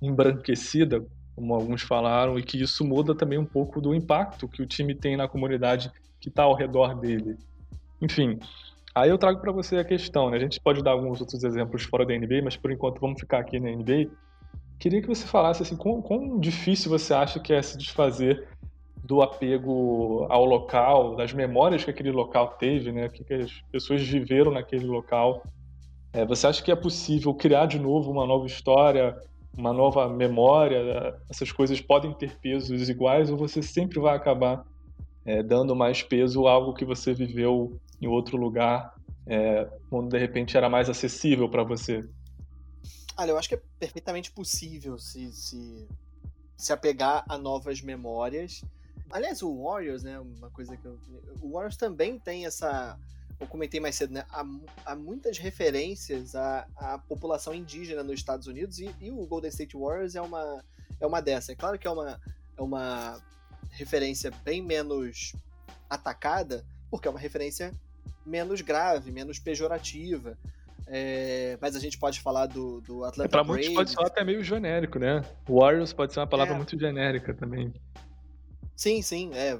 embranquecida, 0.00 1.04
como 1.34 1.54
alguns 1.54 1.82
falaram, 1.82 2.38
e 2.38 2.42
que 2.42 2.60
isso 2.60 2.84
muda 2.84 3.14
também 3.14 3.38
um 3.38 3.44
pouco 3.44 3.80
do 3.80 3.94
impacto 3.94 4.48
que 4.48 4.62
o 4.62 4.66
time 4.66 4.94
tem 4.94 5.16
na 5.16 5.28
comunidade 5.28 5.90
que 6.20 6.28
está 6.28 6.44
ao 6.44 6.54
redor 6.54 6.98
dele. 6.98 7.36
Enfim, 8.00 8.38
aí 8.96 9.10
eu 9.10 9.18
trago 9.18 9.40
para 9.40 9.52
você 9.52 9.76
a 9.76 9.84
questão, 9.84 10.30
né? 10.30 10.38
A 10.38 10.40
gente 10.40 10.58
pode 10.58 10.82
dar 10.82 10.92
alguns 10.92 11.20
outros 11.20 11.44
exemplos 11.44 11.82
fora 11.82 12.06
da 12.06 12.14
NBA, 12.16 12.40
mas 12.42 12.56
por 12.56 12.72
enquanto 12.72 12.98
vamos 12.98 13.20
ficar 13.20 13.40
aqui 13.40 13.60
na 13.60 13.70
NBA. 13.70 14.10
Queria 14.78 15.02
que 15.02 15.08
você 15.08 15.26
falasse 15.26 15.62
assim, 15.62 15.76
quão, 15.76 16.00
quão 16.00 16.40
difícil 16.40 16.90
você 16.90 17.12
acha 17.12 17.38
que 17.38 17.52
é 17.52 17.60
se 17.60 17.76
desfazer 17.76 18.48
do 19.04 19.20
apego 19.20 20.26
ao 20.30 20.46
local, 20.46 21.14
das 21.14 21.32
memórias 21.32 21.84
que 21.84 21.90
aquele 21.90 22.10
local 22.10 22.56
teve, 22.58 22.90
né? 22.90 23.06
O 23.06 23.10
que, 23.10 23.34
as 23.34 23.52
pessoas 23.70 24.02
viveram 24.02 24.50
naquele 24.50 24.86
local. 24.86 25.42
É, 26.12 26.24
você 26.24 26.46
acha 26.46 26.62
que 26.62 26.72
é 26.72 26.76
possível 26.76 27.34
criar 27.34 27.66
de 27.66 27.78
novo 27.78 28.10
uma 28.10 28.26
nova 28.26 28.46
história, 28.46 29.14
uma 29.56 29.74
nova 29.74 30.08
memória? 30.08 31.14
Essas 31.28 31.52
coisas 31.52 31.80
podem 31.82 32.14
ter 32.14 32.38
pesos 32.38 32.88
iguais 32.88 33.30
ou 33.30 33.36
você 33.36 33.62
sempre 33.62 34.00
vai 34.00 34.16
acabar 34.16 34.64
é, 35.26 35.42
dando 35.42 35.74
mais 35.74 36.02
peso 36.02 36.46
a 36.46 36.52
algo 36.52 36.72
que 36.72 36.84
você 36.84 37.12
viveu 37.12 37.78
em 38.00 38.06
outro 38.06 38.36
lugar, 38.36 38.94
é, 39.26 39.68
quando 39.90 40.10
de 40.10 40.18
repente 40.18 40.56
era 40.56 40.70
mais 40.70 40.88
acessível 40.88 41.48
para 41.48 41.64
você? 41.64 42.08
Olha, 43.16 43.30
eu 43.30 43.38
acho 43.38 43.48
que 43.48 43.56
é 43.56 43.62
perfeitamente 43.78 44.30
possível 44.30 44.98
se, 44.98 45.32
se, 45.32 45.88
se 46.56 46.72
apegar 46.72 47.24
a 47.28 47.36
novas 47.36 47.80
memórias. 47.80 48.62
Aliás, 49.10 49.42
o 49.42 49.64
Warriors, 49.64 50.04
né? 50.04 50.18
Uma 50.20 50.50
coisa 50.50 50.76
que 50.76 50.84
eu. 50.84 50.98
O 51.42 51.52
Warriors 51.52 51.76
também 51.76 52.18
tem 52.18 52.46
essa. 52.46 52.98
Eu 53.40 53.46
comentei 53.46 53.80
mais 53.80 53.96
cedo, 53.96 54.12
né? 54.12 54.24
Há, 54.30 54.44
há 54.84 54.94
muitas 54.94 55.38
referências 55.38 56.34
à, 56.34 56.66
à 56.76 56.98
população 56.98 57.54
indígena 57.54 58.02
nos 58.02 58.14
Estados 58.14 58.46
Unidos 58.46 58.78
e, 58.78 58.94
e, 59.00 59.10
o 59.10 59.26
Golden 59.26 59.50
State 59.50 59.76
Warriors 59.76 60.14
é 60.14 60.20
uma, 60.20 60.64
é 61.00 61.06
uma 61.06 61.20
dessas. 61.20 61.50
É 61.50 61.54
claro 61.54 61.78
que 61.78 61.86
é 61.86 61.90
uma, 61.90 62.20
é 62.56 62.62
uma 62.62 63.20
referência 63.76 64.30
bem 64.42 64.62
menos 64.62 65.32
atacada, 65.88 66.64
porque 66.90 67.06
é 67.06 67.10
uma 67.10 67.20
referência 67.20 67.72
menos 68.24 68.60
grave, 68.60 69.12
menos 69.12 69.38
pejorativa. 69.38 70.36
É, 70.88 71.58
mas 71.60 71.74
a 71.74 71.80
gente 71.80 71.98
pode 71.98 72.20
falar 72.20 72.46
do, 72.46 72.80
do 72.80 73.04
Atlanta 73.04 73.28
pra 73.28 73.42
Braves. 73.42 73.66
muitos 73.66 73.74
pode 73.74 73.90
soar 73.90 74.06
até 74.06 74.24
meio 74.24 74.42
genérico, 74.42 74.98
né? 74.98 75.22
Warriors 75.48 75.92
pode 75.92 76.12
ser 76.12 76.20
uma 76.20 76.26
palavra 76.26 76.54
é. 76.54 76.56
muito 76.56 76.78
genérica 76.78 77.34
também. 77.34 77.72
Sim, 78.74 79.02
sim, 79.02 79.30
é. 79.34 79.58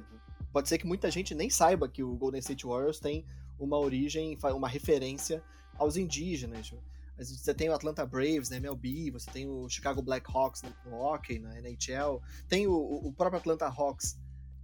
Pode 0.53 0.69
ser 0.69 0.77
que 0.77 0.87
muita 0.87 1.11
gente 1.11 1.35
nem 1.35 1.49
saiba 1.49 1.87
que 1.87 2.01
o 2.01 2.15
Golden 2.15 2.39
State 2.39 2.65
Warriors 2.65 2.99
tem 2.99 3.25
uma 3.59 3.77
origem, 3.77 4.37
uma 4.55 4.67
referência 4.67 5.43
aos 5.77 5.97
indígenas. 5.97 6.73
Você 7.17 7.53
tem 7.53 7.69
o 7.69 7.73
Atlanta 7.73 8.05
Braves 8.05 8.49
na 8.49 8.57
MLB, 8.57 9.11
você 9.11 9.29
tem 9.31 9.47
o 9.47 9.67
Chicago 9.67 10.01
Blackhawks 10.01 10.61
no 10.85 10.93
hockey, 10.93 11.39
na 11.39 11.59
NHL, 11.59 12.21
tem 12.47 12.67
o, 12.67 12.73
o 12.73 13.11
próprio 13.11 13.39
Atlanta 13.39 13.65
Hawks. 13.65 14.17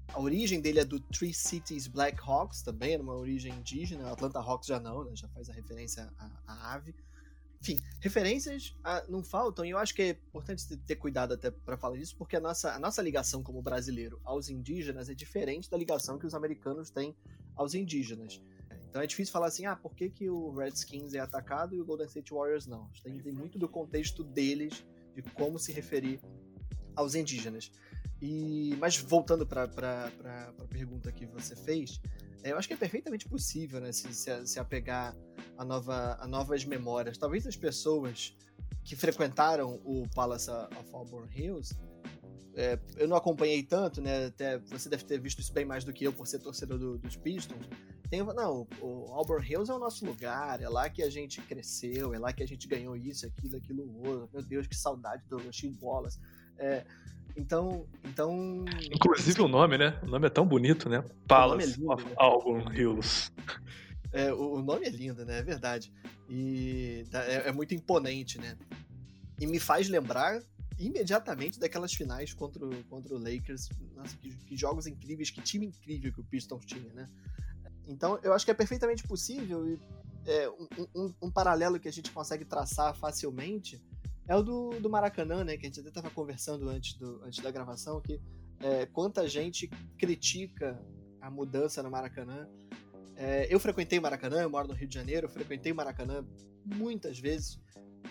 A 0.09 0.19
origem 0.19 0.61
dele 0.61 0.79
é 0.79 0.85
do 0.85 0.99
Three 0.99 1.33
Cities 1.33 1.87
Blackhawks, 1.87 2.61
também 2.61 2.93
era 2.93 3.01
uma 3.01 3.15
origem 3.15 3.53
indígena. 3.53 4.11
Atlanta 4.11 4.39
Hawks 4.39 4.67
já 4.67 4.79
não, 4.79 5.03
né? 5.03 5.15
já 5.15 5.27
faz 5.29 5.49
a 5.49 5.53
referência 5.53 6.13
à, 6.17 6.29
à 6.45 6.73
ave. 6.75 6.93
Enfim, 7.59 7.79
referências 8.01 8.75
ah, 8.83 9.03
não 9.07 9.23
faltam 9.23 9.63
e 9.63 9.69
eu 9.69 9.77
acho 9.77 9.95
que 9.95 10.01
é 10.01 10.09
importante 10.09 10.75
ter 10.75 10.97
cuidado 10.97 11.33
até 11.33 11.49
para 11.49 11.77
falar 11.77 11.95
disso, 11.95 12.13
porque 12.17 12.35
a 12.35 12.39
nossa, 12.41 12.73
a 12.73 12.77
nossa 12.77 13.01
ligação 13.01 13.41
como 13.41 13.61
brasileiro 13.61 14.19
aos 14.25 14.49
indígenas 14.49 15.09
é 15.09 15.15
diferente 15.15 15.69
da 15.69 15.77
ligação 15.77 16.19
que 16.19 16.25
os 16.25 16.35
americanos 16.35 16.89
têm 16.89 17.15
aos 17.55 17.73
indígenas. 17.73 18.41
Então 18.93 19.01
é 19.01 19.07
difícil 19.07 19.31
falar 19.31 19.47
assim, 19.47 19.65
ah, 19.65 19.75
por 19.75 19.95
que, 19.95 20.07
que 20.07 20.29
o 20.29 20.53
Redskins 20.53 21.15
é 21.15 21.19
atacado 21.19 21.73
e 21.73 21.81
o 21.81 21.83
Golden 21.83 22.05
State 22.05 22.31
Warriors 22.31 22.67
não? 22.67 22.87
Tem, 23.03 23.19
tem 23.19 23.33
muito 23.33 23.57
do 23.57 23.67
contexto 23.67 24.23
deles, 24.23 24.85
de 25.15 25.23
como 25.31 25.57
se 25.57 25.71
referir 25.71 26.19
aos 26.95 27.15
indígenas. 27.15 27.71
E, 28.21 28.75
mas 28.77 28.95
voltando 28.95 29.47
para 29.47 29.63
a 29.63 30.67
pergunta 30.69 31.11
que 31.11 31.25
você 31.25 31.55
fez, 31.55 31.99
é, 32.43 32.51
eu 32.51 32.57
acho 32.59 32.67
que 32.67 32.75
é 32.75 32.77
perfeitamente 32.77 33.27
possível 33.27 33.81
né, 33.81 33.91
se, 33.91 34.13
se, 34.13 34.45
se 34.45 34.59
apegar 34.59 35.17
a, 35.57 35.65
nova, 35.65 36.15
a 36.21 36.27
novas 36.27 36.63
memórias. 36.63 37.17
Talvez 37.17 37.47
as 37.47 37.55
pessoas 37.55 38.37
que 38.83 38.95
frequentaram 38.95 39.81
o 39.83 40.07
Palace 40.13 40.51
of 40.51 40.93
Auburn 40.93 41.27
Hills, 41.35 41.75
é, 42.55 42.79
eu 42.97 43.07
não 43.07 43.17
acompanhei 43.17 43.63
tanto, 43.63 44.01
né? 44.01 44.27
Até 44.27 44.57
você 44.59 44.89
deve 44.89 45.03
ter 45.03 45.19
visto 45.19 45.39
isso 45.39 45.53
bem 45.53 45.65
mais 45.65 45.83
do 45.83 45.93
que 45.93 46.03
eu 46.05 46.13
por 46.13 46.27
ser 46.27 46.39
torcedor 46.39 46.77
do, 46.77 46.97
dos 46.97 47.15
Pistons 47.15 47.67
tem. 48.13 48.23
Não, 48.23 48.67
o 48.79 49.11
Auburn 49.11 49.43
Hills 49.43 49.71
é 49.71 49.73
o 49.73 49.79
nosso 49.79 50.05
lugar, 50.05 50.61
é 50.61 50.69
lá 50.69 50.87
que 50.87 51.01
a 51.01 51.09
gente 51.09 51.41
cresceu, 51.41 52.13
é 52.13 52.19
lá 52.19 52.31
que 52.31 52.43
a 52.43 52.45
gente 52.45 52.67
ganhou 52.67 52.95
isso, 52.95 53.25
aquilo, 53.25 53.57
aquilo 53.57 54.07
outro. 54.07 54.29
Meu 54.31 54.43
Deus, 54.43 54.67
que 54.67 54.75
saudade 54.75 55.23
do 55.27 55.41
Steve 55.51 55.75
Wallace. 55.81 56.19
É, 56.59 56.85
então, 57.35 57.87
então. 58.03 58.63
Inclusive 58.91 59.41
o 59.41 59.47
nome, 59.47 59.79
né? 59.79 59.99
O 60.03 60.05
nome 60.05 60.27
é 60.27 60.29
tão 60.29 60.45
bonito, 60.45 60.87
né? 60.87 61.03
Palace 61.27 61.83
é 61.83 61.91
of 61.91 62.05
né? 62.05 62.11
Auburn 62.17 62.79
Hills. 62.79 63.31
É, 64.11 64.31
o, 64.31 64.57
o, 64.57 64.61
nome 64.61 64.85
é 64.85 64.89
lindo, 64.89 65.25
né? 65.25 65.39
É 65.39 65.43
verdade. 65.43 65.91
E 66.29 67.03
é, 67.11 67.49
é 67.49 67.51
muito 67.51 67.73
imponente, 67.73 68.37
né? 68.37 68.55
E 69.39 69.47
me 69.47 69.59
faz 69.59 69.89
lembrar 69.89 70.39
imediatamente 70.77 71.59
daquelas 71.59 71.93
finais 71.93 72.33
contra 72.33 72.65
o, 72.65 72.83
contra 72.85 73.13
o 73.13 73.17
Lakers. 73.17 73.69
Nossa, 73.95 74.15
que, 74.17 74.35
que, 74.45 74.55
jogos 74.55 74.87
incríveis, 74.87 75.29
que 75.29 75.41
time 75.41 75.67
incrível 75.67 76.11
que 76.11 76.21
o 76.21 76.23
Pistons 76.23 76.65
tinha, 76.65 76.91
né? 76.93 77.09
Então, 77.87 78.19
eu 78.23 78.33
acho 78.33 78.45
que 78.45 78.51
é 78.51 78.53
perfeitamente 78.53 79.03
possível 79.03 79.67
e 79.67 79.79
é, 80.25 80.49
um, 80.49 80.67
um, 80.95 81.13
um, 81.23 81.31
paralelo 81.31 81.79
que 81.79 81.87
a 81.87 81.91
gente 81.91 82.11
consegue 82.11 82.45
traçar 82.45 82.95
facilmente 82.95 83.83
é 84.25 84.35
o 84.35 84.41
do, 84.41 84.69
do 84.79 84.89
Maracanã, 84.89 85.43
né? 85.43 85.57
Que 85.57 85.65
a 85.65 85.69
gente 85.69 85.81
até 85.81 85.89
estava 85.89 86.09
conversando 86.09 86.69
antes, 86.69 86.93
do, 86.93 87.21
antes 87.23 87.43
da 87.43 87.51
gravação, 87.51 87.99
que 87.99 88.21
é, 88.61 88.85
quanta 88.85 89.27
gente 89.27 89.67
critica 89.97 90.81
a 91.19 91.29
mudança 91.29 91.83
no 91.83 91.91
Maracanã. 91.91 92.47
É, 93.15 93.47
eu 93.53 93.59
frequentei 93.59 93.99
Maracanã, 93.99 94.41
eu 94.41 94.49
moro 94.49 94.67
no 94.67 94.73
Rio 94.73 94.87
de 94.87 94.95
Janeiro, 94.95 95.27
eu 95.27 95.29
frequentei 95.29 95.73
Maracanã 95.73 96.25
muitas 96.65 97.19
vezes, 97.19 97.59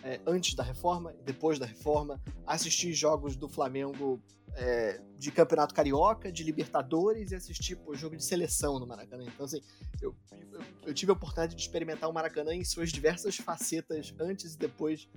é, 0.02 0.20
antes 0.26 0.54
da 0.54 0.62
reforma, 0.62 1.14
depois 1.24 1.58
da 1.58 1.66
reforma, 1.66 2.20
assisti 2.46 2.92
jogos 2.92 3.36
do 3.36 3.48
Flamengo 3.48 4.20
é, 4.54 5.00
de 5.18 5.30
Campeonato 5.30 5.74
Carioca, 5.74 6.30
de 6.30 6.42
Libertadores 6.42 7.30
e 7.30 7.34
assistir 7.34 7.76
pô, 7.76 7.94
jogo 7.94 8.16
de 8.16 8.24
seleção 8.24 8.78
no 8.78 8.86
Maracanã. 8.86 9.24
Então, 9.24 9.46
assim, 9.46 9.60
eu, 10.00 10.14
eu, 10.50 10.60
eu, 10.86 10.94
tive 10.94 11.10
a 11.10 11.14
oportunidade 11.14 11.54
de 11.54 11.62
experimentar 11.62 12.08
o 12.08 12.12
Maracanã 12.12 12.54
em 12.54 12.64
suas 12.64 12.90
diversas 12.90 13.36
facetas 13.36 14.14
antes 14.18 14.54
e 14.54 14.58
depois 14.58 15.08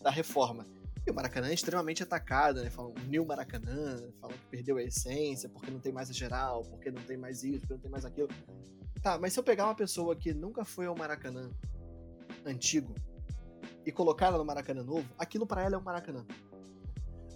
da 0.00 0.10
reforma. 0.10 0.64
E 1.06 1.10
o 1.10 1.14
Maracanã 1.14 1.48
é 1.48 1.54
extremamente 1.54 2.02
atacado, 2.02 2.62
né? 2.62 2.70
Falam 2.70 2.94
New 3.06 3.24
Maracanã, 3.24 3.96
falam 4.20 4.36
que 4.36 4.46
perdeu 4.50 4.76
a 4.76 4.82
essência 4.82 5.48
porque 5.48 5.70
não 5.70 5.80
tem 5.80 5.92
mais 5.92 6.10
a 6.10 6.12
geral, 6.12 6.62
porque 6.62 6.90
não 6.90 7.02
tem 7.02 7.16
mais 7.16 7.42
isso, 7.42 7.60
porque 7.60 7.74
não 7.74 7.80
tem 7.80 7.90
mais 7.90 8.04
aquilo. 8.04 8.28
Tá, 9.02 9.18
mas 9.18 9.32
se 9.32 9.38
eu 9.38 9.44
pegar 9.44 9.64
uma 9.64 9.74
pessoa 9.74 10.14
que 10.14 10.34
nunca 10.34 10.64
foi 10.64 10.86
ao 10.86 10.96
Maracanã 10.96 11.50
antigo 12.44 12.94
e 13.88 13.92
colocar 13.92 14.26
ela 14.26 14.36
no 14.36 14.44
Maracanã 14.44 14.84
novo, 14.84 15.08
aquilo 15.18 15.46
para 15.46 15.62
ela 15.62 15.76
é 15.76 15.78
um 15.78 15.82
Maracanã. 15.82 16.26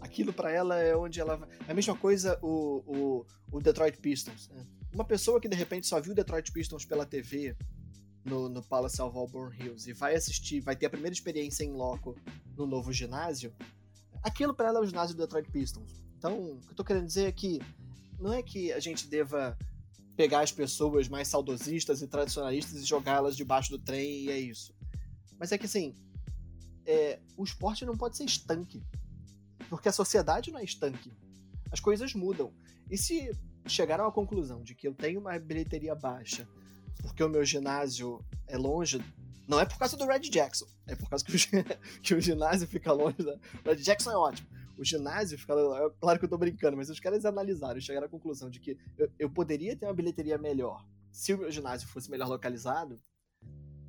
Aquilo 0.02 0.34
para 0.34 0.52
ela 0.52 0.78
é 0.78 0.94
onde 0.94 1.18
ela 1.18 1.36
vai. 1.36 1.48
É 1.66 1.72
a 1.72 1.74
mesma 1.74 1.96
coisa 1.96 2.38
o, 2.42 2.82
o, 2.86 3.26
o 3.50 3.60
Detroit 3.60 3.96
Pistons. 3.96 4.50
Né? 4.50 4.66
Uma 4.92 5.04
pessoa 5.04 5.40
que 5.40 5.48
de 5.48 5.56
repente 5.56 5.86
só 5.86 5.98
viu 5.98 6.12
o 6.12 6.14
Detroit 6.14 6.52
Pistons 6.52 6.84
pela 6.84 7.06
TV 7.06 7.56
no, 8.22 8.50
no 8.50 8.62
Palace 8.62 9.00
of 9.00 9.16
Auburn 9.16 9.56
Hills 9.56 9.88
e 9.88 9.94
vai 9.94 10.14
assistir, 10.14 10.60
vai 10.60 10.76
ter 10.76 10.84
a 10.84 10.90
primeira 10.90 11.14
experiência 11.14 11.64
em 11.64 11.72
loco 11.72 12.14
no 12.54 12.66
novo 12.66 12.92
ginásio, 12.92 13.54
aquilo 14.22 14.52
para 14.52 14.68
ela 14.68 14.80
é 14.80 14.82
o 14.82 14.86
ginásio 14.86 15.16
do 15.16 15.22
Detroit 15.22 15.50
Pistons. 15.50 16.04
Então, 16.18 16.38
o 16.38 16.60
que 16.60 16.72
eu 16.72 16.74
tô 16.74 16.84
querendo 16.84 17.06
dizer 17.06 17.28
é 17.28 17.32
que 17.32 17.62
não 18.20 18.34
é 18.34 18.42
que 18.42 18.70
a 18.72 18.78
gente 18.78 19.08
deva 19.08 19.56
pegar 20.14 20.40
as 20.40 20.52
pessoas 20.52 21.08
mais 21.08 21.28
saudosistas 21.28 22.02
e 22.02 22.06
tradicionalistas 22.06 22.82
e 22.82 22.84
jogá-las 22.84 23.36
debaixo 23.38 23.70
do 23.70 23.78
trem 23.78 24.24
e 24.24 24.30
é 24.30 24.38
isso. 24.38 24.74
Mas 25.38 25.50
é 25.50 25.56
que 25.56 25.64
assim, 25.64 25.94
é, 26.86 27.18
o 27.36 27.44
esporte 27.44 27.84
não 27.84 27.96
pode 27.96 28.16
ser 28.16 28.24
estanque. 28.24 28.82
Porque 29.68 29.88
a 29.88 29.92
sociedade 29.92 30.50
não 30.50 30.58
é 30.58 30.64
estanque. 30.64 31.12
As 31.70 31.80
coisas 31.80 32.14
mudam. 32.14 32.52
E 32.90 32.98
se 32.98 33.30
chegaram 33.66 34.06
à 34.06 34.12
conclusão 34.12 34.62
de 34.62 34.74
que 34.74 34.86
eu 34.86 34.94
tenho 34.94 35.20
uma 35.20 35.38
bilheteria 35.38 35.94
baixa 35.94 36.46
porque 37.02 37.22
o 37.22 37.28
meu 37.28 37.44
ginásio 37.44 38.24
é 38.46 38.56
longe, 38.56 39.04
não 39.46 39.60
é 39.60 39.66
por 39.66 39.76
causa 39.76 39.96
do 39.96 40.06
Red 40.06 40.20
Jackson, 40.20 40.66
é 40.86 40.94
por 40.94 41.10
causa 41.10 41.24
que 41.24 41.32
o, 41.32 41.38
que 42.00 42.14
o 42.14 42.20
ginásio 42.20 42.66
fica 42.66 42.92
longe 42.92 43.18
da. 43.18 43.34
O 43.34 43.68
Red 43.68 43.76
Jackson 43.76 44.12
é 44.12 44.16
ótimo. 44.16 44.48
O 44.78 44.84
ginásio 44.84 45.38
fica. 45.38 45.54
Claro 46.00 46.18
que 46.18 46.24
eu 46.24 46.28
tô 46.28 46.38
brincando, 46.38 46.76
mas 46.76 46.88
os 46.88 47.00
caras 47.00 47.24
analisaram 47.24 47.78
e 47.78 47.82
chegaram 47.82 48.06
à 48.06 48.10
conclusão 48.10 48.48
de 48.48 48.60
que 48.60 48.78
eu, 48.96 49.10
eu 49.18 49.30
poderia 49.30 49.76
ter 49.76 49.86
uma 49.86 49.94
bilheteria 49.94 50.38
melhor 50.38 50.86
se 51.10 51.34
o 51.34 51.38
meu 51.38 51.50
ginásio 51.50 51.88
fosse 51.88 52.10
melhor 52.10 52.28
localizado. 52.28 52.98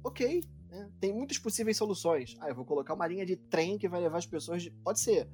Ok, 0.03 0.43
né? 0.74 0.89
tem 0.99 1.13
muitas 1.13 1.38
possíveis 1.38 1.78
soluções. 1.78 2.36
Ah, 2.39 2.49
eu 2.49 2.55
vou 2.55 2.65
colocar 2.65 2.95
uma 2.95 3.05
linha 3.05 3.26
de 3.26 3.36
trem 3.36 3.78
que 3.78 3.88
vai 3.88 4.01
levar 4.01 4.17
as 4.17 4.26
pessoas. 4.26 4.63
De... 4.63 4.71
Pode 4.71 4.99
ser, 4.99 5.30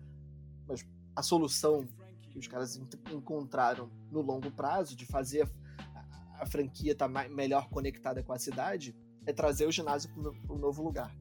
mas 0.68 0.86
a 1.16 1.24
solução 1.24 1.88
que 2.30 2.38
os 2.38 2.48
caras 2.48 2.80
encontraram 3.12 3.90
no 4.12 4.22
longo 4.22 4.52
prazo 4.52 4.96
de 4.96 5.06
fazer 5.06 5.50
a, 5.96 6.44
a 6.44 6.46
franquia 6.46 6.92
estar 6.92 7.10
tá 7.10 7.30
melhor 7.30 7.70
conectada 7.70 8.22
com 8.22 8.34
a 8.34 8.38
cidade 8.38 8.94
é 9.26 9.32
trazer 9.32 9.66
o 9.66 9.72
ginásio 9.72 10.10
para 10.14 10.54
um 10.54 10.60
novo 10.60 10.84
lugar. 10.84 11.16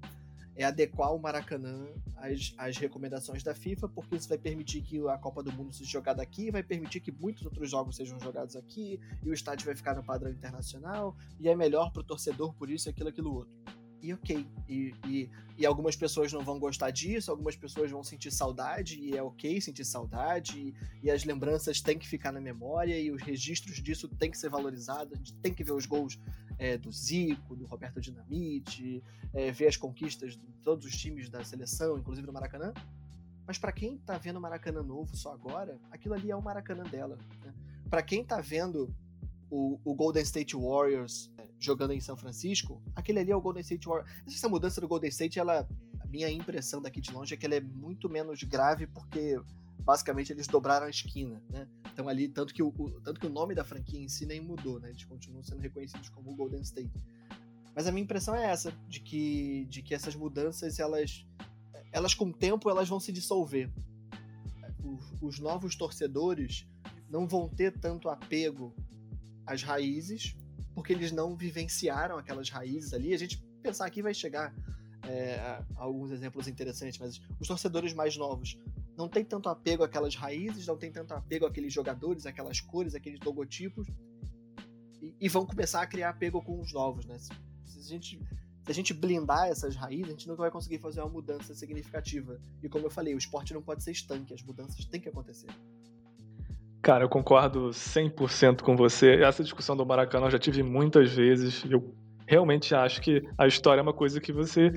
É 0.56 0.64
adequar 0.64 1.14
o 1.14 1.20
Maracanã 1.20 1.86
às, 2.16 2.52
às 2.58 2.76
recomendações 2.76 3.44
da 3.44 3.54
FIFA, 3.54 3.88
porque 3.88 4.16
isso 4.16 4.28
vai 4.28 4.38
permitir 4.38 4.82
que 4.82 4.98
a 5.08 5.16
Copa 5.16 5.40
do 5.40 5.52
Mundo 5.52 5.72
seja 5.72 5.88
jogada 5.88 6.20
aqui, 6.20 6.50
vai 6.50 6.64
permitir 6.64 7.00
que 7.00 7.12
muitos 7.12 7.44
outros 7.44 7.70
jogos 7.70 7.94
sejam 7.94 8.18
jogados 8.18 8.56
aqui, 8.56 9.00
e 9.22 9.30
o 9.30 9.32
estádio 9.32 9.66
vai 9.66 9.76
ficar 9.76 9.94
no 9.94 10.02
padrão 10.02 10.28
internacional, 10.32 11.16
e 11.38 11.48
é 11.48 11.54
melhor 11.54 11.92
para 11.92 12.00
o 12.00 12.04
torcedor 12.04 12.52
por 12.54 12.68
isso, 12.68 12.90
aquilo, 12.90 13.08
aquilo 13.08 13.32
outro 13.32 13.77
e 14.02 14.12
ok. 14.12 14.46
E, 14.68 14.94
e, 15.06 15.30
e, 15.56 15.66
algumas 15.66 15.96
pessoas 15.96 16.32
não 16.32 16.42
vão 16.42 16.58
gostar 16.58 16.90
disso, 16.90 17.30
algumas 17.30 17.56
pessoas 17.56 17.90
vão 17.90 18.02
sentir 18.02 18.30
saudade, 18.30 18.98
e 18.98 19.16
é 19.16 19.22
ok 19.22 19.60
sentir 19.60 19.84
saudade, 19.84 20.58
e, 20.58 20.74
e, 21.02 21.10
as 21.10 21.24
lembranças 21.24 21.80
têm 21.80 21.98
que 21.98 22.06
ficar 22.06 22.32
na 22.32 22.40
memória, 22.40 22.98
e 22.98 23.10
os 23.10 23.22
registros 23.22 23.82
disso 23.82 24.08
têm 24.08 24.30
que 24.30 24.38
ser 24.38 24.48
valorizados, 24.48 25.12
a 25.12 25.16
gente 25.16 25.34
tem 25.34 25.52
que 25.52 25.64
ver 25.64 25.72
os 25.72 25.86
gols 25.86 26.18
é, 26.58 26.76
do 26.76 26.90
Zico, 26.90 27.56
do 27.56 27.66
Roberto 27.66 28.00
Dinamite, 28.00 29.02
é, 29.32 29.50
ver 29.50 29.68
as 29.68 29.76
conquistas 29.76 30.36
de 30.36 30.46
todos 30.62 30.84
os 30.84 30.96
times 30.96 31.28
da 31.28 31.44
seleção, 31.44 31.98
inclusive 31.98 32.26
do 32.26 32.32
Maracanã. 32.32 32.72
Mas 33.46 33.56
para 33.56 33.72
quem 33.72 33.96
tá 33.96 34.18
vendo 34.18 34.36
o 34.36 34.40
Maracanã 34.40 34.82
novo 34.82 35.16
só 35.16 35.32
agora, 35.32 35.80
aquilo 35.90 36.14
ali 36.14 36.30
é 36.30 36.36
o 36.36 36.42
Maracanã 36.42 36.84
dela. 36.84 37.18
Né? 37.42 37.54
Para 37.88 38.02
quem 38.02 38.22
tá 38.22 38.40
vendo 38.40 38.94
o, 39.50 39.78
o 39.84 39.94
Golden 39.94 40.22
State 40.22 40.56
Warriors 40.56 41.30
jogando 41.58 41.92
em 41.92 42.00
São 42.00 42.16
Francisco, 42.16 42.80
aquele 42.94 43.18
ali 43.18 43.30
é 43.30 43.36
o 43.36 43.40
Golden 43.40 43.62
State 43.62 43.86
Warriors. 43.86 44.10
Essa 44.26 44.48
mudança 44.48 44.80
do 44.80 44.88
Golden 44.88 45.10
State, 45.10 45.38
ela, 45.38 45.68
a 46.00 46.06
minha 46.06 46.30
impressão 46.30 46.80
daqui 46.80 47.00
de 47.00 47.12
longe 47.12 47.34
é 47.34 47.36
que 47.36 47.46
ela 47.46 47.56
é 47.56 47.60
muito 47.60 48.08
menos 48.08 48.42
grave 48.44 48.86
porque 48.86 49.40
basicamente 49.80 50.32
eles 50.32 50.46
dobraram 50.46 50.86
a 50.86 50.90
esquina, 50.90 51.42
né? 51.50 51.66
Então 51.92 52.08
ali, 52.08 52.28
tanto 52.28 52.54
que 52.54 52.62
o, 52.62 52.68
o, 52.68 53.00
tanto 53.00 53.18
que 53.18 53.26
o 53.26 53.30
nome 53.30 53.54
da 53.54 53.64
franquia 53.64 53.98
em 53.98 54.08
si 54.08 54.26
nem 54.26 54.40
mudou, 54.40 54.78
né? 54.78 54.90
Eles 54.90 55.04
continuam 55.04 55.42
sendo 55.42 55.60
reconhecidos 55.60 56.08
como 56.10 56.34
Golden 56.34 56.60
State. 56.60 56.92
Mas 57.74 57.86
a 57.86 57.92
minha 57.92 58.04
impressão 58.04 58.34
é 58.34 58.44
essa, 58.44 58.72
de 58.88 59.00
que, 59.00 59.66
de 59.70 59.82
que 59.82 59.94
essas 59.94 60.14
mudanças, 60.14 60.78
elas, 60.78 61.24
elas 61.92 62.12
com 62.14 62.26
o 62.26 62.32
tempo, 62.32 62.68
elas 62.68 62.88
vão 62.88 63.00
se 63.00 63.10
dissolver. 63.12 63.70
Os, 64.84 65.22
os 65.22 65.38
novos 65.38 65.74
torcedores 65.74 66.66
não 67.08 67.26
vão 67.26 67.48
ter 67.48 67.78
tanto 67.78 68.08
apego 68.08 68.74
às 69.48 69.62
raízes, 69.62 70.36
porque 70.74 70.92
eles 70.92 71.10
não 71.10 71.34
vivenciaram 71.34 72.18
aquelas 72.18 72.50
raízes 72.50 72.92
ali. 72.92 73.14
A 73.14 73.18
gente 73.18 73.42
pensar 73.62 73.86
aqui 73.86 74.02
vai 74.02 74.14
chegar 74.14 74.54
é, 75.02 75.36
a 75.40 75.64
alguns 75.76 76.10
exemplos 76.10 76.46
interessantes, 76.46 76.98
mas 76.98 77.20
os 77.40 77.48
torcedores 77.48 77.92
mais 77.94 78.16
novos 78.16 78.58
não 78.96 79.08
têm 79.08 79.24
tanto 79.24 79.48
apego 79.48 79.84
àquelas 79.84 80.14
raízes, 80.14 80.66
não 80.66 80.76
têm 80.76 80.90
tanto 80.90 81.14
apego 81.14 81.46
àqueles 81.46 81.72
jogadores, 81.72 82.26
aquelas 82.26 82.60
cores, 82.60 82.94
aqueles 82.94 83.20
logotipos, 83.20 83.86
e, 85.00 85.14
e 85.20 85.28
vão 85.28 85.46
começar 85.46 85.82
a 85.82 85.86
criar 85.86 86.10
apego 86.10 86.42
com 86.42 86.60
os 86.60 86.72
novos, 86.72 87.06
né? 87.06 87.16
Se, 87.18 87.30
se, 87.64 87.78
a 87.78 87.82
gente, 87.82 88.18
se 88.64 88.70
a 88.70 88.74
gente 88.74 88.92
blindar 88.92 89.48
essas 89.48 89.76
raízes, 89.76 90.08
a 90.08 90.10
gente 90.10 90.28
nunca 90.28 90.42
vai 90.42 90.50
conseguir 90.50 90.78
fazer 90.78 91.00
uma 91.00 91.10
mudança 91.10 91.54
significativa. 91.54 92.40
E 92.62 92.68
como 92.68 92.86
eu 92.86 92.90
falei, 92.90 93.14
o 93.14 93.18
esporte 93.18 93.54
não 93.54 93.62
pode 93.62 93.84
ser 93.84 93.92
estanque, 93.92 94.34
as 94.34 94.42
mudanças 94.42 94.84
têm 94.84 95.00
que 95.00 95.08
acontecer. 95.08 95.48
Cara, 96.88 97.04
eu 97.04 97.08
concordo 97.10 97.68
100% 97.68 98.62
com 98.62 98.74
você. 98.74 99.16
Essa 99.16 99.42
discussão 99.42 99.76
do 99.76 99.84
Maracanã 99.84 100.28
eu 100.28 100.30
já 100.30 100.38
tive 100.38 100.62
muitas 100.62 101.12
vezes. 101.12 101.62
Eu 101.70 101.94
realmente 102.26 102.74
acho 102.74 103.02
que 103.02 103.22
a 103.36 103.46
história 103.46 103.80
é 103.80 103.82
uma 103.82 103.92
coisa 103.92 104.18
que 104.18 104.32
você 104.32 104.72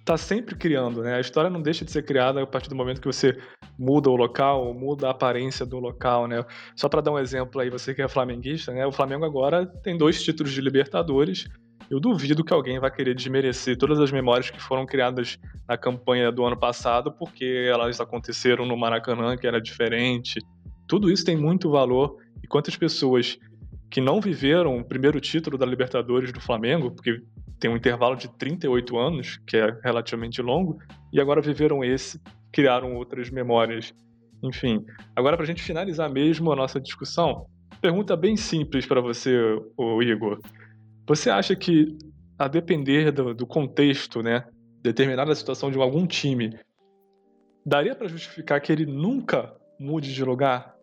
está 0.00 0.16
sempre 0.16 0.56
criando, 0.56 1.00
né? 1.00 1.14
A 1.14 1.20
história 1.20 1.48
não 1.48 1.62
deixa 1.62 1.84
de 1.84 1.92
ser 1.92 2.02
criada 2.02 2.42
a 2.42 2.46
partir 2.46 2.68
do 2.68 2.74
momento 2.74 3.00
que 3.00 3.06
você 3.06 3.38
muda 3.78 4.10
o 4.10 4.16
local, 4.16 4.74
muda 4.74 5.06
a 5.06 5.10
aparência 5.12 5.64
do 5.64 5.78
local, 5.78 6.26
né? 6.26 6.44
Só 6.74 6.88
para 6.88 7.00
dar 7.00 7.12
um 7.12 7.18
exemplo 7.20 7.60
aí, 7.60 7.70
você 7.70 7.94
que 7.94 8.02
é 8.02 8.08
flamenguista, 8.08 8.72
né? 8.72 8.84
O 8.84 8.90
Flamengo 8.90 9.24
agora 9.24 9.64
tem 9.64 9.96
dois 9.96 10.20
títulos 10.20 10.52
de 10.52 10.60
Libertadores. 10.60 11.46
Eu 11.88 12.00
duvido 12.00 12.42
que 12.42 12.52
alguém 12.52 12.80
vai 12.80 12.90
querer 12.90 13.14
desmerecer 13.14 13.78
todas 13.78 14.00
as 14.00 14.10
memórias 14.10 14.50
que 14.50 14.60
foram 14.60 14.84
criadas 14.84 15.38
na 15.68 15.78
campanha 15.78 16.32
do 16.32 16.44
ano 16.44 16.58
passado, 16.58 17.12
porque 17.12 17.68
elas 17.70 18.00
aconteceram 18.00 18.66
no 18.66 18.76
Maracanã, 18.76 19.36
que 19.36 19.46
era 19.46 19.60
diferente. 19.60 20.40
Tudo 20.88 21.10
isso 21.10 21.24
tem 21.24 21.36
muito 21.36 21.70
valor. 21.70 22.16
E 22.42 22.46
quantas 22.46 22.76
pessoas 22.76 23.38
que 23.90 24.00
não 24.00 24.20
viveram 24.20 24.78
o 24.78 24.84
primeiro 24.84 25.20
título 25.20 25.56
da 25.56 25.66
Libertadores 25.66 26.32
do 26.32 26.40
Flamengo, 26.40 26.90
porque 26.90 27.22
tem 27.58 27.70
um 27.70 27.76
intervalo 27.76 28.16
de 28.16 28.28
38 28.28 28.96
anos, 28.98 29.40
que 29.46 29.56
é 29.56 29.78
relativamente 29.82 30.40
longo, 30.40 30.78
e 31.12 31.20
agora 31.20 31.40
viveram 31.40 31.82
esse, 31.82 32.20
criaram 32.52 32.94
outras 32.94 33.30
memórias. 33.30 33.94
Enfim, 34.42 34.84
agora 35.16 35.36
para 35.36 35.44
a 35.44 35.46
gente 35.46 35.62
finalizar 35.62 36.10
mesmo 36.10 36.52
a 36.52 36.56
nossa 36.56 36.80
discussão, 36.80 37.46
pergunta 37.80 38.16
bem 38.16 38.36
simples 38.36 38.86
para 38.86 39.00
você, 39.00 39.36
Igor. 40.02 40.40
Você 41.06 41.30
acha 41.30 41.56
que, 41.56 41.96
a 42.38 42.46
depender 42.46 43.10
do, 43.10 43.34
do 43.34 43.46
contexto, 43.46 44.22
né, 44.22 44.44
determinada 44.82 45.34
situação 45.34 45.70
de 45.70 45.78
algum 45.78 46.06
time, 46.06 46.56
daria 47.66 47.94
para 47.94 48.06
justificar 48.06 48.60
que 48.60 48.70
ele 48.70 48.86
nunca 48.86 49.54
mude 49.80 50.14
de 50.14 50.24
lugar? 50.24 50.77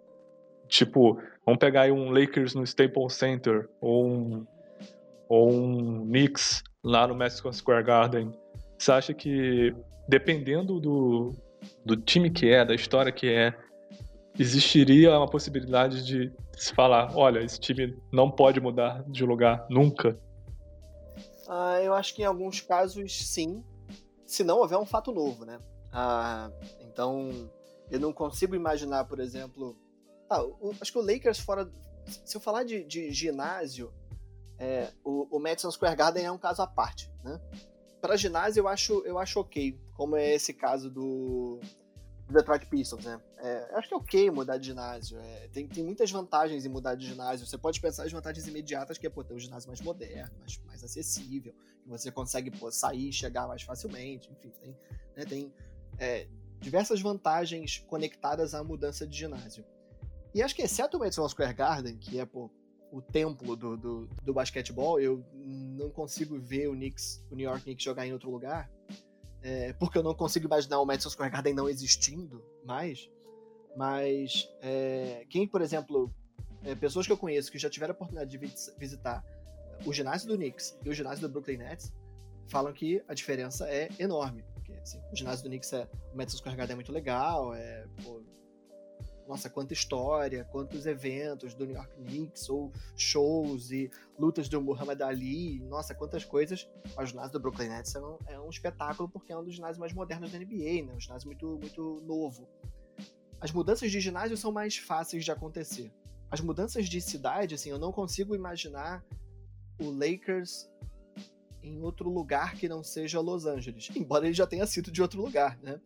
Tipo, 0.68 1.20
vamos 1.46 1.60
pegar 1.60 1.82
aí 1.82 1.92
um 1.92 2.10
Lakers 2.10 2.56
no 2.56 2.64
Staples 2.64 3.14
Center, 3.14 3.70
ou 3.80 4.08
um 4.08 4.48
ou 5.28 5.52
um 5.52 6.06
Knicks 6.06 6.64
lá 6.84 7.08
no 7.08 7.16
Madison 7.16 7.52
Square 7.52 7.84
Garden, 7.84 8.32
você 8.78 8.92
acha 8.92 9.14
que 9.14 9.76
dependendo 10.08 10.80
do, 10.80 11.34
do 11.84 11.98
time 11.98 12.30
que 12.30 12.50
é, 12.50 12.64
da 12.64 12.76
história 12.76 13.12
que 13.12 13.28
é, 13.28 13.54
existiria 14.38 15.18
uma 15.18 15.28
possibilidade 15.28 16.06
de 16.06 16.32
se 16.56 16.74
falar, 16.74 17.16
olha, 17.16 17.40
esse 17.40 17.60
time 17.60 17.98
não 18.12 18.30
pode 18.30 18.60
mudar 18.60 19.04
de 19.08 19.26
lugar 19.26 19.66
nunca? 19.70 20.20
Ah, 21.48 21.80
eu 21.82 21.94
acho 21.94 22.14
que 22.14 22.22
em 22.22 22.26
alguns 22.26 22.62
casos 22.62 23.28
sim, 23.28 23.64
se 24.26 24.44
não 24.44 24.60
houver 24.60 24.78
um 24.78 24.86
fato 24.86 25.12
novo, 25.12 25.46
né? 25.46 25.60
Ah, 25.92 26.52
então, 26.82 27.50
eu 27.90 28.00
não 28.00 28.12
consigo 28.12 28.56
imaginar, 28.56 29.06
por 29.06 29.20
exemplo, 29.20 29.76
ah, 30.30 30.44
o, 30.44 30.74
acho 30.80 30.92
que 30.92 30.98
o 30.98 31.06
Lakers 31.06 31.40
fora, 31.40 31.72
se 32.06 32.36
eu 32.36 32.42
falar 32.42 32.64
de, 32.64 32.84
de 32.84 33.12
ginásio, 33.12 33.94
é, 34.58 34.92
o, 35.04 35.38
o 35.38 35.40
Madison 35.40 35.72
Square 35.72 35.96
Garden 35.96 36.26
é 36.26 36.32
um 36.32 36.38
caso 36.38 36.62
à 36.62 36.68
parte, 36.68 37.12
né? 37.24 37.40
Para 38.02 38.16
ginásio 38.16 38.62
eu 38.62 38.68
acho, 38.68 39.04
eu 39.06 39.18
acho 39.18 39.40
ok, 39.40 39.80
como 39.96 40.16
é 40.16 40.34
esse 40.34 40.54
caso 40.54 40.90
do, 40.92 41.60
Detroit 42.30 42.66
Pistons, 42.66 43.06
né? 43.06 43.22
É, 43.38 43.72
eu 43.72 43.78
acho 43.78 43.88
que 43.88 43.94
é 43.94 43.98
ok 43.98 44.32
mudar 44.32 44.58
de 44.58 44.68
ginásio. 44.68 45.20
É, 45.20 45.48
tem, 45.50 45.68
tem 45.68 45.84
muitas 45.84 46.10
vantagens 46.10 46.66
em 46.66 46.70
mudar 46.70 46.96
de 46.96 47.06
ginásio. 47.06 47.46
Você 47.46 47.58
pode 47.58 47.80
pensar 47.80 48.04
as 48.04 48.12
vantagens 48.12 48.48
imediatas, 48.48 48.98
que 48.98 49.06
é 49.06 49.10
pô, 49.10 49.24
ter 49.24 49.34
um 49.34 49.40
ginásio 49.40 49.68
mais 49.68 49.80
moderno, 49.82 50.36
mais, 50.40 50.60
mais 50.66 50.84
acessível, 50.84 51.54
que 51.84 51.90
você 51.90 52.12
consegue 52.12 52.50
pô, 52.50 52.72
sair 52.72 53.14
chegar 53.14 53.48
mais 53.48 53.62
facilmente. 53.62 54.32
Enfim, 54.32 54.50
tem, 54.60 54.78
né, 55.16 55.26
tem 55.26 55.54
é, 56.00 56.28
diversas 56.60 57.00
vantagens 57.00 57.84
conectadas 57.88 58.56
à 58.56 58.64
mudança 58.64 59.06
de 59.06 59.16
ginásio. 59.16 59.64
E 60.36 60.44
acho 60.44 60.54
que 60.54 60.62
exceto 60.62 60.98
o 60.98 61.00
Madison 61.00 61.30
Square 61.30 61.54
Garden, 61.54 61.98
que 61.98 62.20
é 62.20 62.26
pô, 62.26 62.52
o 62.92 63.02
templo 63.02 63.56
do, 63.56 63.78
do, 63.78 64.08
do, 64.22 64.34
basquetebol, 64.34 65.00
eu 65.00 65.26
não 65.34 65.90
consigo 65.90 66.38
ver 66.38 66.68
o 66.68 66.74
Knicks, 66.74 67.26
o 67.32 67.36
New 67.36 67.50
York 67.50 67.64
Knicks 67.64 67.86
jogar 67.86 68.06
em 68.06 68.12
outro 68.12 68.30
lugar, 68.30 68.70
é, 69.42 69.72
porque 69.72 69.98
eu 69.98 70.04
não 70.04 70.14
consigo 70.14 70.46
imaginar 70.46 70.82
o 70.82 70.86
Madison 70.86 71.10
Square 71.10 71.32
Garden 71.32 71.54
não 71.54 71.70
existindo 71.70 72.44
mais. 72.66 73.10
Mas 73.78 74.50
é, 74.62 75.26
quem, 75.30 75.48
por 75.48 75.62
exemplo, 75.62 76.14
é, 76.66 76.76
pessoas 76.76 77.06
que 77.06 77.14
eu 77.14 77.18
conheço 77.18 77.50
que 77.50 77.58
já 77.58 77.70
tiveram 77.70 77.94
a 77.94 77.96
oportunidade 77.96 78.30
de 78.30 78.38
visitar 78.78 79.24
o 79.86 79.94
ginásio 79.94 80.28
do 80.28 80.36
Knicks 80.36 80.78
e 80.84 80.90
o 80.90 80.94
ginásio 80.94 81.26
do 81.26 81.32
Brooklyn 81.32 81.58
Nets, 81.58 81.94
falam 82.48 82.74
que 82.74 83.02
a 83.08 83.14
diferença 83.14 83.70
é 83.70 83.88
enorme. 83.98 84.44
Porque, 84.54 84.74
assim, 84.74 85.00
o 85.14 85.16
ginásio 85.16 85.44
do 85.44 85.50
Knicks 85.50 85.72
é. 85.72 85.88
O 86.14 86.18
Madison 86.18 86.38
Square 86.40 86.58
Garden 86.58 86.74
é 86.74 86.76
muito 86.76 86.92
legal, 86.92 87.54
é, 87.54 87.86
pô, 88.04 88.22
nossa, 89.28 89.50
quanta 89.50 89.74
história, 89.74 90.44
quantos 90.46 90.86
eventos 90.86 91.54
do 91.54 91.66
New 91.66 91.76
York 91.76 91.94
Knicks, 91.96 92.50
ou 92.50 92.72
shows 92.96 93.72
e 93.72 93.90
lutas 94.20 94.48
do 94.48 94.62
Muhammad 94.62 95.02
Ali, 95.02 95.60
nossa, 95.62 95.96
quantas 95.96 96.24
coisas. 96.24 96.68
O 96.98 97.06
ginásio 97.06 97.34
do 97.34 97.40
Brooklyn 97.40 97.70
Nets 97.70 97.96
é 97.96 98.00
um, 98.00 98.18
é 98.28 98.40
um, 98.40 98.50
espetáculo 98.50 99.10
porque 99.10 99.32
é 99.32 99.38
um 99.38 99.44
dos 99.44 99.56
ginásios 99.56 99.78
mais 99.78 99.94
modernos 99.94 100.32
da 100.32 100.40
NBA, 100.40 100.86
né? 100.86 100.94
um 100.96 101.00
ginásio 101.00 101.28
muito, 101.28 101.58
muito 101.58 102.02
novo. 102.06 102.48
As 103.40 103.52
mudanças 103.52 103.92
de 103.92 104.00
ginásio 104.00 104.38
são 104.38 104.52
mais 104.52 104.78
fáceis 104.78 105.24
de 105.24 105.32
acontecer. 105.32 105.92
As 106.30 106.40
mudanças 106.42 106.88
de 106.88 107.00
cidade, 107.02 107.56
assim, 107.56 107.70
eu 107.70 107.80
não 107.80 107.92
consigo 107.92 108.36
imaginar 108.36 109.04
o 109.80 109.90
Lakers 109.92 110.70
em 111.62 111.82
outro 111.82 112.10
lugar 112.10 112.56
que 112.56 112.70
não 112.70 112.84
seja 112.84 113.20
Los 113.20 113.46
Angeles, 113.46 113.90
embora 113.96 114.26
ele 114.26 114.34
já 114.34 114.46
tenha 114.46 114.66
sido 114.68 114.92
de 114.92 115.02
outro 115.02 115.22
lugar, 115.22 115.58
né? 115.62 115.80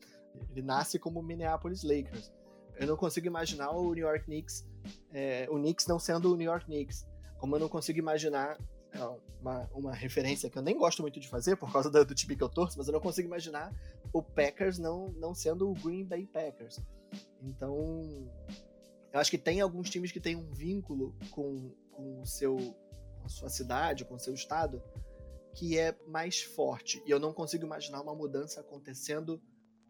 Ele 0.51 0.61
nasce 0.61 0.99
como 0.99 1.23
Minneapolis 1.23 1.83
Lakers. 1.83 2.31
Eu 2.79 2.87
não 2.87 2.95
consigo 2.95 3.27
imaginar 3.27 3.71
o 3.71 3.93
New 3.93 4.07
York 4.07 4.23
Knicks, 4.23 4.65
é, 5.11 5.45
o 5.49 5.55
Knicks 5.55 5.85
não 5.85 5.99
sendo 5.99 6.33
o 6.33 6.37
New 6.37 6.49
York 6.49 6.65
Knicks. 6.65 7.05
Como 7.37 7.55
eu 7.55 7.59
não 7.59 7.67
consigo 7.67 7.99
imaginar 7.99 8.57
é, 8.93 8.99
uma, 9.41 9.69
uma 9.73 9.93
referência 9.93 10.49
que 10.49 10.57
eu 10.57 10.61
nem 10.61 10.77
gosto 10.77 11.01
muito 11.01 11.19
de 11.19 11.27
fazer 11.27 11.57
por 11.57 11.71
causa 11.71 11.89
do, 11.89 12.05
do 12.05 12.15
time 12.15 12.37
que 12.37 12.43
eu 12.43 12.47
torço, 12.47 12.77
mas 12.77 12.87
eu 12.87 12.93
não 12.93 13.01
consigo 13.01 13.27
imaginar 13.27 13.73
o 14.13 14.23
Packers 14.23 14.79
não, 14.79 15.09
não 15.11 15.35
sendo 15.35 15.69
o 15.69 15.73
Green 15.73 16.05
Bay 16.05 16.25
Packers. 16.25 16.79
Então, 17.41 18.31
eu 19.11 19.19
acho 19.19 19.29
que 19.29 19.37
tem 19.37 19.59
alguns 19.59 19.89
times 19.89 20.11
que 20.11 20.19
têm 20.21 20.37
um 20.37 20.49
vínculo 20.53 21.13
com, 21.31 21.75
com, 21.91 22.21
o 22.21 22.25
seu, 22.25 22.55
com 22.55 23.25
a 23.25 23.29
sua 23.29 23.49
cidade, 23.49 24.05
com 24.05 24.15
o 24.15 24.19
seu 24.19 24.33
estado, 24.33 24.81
que 25.53 25.77
é 25.77 25.97
mais 26.07 26.41
forte. 26.41 27.03
E 27.05 27.11
eu 27.11 27.19
não 27.19 27.33
consigo 27.33 27.65
imaginar 27.65 28.01
uma 28.01 28.15
mudança 28.15 28.61
acontecendo 28.61 29.41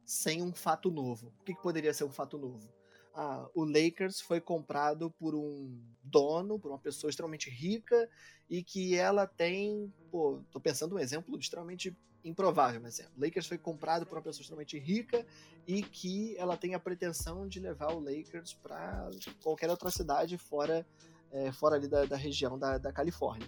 sem 0.06 0.42
um 0.42 0.52
fato 0.54 0.90
novo. 0.90 1.32
O 1.40 1.44
que, 1.44 1.54
que 1.54 1.62
poderia 1.62 1.94
ser 1.94 2.04
um 2.04 2.12
fato 2.12 2.38
novo? 2.38 2.79
Ah, 3.14 3.48
o 3.54 3.64
Lakers 3.64 4.22
foi 4.22 4.40
comprado 4.40 5.12
por 5.12 5.36
um 5.36 5.80
dono, 6.04 6.60
por 6.60 6.72
uma 6.72 6.80
pessoa 6.80 7.10
extremamente 7.10 7.50
rica 7.50 8.10
e 8.50 8.64
que 8.64 8.96
ela 8.96 9.28
tem, 9.28 9.94
pô, 10.12 10.42
tô 10.52 10.60
pensando 10.60 10.96
um 10.96 11.00
exemplo 11.00 11.38
extremamente 11.38 11.96
improvável, 12.24 12.82
mas 12.82 13.00
é, 13.00 13.08
o 13.18 13.22
Lakers 13.24 13.48
foi 13.48 13.58
comprado 13.58 14.06
por 14.06 14.18
uma 14.18 14.24
pessoa 14.24 14.42
extremamente 14.42 14.78
rica 14.78 15.26
e 15.68 15.82
que 15.82 16.36
ela 16.38 16.58
tem 16.58 16.74
a 16.74 16.80
pretensão 16.80 17.48
de 17.48 17.60
levar 17.60 17.94
o 17.94 18.00
Lakers 18.00 18.54
para 18.54 19.10
qualquer 19.42 19.70
outra 19.70 19.90
cidade 19.90 20.38
fora, 20.38 20.86
é, 21.32 21.52
fora 21.52 21.76
ali 21.76 21.88
da, 21.88 22.06
da 22.06 22.18
região 22.18 22.58
da, 22.58 22.78
da 22.78 22.92
Califórnia. 22.92 23.48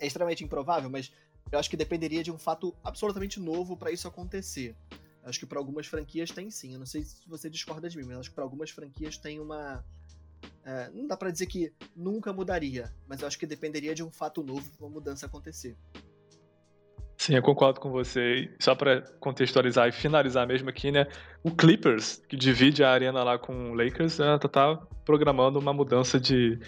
É 0.00 0.06
extremamente 0.06 0.44
improvável, 0.44 0.88
mas 0.90 1.12
eu 1.50 1.58
acho 1.58 1.70
que 1.70 1.76
dependeria 1.76 2.22
de 2.22 2.30
um 2.30 2.38
fato 2.38 2.74
absolutamente 2.82 3.40
novo 3.40 3.76
para 3.76 3.90
isso 3.90 4.06
acontecer. 4.06 4.76
Acho 5.28 5.38
que 5.38 5.46
para 5.46 5.58
algumas 5.58 5.86
franquias 5.86 6.30
tem 6.30 6.50
sim. 6.50 6.72
Eu 6.72 6.78
não 6.78 6.86
sei 6.86 7.02
se 7.02 7.28
você 7.28 7.50
discorda 7.50 7.88
de 7.88 7.96
mim, 7.98 8.04
mas 8.04 8.18
acho 8.18 8.30
que 8.30 8.34
para 8.34 8.44
algumas 8.44 8.70
franquias 8.70 9.16
tem 9.18 9.38
uma. 9.38 9.84
É, 10.64 10.90
não 10.90 11.06
dá 11.06 11.16
para 11.16 11.30
dizer 11.30 11.46
que 11.46 11.72
nunca 11.94 12.32
mudaria, 12.32 12.92
mas 13.06 13.20
eu 13.20 13.26
acho 13.26 13.38
que 13.38 13.46
dependeria 13.46 13.94
de 13.94 14.02
um 14.02 14.10
fato 14.10 14.42
novo 14.42 14.70
para 14.76 14.86
uma 14.86 14.92
mudança 14.92 15.26
acontecer. 15.26 15.76
Sim, 17.16 17.34
eu 17.34 17.42
concordo 17.42 17.80
com 17.80 17.90
você. 17.90 18.54
Só 18.60 18.74
para 18.74 19.02
contextualizar 19.18 19.88
e 19.88 19.92
finalizar 19.92 20.46
mesmo 20.46 20.70
aqui, 20.70 20.92
né? 20.92 21.06
O 21.42 21.50
Clippers, 21.50 22.22
que 22.28 22.36
divide 22.36 22.84
a 22.84 22.90
arena 22.90 23.24
lá 23.24 23.36
com 23.38 23.72
o 23.72 23.74
Lakers, 23.74 24.18
né, 24.18 24.38
tá, 24.38 24.48
tá 24.48 24.76
programando 25.04 25.58
uma 25.58 25.72
mudança 25.72 26.20
de, 26.20 26.60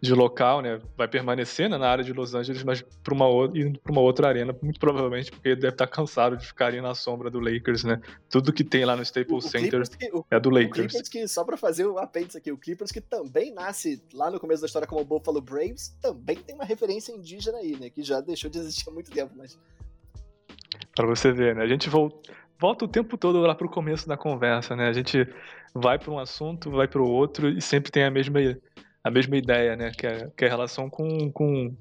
de 0.00 0.14
local, 0.14 0.62
né? 0.62 0.80
Vai 0.96 1.06
permanecer 1.06 1.68
né, 1.68 1.76
na 1.76 1.88
área 1.88 2.02
de 2.02 2.12
Los 2.12 2.34
Angeles, 2.34 2.62
mas 2.62 2.80
para 2.80 3.12
uma, 3.12 3.26
indo 3.54 3.78
para 3.78 3.92
uma 3.92 4.00
outra 4.00 4.28
arena, 4.28 4.56
muito 4.62 4.80
provavelmente 4.80 5.30
porque 5.30 5.48
ele 5.48 5.60
deve 5.60 5.74
estar 5.74 5.86
tá 5.86 5.92
cansado 5.92 6.36
de 6.36 6.46
ficar 6.46 6.66
ali 6.66 6.80
na 6.80 6.94
sombra 6.94 7.30
do 7.30 7.38
Lakers, 7.38 7.84
né? 7.84 8.00
Tudo 8.30 8.52
que 8.52 8.64
tem 8.64 8.84
lá 8.84 8.96
no 8.96 9.02
Staples 9.02 9.44
Center 9.44 9.82
que, 9.88 10.10
o, 10.12 10.24
é 10.30 10.40
do 10.40 10.48
Lakers. 10.48 10.70
O 10.70 10.88
Clippers 10.88 11.08
que, 11.08 11.28
só 11.28 11.44
para 11.44 11.56
fazer 11.56 11.86
o 11.86 11.98
apêndice 11.98 12.38
aqui, 12.38 12.50
o 12.50 12.56
Clippers 12.56 12.90
que 12.90 13.00
também 13.00 13.52
nasce 13.52 14.02
lá 14.14 14.30
no 14.30 14.40
começo 14.40 14.62
da 14.62 14.66
história 14.66 14.88
como 14.88 15.02
o 15.02 15.04
Buffalo 15.04 15.40
Braves, 15.40 15.94
também 16.00 16.36
tem 16.36 16.54
uma 16.54 16.64
referência 16.64 17.12
indígena 17.12 17.58
aí, 17.58 17.76
né? 17.78 17.90
Que 17.90 18.02
já 18.02 18.20
deixou 18.20 18.50
de 18.50 18.58
existir 18.58 18.88
há 18.88 18.92
muito 18.92 19.10
tempo, 19.10 19.34
mas... 19.36 19.58
Para 20.96 21.06
você 21.06 21.30
ver, 21.30 21.54
né? 21.54 21.62
A 21.62 21.68
gente 21.68 21.90
volta, 21.90 22.32
volta 22.58 22.84
o 22.86 22.88
tempo 22.88 23.18
todo 23.18 23.40
lá 23.40 23.54
para 23.54 23.66
o 23.66 23.70
começo 23.70 24.08
da 24.08 24.16
conversa, 24.16 24.74
né? 24.74 24.88
A 24.88 24.92
gente 24.92 25.28
vai 25.74 25.98
para 25.98 26.10
um 26.10 26.18
assunto, 26.18 26.70
vai 26.70 26.88
para 26.88 27.00
o 27.00 27.08
outro 27.08 27.48
e 27.48 27.60
sempre 27.60 27.90
tem 27.90 28.04
a 28.04 28.10
mesma 28.10 28.40
a 29.02 29.10
mesma 29.10 29.36
ideia, 29.36 29.76
né? 29.76 29.90
Que 29.90 30.06
é, 30.06 30.30
que 30.36 30.44
é 30.44 30.48
a 30.48 30.50
relação 30.50 30.88
com, 30.88 31.30
com, 31.30 31.74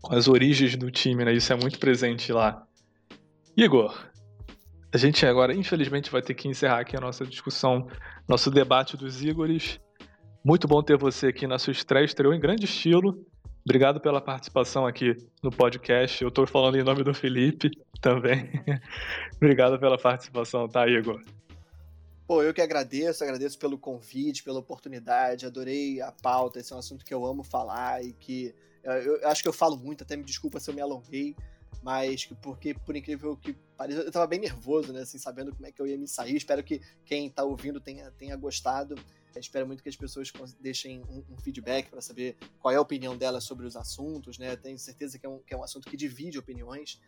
com 0.00 0.14
as 0.14 0.28
origens 0.28 0.76
do 0.76 0.90
time, 0.90 1.24
né? 1.24 1.32
Isso 1.32 1.52
é 1.52 1.56
muito 1.56 1.78
presente 1.78 2.32
lá. 2.32 2.62
Igor, 3.56 3.94
a 4.92 4.96
gente 4.96 5.24
agora, 5.26 5.54
infelizmente, 5.54 6.10
vai 6.10 6.22
ter 6.22 6.34
que 6.34 6.48
encerrar 6.48 6.80
aqui 6.80 6.96
a 6.96 7.00
nossa 7.00 7.24
discussão, 7.26 7.88
nosso 8.28 8.50
debate 8.50 8.96
dos 8.96 9.22
Igores. 9.22 9.80
Muito 10.44 10.68
bom 10.68 10.82
ter 10.82 10.96
você 10.96 11.28
aqui 11.28 11.46
na 11.46 11.58
sua 11.58 11.72
estreia, 11.72 12.04
estreou 12.04 12.34
em 12.34 12.40
grande 12.40 12.64
estilo. 12.64 13.24
Obrigado 13.64 13.98
pela 13.98 14.20
participação 14.20 14.86
aqui 14.86 15.16
no 15.42 15.50
podcast. 15.50 16.22
Eu 16.22 16.28
estou 16.28 16.46
falando 16.46 16.76
em 16.76 16.82
nome 16.82 17.02
do 17.02 17.14
Felipe 17.14 17.70
também. 18.00 18.50
Obrigado 19.36 19.80
pela 19.80 19.96
participação, 19.96 20.68
tá, 20.68 20.86
Igor? 20.86 21.20
Pô, 22.26 22.42
eu 22.42 22.54
que 22.54 22.62
agradeço, 22.62 23.22
agradeço 23.22 23.58
pelo 23.58 23.76
convite, 23.76 24.42
pela 24.42 24.58
oportunidade, 24.58 25.44
adorei 25.44 26.00
a 26.00 26.10
pauta, 26.10 26.58
esse 26.58 26.72
é 26.72 26.76
um 26.76 26.78
assunto 26.78 27.04
que 27.04 27.12
eu 27.12 27.24
amo 27.26 27.44
falar 27.44 28.02
e 28.02 28.14
que 28.14 28.54
eu, 28.82 28.92
eu 28.92 29.28
acho 29.28 29.42
que 29.42 29.48
eu 29.48 29.52
falo 29.52 29.76
muito, 29.76 30.04
até 30.04 30.16
me 30.16 30.24
desculpa 30.24 30.58
se 30.58 30.70
eu 30.70 30.74
me 30.74 30.80
alonguei, 30.80 31.36
mas 31.82 32.24
porque, 32.40 32.72
por 32.72 32.96
incrível 32.96 33.36
que 33.36 33.52
pareça, 33.76 34.00
eu 34.00 34.10
tava 34.10 34.26
bem 34.26 34.40
nervoso, 34.40 34.90
né, 34.90 35.02
assim, 35.02 35.18
sabendo 35.18 35.54
como 35.54 35.66
é 35.66 35.72
que 35.72 35.82
eu 35.82 35.86
ia 35.86 35.98
me 35.98 36.08
sair, 36.08 36.34
espero 36.34 36.64
que 36.64 36.80
quem 37.04 37.28
tá 37.28 37.44
ouvindo 37.44 37.78
tenha, 37.78 38.10
tenha 38.12 38.34
gostado, 38.36 38.94
eu 39.34 39.40
espero 39.40 39.66
muito 39.66 39.82
que 39.82 39.90
as 39.90 39.96
pessoas 39.96 40.32
deixem 40.58 41.02
um, 41.10 41.22
um 41.34 41.36
feedback 41.36 41.90
para 41.90 42.00
saber 42.00 42.38
qual 42.58 42.72
é 42.72 42.76
a 42.76 42.80
opinião 42.80 43.18
delas 43.18 43.44
sobre 43.44 43.66
os 43.66 43.76
assuntos, 43.76 44.38
né, 44.38 44.56
tenho 44.56 44.78
certeza 44.78 45.18
que 45.18 45.26
é 45.26 45.28
um, 45.28 45.40
que 45.40 45.52
é 45.52 45.56
um 45.58 45.62
assunto 45.62 45.90
que 45.90 45.96
divide 45.96 46.38
opiniões, 46.38 46.98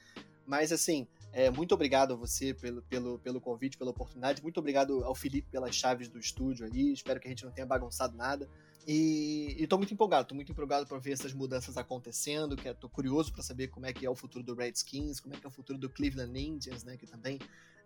mas, 0.47 0.73
assim, 0.73 1.07
é, 1.33 1.51
muito 1.51 1.75
obrigado 1.75 2.15
a 2.15 2.17
você 2.17 2.55
pelo, 2.55 2.83
pelo, 2.83 3.19
pelo 3.19 3.41
convite, 3.41 3.77
pela 3.77 3.91
oportunidade. 3.91 4.43
Muito 4.43 4.59
obrigado 4.59 5.05
ao 5.05 5.15
Felipe 5.15 5.49
pelas 5.51 5.75
chaves 5.75 6.09
do 6.09 6.19
estúdio 6.19 6.67
aí. 6.67 6.93
Espero 6.93 7.21
que 7.21 7.27
a 7.27 7.31
gente 7.31 7.45
não 7.45 7.53
tenha 7.53 7.67
bagunçado 7.67 8.17
nada. 8.17 8.49
E, 8.87 9.57
estou 9.59 9.79
muito 9.79 9.93
empolgado, 9.93 10.23
estou 10.23 10.37
muito 10.37 10.53
empolgado 10.53 10.87
para 10.87 10.99
ver 10.99 11.13
essas 11.13 11.33
mudanças 11.33 11.77
acontecendo, 11.77 12.57
que 12.57 12.69
estou 12.69 12.89
curioso 12.89 13.33
para 13.33 13.43
saber 13.43 13.67
como 13.69 13.85
é 13.85 13.93
que 13.93 14.07
é 14.07 14.11
o 14.11 14.15
futuro 14.15 14.45
do 14.45 14.55
Redskins, 14.55 15.19
como 15.19 15.35
é 15.35 15.39
que 15.39 15.45
é 15.45 15.49
o 15.49 15.51
futuro 15.51 15.77
do 15.77 15.91
Cleveland 15.91 16.39
Indians, 16.39 16.85
né, 16.85 16.97
que 16.97 17.07
também 17.07 17.41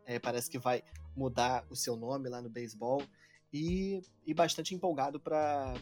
é, 0.05 0.19
parece 0.19 0.51
que 0.51 0.59
vai 0.59 0.83
mudar 1.17 1.65
o 1.71 1.75
seu 1.75 1.97
nome 1.97 2.29
lá 2.29 2.43
no 2.43 2.51
beisebol. 2.51 3.03
E, 3.53 4.03
e 4.25 4.33
bastante 4.33 4.75
empolgado 4.75 5.19
para 5.19 5.75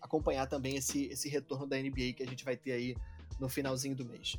acompanhar 0.00 0.46
também 0.46 0.76
esse, 0.76 1.06
esse 1.06 1.28
retorno 1.28 1.66
da 1.66 1.76
NBA 1.76 2.12
que 2.14 2.22
a 2.22 2.26
gente 2.26 2.44
vai 2.44 2.56
ter 2.56 2.72
aí 2.72 2.96
no 3.40 3.48
finalzinho 3.48 3.96
do 3.96 4.04
mês. 4.04 4.36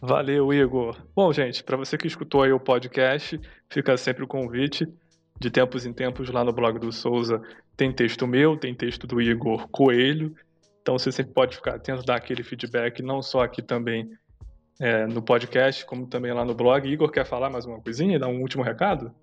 Valeu, 0.00 0.52
Igor. 0.52 0.96
Bom, 1.14 1.32
gente, 1.32 1.64
para 1.64 1.76
você 1.76 1.96
que 1.96 2.06
escutou 2.06 2.42
aí 2.42 2.52
o 2.52 2.60
podcast, 2.60 3.40
fica 3.70 3.96
sempre 3.96 4.24
o 4.24 4.28
convite. 4.28 4.86
De 5.38 5.50
tempos 5.50 5.84
em 5.84 5.92
tempos, 5.92 6.30
lá 6.30 6.42
no 6.42 6.52
blog 6.52 6.78
do 6.78 6.90
Souza, 6.90 7.42
tem 7.76 7.92
texto 7.92 8.26
meu, 8.26 8.56
tem 8.56 8.74
texto 8.74 9.06
do 9.06 9.20
Igor 9.20 9.68
Coelho. 9.68 10.34
Então 10.80 10.98
você 10.98 11.12
sempre 11.12 11.34
pode 11.34 11.56
ficar 11.56 11.74
atento, 11.74 12.02
dar 12.04 12.16
aquele 12.16 12.42
feedback, 12.42 13.02
não 13.02 13.20
só 13.20 13.42
aqui 13.42 13.60
também 13.60 14.10
é, 14.80 15.06
no 15.06 15.20
podcast, 15.20 15.84
como 15.84 16.06
também 16.06 16.32
lá 16.32 16.44
no 16.44 16.54
blog. 16.54 16.88
Igor, 16.88 17.10
quer 17.10 17.26
falar 17.26 17.50
mais 17.50 17.66
uma 17.66 17.80
coisinha? 17.80 18.18
Dar 18.18 18.28
um 18.28 18.40
último 18.40 18.62
recado? 18.62 19.14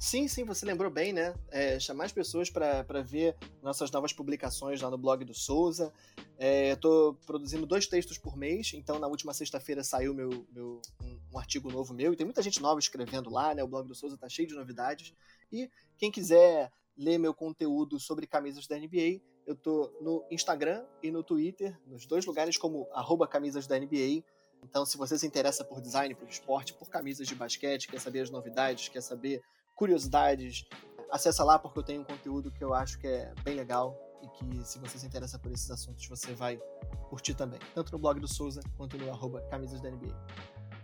Sim, 0.00 0.26
sim, 0.28 0.44
você 0.44 0.64
lembrou 0.64 0.90
bem, 0.90 1.12
né? 1.12 1.34
É, 1.50 1.78
chamar 1.78 2.06
as 2.06 2.12
pessoas 2.12 2.48
para 2.48 3.02
ver 3.02 3.36
nossas 3.62 3.90
novas 3.90 4.14
publicações 4.14 4.80
lá 4.80 4.90
no 4.90 4.96
blog 4.96 5.26
do 5.26 5.34
Souza. 5.34 5.92
É, 6.38 6.70
Estou 6.70 7.12
produzindo 7.26 7.66
dois 7.66 7.86
textos 7.86 8.16
por 8.16 8.34
mês, 8.34 8.72
então 8.72 8.98
na 8.98 9.06
última 9.06 9.34
sexta-feira 9.34 9.84
saiu 9.84 10.14
meu, 10.14 10.46
meu 10.50 10.80
um, 11.02 11.20
um, 11.34 11.38
artigo 11.38 11.70
novo 11.70 11.92
meu, 11.92 12.14
e 12.14 12.16
tem 12.16 12.24
muita 12.24 12.40
gente 12.40 12.62
nova 12.62 12.80
escrevendo 12.80 13.28
lá, 13.28 13.54
né? 13.54 13.62
O 13.62 13.68
blog 13.68 13.86
do 13.86 13.94
Souza 13.94 14.16
tá 14.16 14.26
cheio 14.26 14.48
de 14.48 14.54
novidades. 14.54 15.12
E 15.52 15.70
quem 15.98 16.10
quiser 16.10 16.72
ler 16.96 17.18
meu 17.18 17.34
conteúdo 17.34 18.00
sobre 18.00 18.26
camisas 18.26 18.66
da 18.66 18.78
NBA, 18.78 19.20
eu 19.46 19.54
tô 19.54 19.92
no 20.00 20.24
Instagram 20.30 20.82
e 21.02 21.10
no 21.10 21.22
Twitter, 21.22 21.78
nos 21.86 22.06
dois 22.06 22.24
lugares 22.24 22.56
como 22.56 22.88
arroba 22.94 23.28
camisas 23.28 23.66
da 23.66 23.78
NBA. 23.78 24.24
Então, 24.64 24.86
se 24.86 24.96
você 24.96 25.18
se 25.18 25.26
interessa 25.26 25.62
por 25.62 25.78
design, 25.82 26.14
por 26.14 26.26
esporte, 26.26 26.72
por 26.72 26.88
camisas 26.88 27.28
de 27.28 27.34
basquete, 27.34 27.86
quer 27.86 28.00
saber 28.00 28.20
as 28.20 28.30
novidades, 28.30 28.88
quer 28.88 29.02
saber 29.02 29.42
curiosidades, 29.80 30.66
acessa 31.10 31.42
lá 31.42 31.58
porque 31.58 31.78
eu 31.78 31.82
tenho 31.82 32.02
um 32.02 32.04
conteúdo 32.04 32.50
que 32.50 32.62
eu 32.62 32.74
acho 32.74 32.98
que 32.98 33.06
é 33.06 33.32
bem 33.42 33.54
legal 33.54 33.96
e 34.22 34.28
que 34.28 34.62
se 34.62 34.78
você 34.78 34.98
se 34.98 35.06
interessa 35.06 35.38
por 35.38 35.50
esses 35.50 35.70
assuntos 35.70 36.06
você 36.06 36.34
vai 36.34 36.60
curtir 37.08 37.32
também, 37.32 37.58
tanto 37.74 37.90
no 37.90 37.98
blog 37.98 38.20
do 38.20 38.28
Souza 38.28 38.60
quanto 38.76 38.98
no 38.98 39.10
arroba 39.10 39.40
camisas 39.50 39.80
da 39.80 39.90
NBA. 39.90 40.14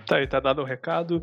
Tá 0.07 0.16
aí, 0.16 0.26
tá 0.26 0.40
dado 0.40 0.61
o 0.61 0.62
um 0.62 0.66
recado. 0.66 1.22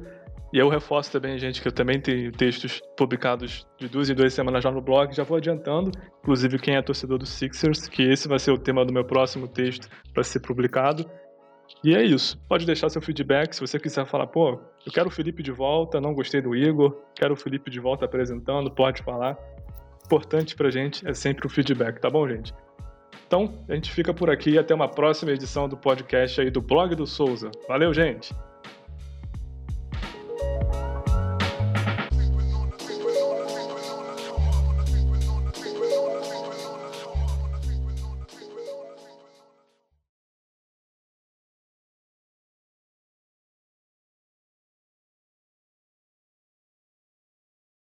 E 0.54 0.60
eu 0.60 0.70
reforço 0.70 1.12
também, 1.12 1.40
gente, 1.40 1.60
que 1.60 1.68
eu 1.68 1.72
também 1.72 2.00
tenho 2.00 2.32
textos 2.32 2.80
publicados 2.96 3.66
de 3.80 3.90
duas 3.90 4.08
em 4.08 4.14
duas 4.14 4.32
semanas 4.36 4.64
já 4.64 4.70
no 4.70 4.80
blog, 4.80 5.12
já 5.12 5.24
vou 5.24 5.38
adiantando, 5.38 5.90
inclusive 6.20 6.60
quem 6.60 6.76
é 6.76 6.82
torcedor 6.84 7.18
do 7.18 7.26
Sixers, 7.26 7.88
que 7.88 8.04
esse 8.04 8.28
vai 8.28 8.38
ser 8.38 8.52
o 8.52 8.58
tema 8.58 8.86
do 8.86 8.94
meu 8.94 9.04
próximo 9.04 9.48
texto 9.48 9.90
para 10.14 10.24
ser 10.24 10.42
publicado. 10.42 11.10
E 11.84 11.96
é 11.96 12.04
isso. 12.04 12.38
Pode 12.48 12.66
deixar 12.66 12.90
seu 12.90 13.02
feedback 13.02 13.54
se 13.54 13.62
você 13.62 13.80
quiser 13.80 14.06
falar, 14.06 14.28
pô, 14.28 14.60
eu 14.86 14.92
quero 14.92 15.08
o 15.08 15.12
Felipe 15.12 15.44
de 15.44 15.52
volta, 15.52 16.00
não 16.00 16.14
gostei 16.14 16.42
do 16.42 16.56
Igor, 16.56 16.98
quero 17.16 17.34
o 17.34 17.38
Felipe 17.38 17.70
de 17.70 17.80
volta 17.80 18.06
apresentando, 18.06 18.72
pode 18.72 19.02
falar. 19.04 19.38
Importante 20.06 20.56
pra 20.56 20.70
gente 20.70 21.08
é 21.08 21.14
sempre 21.14 21.46
o 21.46 21.50
feedback, 21.50 22.00
tá 22.00 22.10
bom, 22.10 22.28
gente? 22.28 22.54
Então, 23.28 23.66
a 23.68 23.76
gente 23.76 23.92
fica 23.92 24.14
por 24.14 24.30
aqui 24.30 24.52
e 24.52 24.58
até 24.60 24.76
uma 24.76 24.88
próxima 24.88 25.32
edição 25.32 25.68
do 25.68 25.76
podcast 25.76 26.40
aí 26.40 26.52
do 26.52 26.62
Blog 26.62 26.96
do 26.96 27.08
Souza. 27.08 27.50
Valeu, 27.68 27.94
gente! 27.94 28.34